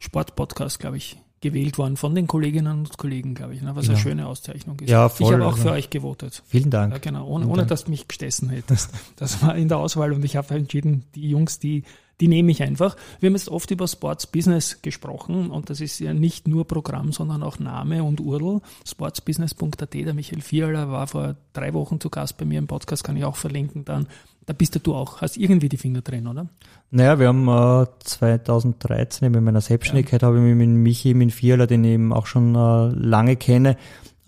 Sportpodcast, 0.00 0.80
glaube 0.80 0.96
ich, 0.96 1.16
gewählt 1.42 1.76
worden 1.76 1.96
von 1.96 2.14
den 2.14 2.26
Kolleginnen 2.26 2.78
und 2.78 2.96
Kollegen, 2.96 3.34
glaube 3.34 3.54
ich, 3.54 3.60
ne? 3.60 3.76
was 3.76 3.86
ja. 3.86 3.92
eine 3.92 4.00
schöne 4.00 4.26
Auszeichnung 4.26 4.78
ist. 4.80 4.88
Ja, 4.88 5.08
voll, 5.08 5.26
ich 5.26 5.32
habe 5.34 5.46
auch 5.46 5.58
für 5.58 5.72
euch 5.72 5.90
gewotet. 5.90 6.42
Vielen 6.46 6.70
Dank. 6.70 6.92
Ja, 6.92 6.98
genau, 6.98 7.26
ohne, 7.26 7.46
ohne 7.46 7.66
dass 7.66 7.84
du 7.84 7.90
mich 7.90 8.08
gestessen 8.08 8.48
hättest. 8.48 8.90
Das 9.16 9.42
war 9.42 9.56
in 9.56 9.68
der 9.68 9.78
Auswahl 9.78 10.12
und 10.12 10.24
ich 10.24 10.36
habe 10.36 10.54
entschieden, 10.54 11.04
die 11.14 11.28
Jungs, 11.28 11.58
die 11.58 11.84
die 12.22 12.28
nehme 12.28 12.52
ich 12.52 12.62
einfach. 12.62 12.96
Wir 13.18 13.26
haben 13.26 13.34
jetzt 13.34 13.48
oft 13.48 13.68
über 13.72 13.88
Sports 13.88 14.28
Business 14.28 14.80
gesprochen 14.80 15.50
und 15.50 15.70
das 15.70 15.80
ist 15.80 15.98
ja 15.98 16.14
nicht 16.14 16.46
nur 16.46 16.68
Programm, 16.68 17.10
sondern 17.10 17.42
auch 17.42 17.58
Name 17.58 18.04
und 18.04 18.20
URL. 18.20 18.60
Sportsbusiness.at, 18.86 19.92
der 19.92 20.14
Michael 20.14 20.40
Vierler 20.40 20.88
war 20.88 21.08
vor 21.08 21.34
drei 21.52 21.74
Wochen 21.74 21.98
zu 21.98 22.10
Gast 22.10 22.36
bei 22.38 22.44
mir 22.44 22.60
im 22.60 22.68
Podcast, 22.68 23.02
kann 23.02 23.16
ich 23.16 23.24
auch 23.24 23.34
verlinken 23.34 23.84
dann. 23.84 24.06
Da 24.46 24.52
bist 24.52 24.78
du 24.86 24.94
auch, 24.94 25.20
hast 25.20 25.36
irgendwie 25.36 25.68
die 25.68 25.76
Finger 25.76 26.00
drin, 26.00 26.28
oder? 26.28 26.46
Naja, 26.92 27.18
wir 27.18 27.26
haben 27.26 27.48
äh, 27.48 27.86
2013 28.04 29.34
in 29.34 29.44
meiner 29.44 29.60
Selbstständigkeit 29.60 30.22
ja. 30.22 30.28
habe 30.28 30.38
ich 30.38 30.44
mich 30.44 30.54
mit 30.54 30.68
Michi, 30.68 31.14
mit 31.14 31.32
Vierler, 31.32 31.66
den 31.66 31.82
ich 31.82 31.94
eben 31.94 32.12
auch 32.12 32.26
schon 32.26 32.54
äh, 32.54 32.88
lange 32.94 33.34
kenne, 33.34 33.76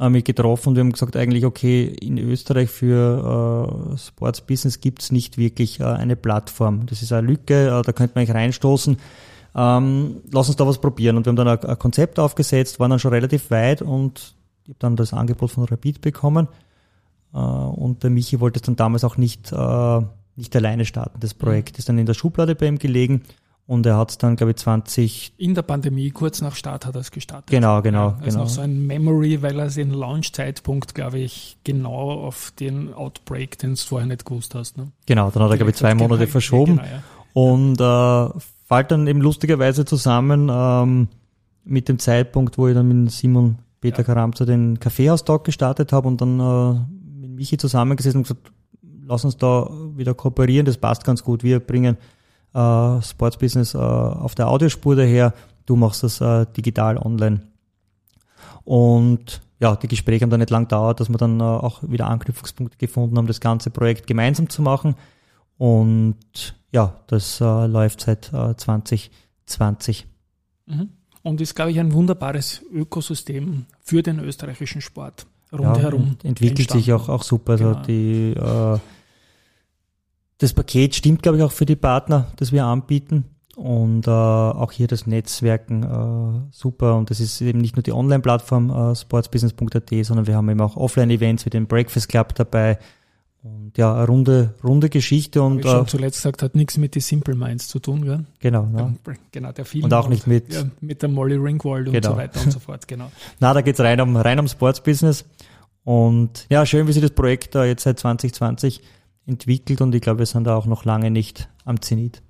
äh, 0.01 0.09
mich 0.09 0.25
getroffen 0.25 0.71
und 0.71 0.75
wir 0.77 0.81
haben 0.81 0.93
gesagt, 0.93 1.17
eigentlich, 1.17 1.45
okay, 1.45 1.85
in 1.85 2.19
Österreich 2.19 2.71
für 2.71 3.93
äh, 3.93 3.99
Sports 3.99 4.41
Business 4.41 4.81
gibt's 4.81 5.13
nicht 5.13 5.39
wirklich 5.39 5.81
äh, 5.81 5.85
eine 5.85 6.17
Plattform. 6.17 6.87
Das 6.87 7.03
ist 7.03 7.13
eine 7.13 7.27
Lücke, 7.27 7.69
äh, 7.69 7.83
da 7.83 7.93
könnte 7.93 8.15
man 8.15 8.23
eigentlich 8.23 8.35
reinstoßen. 8.35 8.97
Ähm, 9.57 10.23
lass 10.33 10.49
uns 10.49 10.57
da 10.57 10.67
was 10.67 10.81
probieren. 10.81 11.17
Und 11.17 11.27
wir 11.27 11.31
haben 11.31 11.37
dann 11.37 11.49
ein, 11.49 11.65
ein 11.65 11.79
Konzept 11.79 12.19
aufgesetzt, 12.19 12.81
waren 12.81 12.91
dann 12.91 12.99
schon 12.99 13.13
relativ 13.13 13.51
weit 13.51 13.83
und 13.83 14.35
ich 14.65 14.71
habe 14.71 14.79
dann 14.81 14.97
das 14.97 15.13
Angebot 15.13 15.51
von 15.51 15.65
Rapid 15.65 16.01
bekommen. 16.01 16.49
Äh, 17.33 17.39
und 17.39 18.03
der 18.03 18.11
Michi 18.11 18.41
wollte 18.41 18.59
es 18.59 18.63
dann 18.63 18.77
damals 18.77 19.05
auch 19.05 19.17
nicht, 19.17 19.53
äh, 19.53 20.01
nicht 20.37 20.57
alleine 20.57 20.85
starten. 20.85 21.21
Das 21.21 21.35
Projekt 21.35 21.79
ist 21.79 21.89
dann 21.89 21.99
in 21.99 22.07
der 22.07 22.15
Schublade 22.15 22.55
bei 22.55 22.67
ihm 22.67 22.79
gelegen. 22.79 23.23
Und 23.67 23.87
er 23.87 23.97
hat 23.97 24.11
es 24.11 24.19
dann, 24.19 24.37
glaube 24.37 24.51
ich, 24.51 24.59
20. 24.59 25.33
In 25.39 25.55
der 25.55 25.63
Pandemie, 25.63 26.11
kurz 26.11 26.43
nach 26.43 26.55
Start 26.55 26.85
hat 26.85 26.95
er 26.95 27.01
es 27.01 27.11
gestartet. 27.11 27.49
Genau, 27.49 27.81
genau. 27.81 28.09
Ja, 28.09 28.17
also 28.17 28.25
genau. 28.25 28.39
noch 28.41 28.49
so 28.49 28.61
ein 28.61 28.87
Memory, 28.87 29.41
weil 29.41 29.59
er 29.59 29.69
den 29.69 29.91
Launch-Zeitpunkt, 29.91 30.95
glaube 30.95 31.21
ich, 31.21 31.57
genau 31.65 32.11
auf 32.11 32.53
den 32.61 32.93
Outbreak, 32.93 33.59
den 33.59 33.71
du 33.71 33.77
vorher 33.77 34.07
nicht 34.07 34.27
gewusst 34.27 34.55
hast. 34.55 34.77
Ne? 34.77 34.89
Genau, 35.07 35.31
dann 35.31 35.43
hat 35.43 35.51
er, 35.51 35.57
glaube 35.57 35.71
ich, 35.71 35.77
zwei 35.77 35.95
Monate 35.95 36.21
genau, 36.21 36.33
verschoben. 36.33 36.77
Genau, 36.77 36.89
ja. 36.89 37.03
Und 37.33 37.81
äh, 37.81 38.39
fällt 38.67 38.91
dann 38.91 39.07
eben 39.07 39.23
lustigerweise 39.23 39.87
zusammen 39.87 40.51
ähm, 40.53 41.09
mit 41.65 41.89
dem 41.89 41.99
Zeitpunkt, 41.99 42.59
wo 42.59 42.69
ich 42.69 42.75
dann 42.75 42.89
mit 42.89 43.13
Simon 43.13 43.59
Peter 43.81 43.99
ja. 43.99 44.05
Karamza 44.05 44.45
den 44.45 44.79
Kaffeehaus-Talk 44.79 45.45
gestartet 45.45 45.93
habe 45.93 46.07
und 46.07 46.21
dann 46.21 46.39
äh, 46.39 46.81
mit 47.21 47.31
Michi 47.31 47.57
zusammengesessen 47.57 48.19
und 48.19 48.23
gesagt, 48.25 48.53
lass 49.07 49.25
uns 49.25 49.39
da 49.39 49.71
wieder 49.97 50.13
kooperieren, 50.13 50.67
das 50.67 50.77
passt 50.77 51.05
ganz 51.05 51.25
gut. 51.25 51.43
Wir 51.43 51.61
bringen 51.61 51.97
äh, 52.55 53.03
Sportsbusiness 53.03 53.75
äh, 53.75 53.79
auf 53.79 54.35
der 54.35 54.49
Audiospur 54.49 54.97
daher, 54.97 55.35
du 55.67 55.77
machst 55.77 56.03
das 56.03 56.21
äh, 56.21 56.47
digital 56.57 56.99
online. 56.99 57.43
Und 58.65 59.43
ja, 59.61 59.77
die 59.77 59.89
Gespräche 59.89 60.23
haben 60.23 60.31
dann 60.31 60.41
nicht 60.41 60.51
lang 60.51 60.65
gedauert, 60.65 61.01
dass 61.01 61.09
wir 61.09 61.19
dann 61.19 61.41
äh, 61.41 61.43
auch 61.43 61.83
wieder 61.83 62.09
Anknüpfungspunkte 62.09 62.79
gefunden 62.79 63.19
haben, 63.19 63.27
das 63.27 63.41
ganze 63.41 63.71
Projekt 63.71 64.07
gemeinsam 64.07 64.49
zu 64.49 64.63
machen. 64.63 64.95
Und 65.59 66.17
ja, 66.73 67.01
das 67.07 67.41
äh, 67.41 67.67
läuft 67.67 68.01
seit 68.01 68.33
äh, 68.33 68.57
2020. 68.57 70.07
Mhm. 70.67 70.91
Und 71.23 71.41
ist, 71.41 71.55
glaube 71.55 71.71
ich, 71.71 71.81
ein 71.81 71.93
wunderbares 71.93 72.63
Ökosystem 72.71 73.67
für 73.81 74.03
den 74.03 74.19
österreichischen 74.19 74.81
Sport 74.81 75.27
rundherum. 75.53 76.17
Ja, 76.23 76.29
entwickelt 76.29 76.59
entstanden. 76.61 76.85
sich 76.85 76.93
auch, 76.93 77.09
auch 77.09 77.23
super. 77.23 77.53
Also 77.53 77.65
genau. 77.65 77.83
die 77.83 78.33
äh, 78.33 78.79
das 80.39 80.53
Paket 80.53 80.95
stimmt, 80.95 81.23
glaube 81.23 81.39
ich, 81.39 81.45
auch 81.45 81.53
für 81.53 81.67
die 81.67 81.77
Partner, 81.77 82.29
das 82.37 82.53
wir 82.53 82.65
anbieten. 82.65 83.25
Und 83.57 84.09
äh, 84.09 84.11
auch 84.11 84.73
hier 84.73 84.89
das 84.89 85.07
Netzwerken 85.07 85.85
äh, 85.85 86.49
super. 86.51 86.97
Und 86.97 87.11
das 87.11 87.21
ist 87.21 87.41
eben 87.41 87.61
nicht 87.61 87.77
nur 87.77 87.85
die 87.85 87.93
Online-Plattform 87.93 88.71
äh, 88.71 88.97
sportsbusiness.at, 88.97 89.91
sondern 90.05 90.27
wir 90.27 90.37
haben 90.37 90.49
eben 90.49 90.61
auch 90.61 90.77
Offline-Events 90.77 91.47
wie 91.47 91.51
den 91.51 91.67
Breakfast 91.69 92.09
Club 92.09 92.35
dabei. 92.35 92.79
Und 93.45 93.77
ja, 93.77 93.95
eine 93.95 94.07
runde, 94.07 94.55
runde 94.65 94.89
Geschichte. 94.89 95.43
Und, 95.43 95.59
Wie 95.59 95.61
ich 95.61 95.71
schon 95.71 95.83
äh, 95.83 95.87
zuletzt 95.87 96.17
gesagt, 96.17 96.43
hat 96.43 96.55
nichts 96.57 96.79
mit 96.79 96.95
den 96.95 97.03
Simple 97.03 97.37
Minds 97.37 97.69
zu 97.69 97.79
tun, 97.79 98.03
gell? 98.03 98.25
Genau. 98.41 98.67
Ja. 98.75 98.93
Genau, 99.31 99.53
der 99.53 99.67
Film. 99.67 99.85
Und 99.85 99.95
auch 99.95 100.09
nicht 100.09 100.27
mit, 100.27 100.53
ja, 100.53 100.65
mit 100.81 101.03
der 101.03 101.11
Molly 101.11 101.37
Ringwald 101.37 101.85
genau. 101.85 101.97
und 101.97 102.05
so 102.05 102.17
weiter 102.17 102.41
und 102.43 102.53
so 102.53 102.59
fort, 102.59 102.89
genau. 102.89 103.13
Na, 103.41 103.53
da 103.53 103.61
geht's 103.61 103.81
rein 103.81 104.01
um, 104.01 104.17
rein 104.17 104.41
um 104.41 104.49
Sportsbusiness. 104.49 105.27
Und 105.85 106.47
ja, 106.49 106.65
schön, 106.65 106.89
wie 106.89 106.93
sich 106.93 107.03
das 107.03 107.11
Projekt 107.11 107.55
da 107.55 107.67
jetzt 107.67 107.83
seit 107.83 108.01
2020 108.01 108.81
entwickelt 109.27 109.81
und 109.81 109.95
ich 109.95 110.03
glaube, 110.03 110.21
wir 110.21 110.27
sind 110.27 110.45
da 110.45 110.57
auch 110.57 110.67
noch 110.67 110.85
lange 110.85 111.11
nicht 111.11 111.49
am 111.65 111.81
Zenit. 111.81 112.23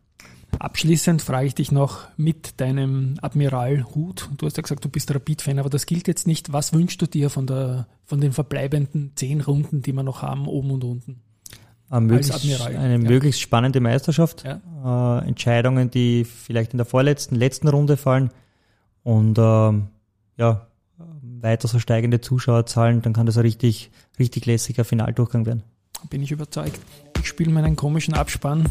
Abschließend 0.59 1.20
frage 1.22 1.46
ich 1.46 1.54
dich 1.54 1.72
noch 1.72 2.07
mit 2.16 2.61
deinem 2.61 3.16
Admiral-Hut. 3.20 4.30
Du 4.37 4.46
hast 4.46 4.57
ja 4.57 4.62
gesagt, 4.62 4.85
du 4.85 4.88
bist 4.88 5.12
Rapid-Fan, 5.12 5.59
aber 5.59 5.70
das 5.70 5.87
gilt 5.87 6.07
jetzt 6.07 6.26
nicht. 6.26 6.52
Was 6.52 6.72
wünschst 6.72 7.02
du 7.02 7.07
dir 7.07 7.30
von, 7.30 7.46
der, 7.46 7.88
von 8.04 8.20
den 8.20 8.33
verbleibenden 8.33 9.12
zehn 9.16 9.40
Runden, 9.40 9.83
die 9.83 9.92
wir 9.92 10.02
noch 10.02 10.22
haben, 10.22 10.46
oben 10.46 10.70
und 10.70 10.85
unten? 10.85 11.20
Möglichst, 11.90 12.44
eine 12.64 12.92
ja. 12.92 12.98
möglichst 12.98 13.40
spannende 13.40 13.80
Meisterschaft. 13.80 14.44
Ja. 14.44 15.20
Äh, 15.20 15.28
Entscheidungen, 15.28 15.90
die 15.90 16.24
vielleicht 16.24 16.72
in 16.72 16.78
der 16.78 16.87
vorletzten, 16.87 17.37
letzten 17.37 17.68
Runde 17.68 17.96
fallen 17.96 18.30
und 19.02 19.38
ähm, 19.38 19.88
ja, 20.37 20.66
weiter 21.40 21.68
so 21.68 21.78
steigende 21.78 22.20
Zuschauerzahlen, 22.20 23.02
dann 23.02 23.12
kann 23.12 23.26
das 23.26 23.37
ein 23.37 23.42
richtig, 23.42 23.90
richtig 24.18 24.46
lässiger 24.46 24.85
Finaldurchgang 24.85 25.46
werden 25.46 25.62
bin 26.11 26.23
ich 26.23 26.31
überzeugt. 26.31 26.81
Ich 27.21 27.27
spiele 27.27 27.51
meinen 27.51 27.77
komischen 27.77 28.14
Abspann. 28.14 28.69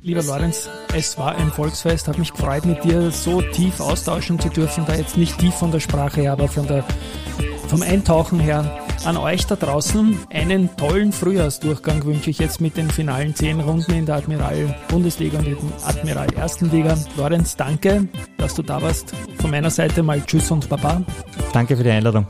Lieber 0.00 0.22
Lorenz, 0.22 0.68
es 0.94 1.18
war 1.18 1.34
ein 1.36 1.50
Volksfest, 1.50 2.06
hat 2.06 2.18
mich 2.18 2.32
gefreut, 2.32 2.64
mit 2.64 2.84
dir 2.84 3.10
so 3.10 3.42
tief 3.42 3.80
austauschen 3.80 4.38
zu 4.38 4.48
dürfen, 4.48 4.84
da 4.86 4.94
jetzt 4.94 5.16
nicht 5.16 5.38
tief 5.38 5.54
von 5.54 5.72
der 5.72 5.80
Sprache 5.80 6.20
her, 6.20 6.32
aber 6.32 6.46
von 6.46 6.68
der, 6.68 6.84
vom 7.66 7.82
Eintauchen 7.82 8.38
her. 8.38 8.84
An 9.04 9.16
euch 9.16 9.46
da 9.46 9.56
draußen 9.56 10.18
einen 10.30 10.76
tollen 10.76 11.12
Frühjahrsdurchgang 11.12 12.04
wünsche 12.04 12.30
ich 12.30 12.38
jetzt 12.38 12.60
mit 12.60 12.76
den 12.76 12.90
finalen 12.90 13.34
zehn 13.34 13.60
Runden 13.60 13.92
in 13.92 14.06
der 14.06 14.16
Admiral 14.16 14.74
Bundesliga 14.88 15.38
und 15.38 15.46
in 15.46 15.56
der 15.56 15.88
Admiral 15.88 16.32
Ersten 16.34 16.70
Liga. 16.70 16.96
Lorenz, 17.16 17.56
danke, 17.56 18.08
dass 18.36 18.54
du 18.54 18.62
da 18.62 18.82
warst. 18.82 19.12
Von 19.40 19.50
meiner 19.50 19.70
Seite 19.70 20.02
mal 20.02 20.20
Tschüss 20.24 20.50
und 20.50 20.68
Baba. 20.68 21.02
Danke 21.52 21.76
für 21.76 21.84
die 21.84 21.90
Einladung. 21.90 22.26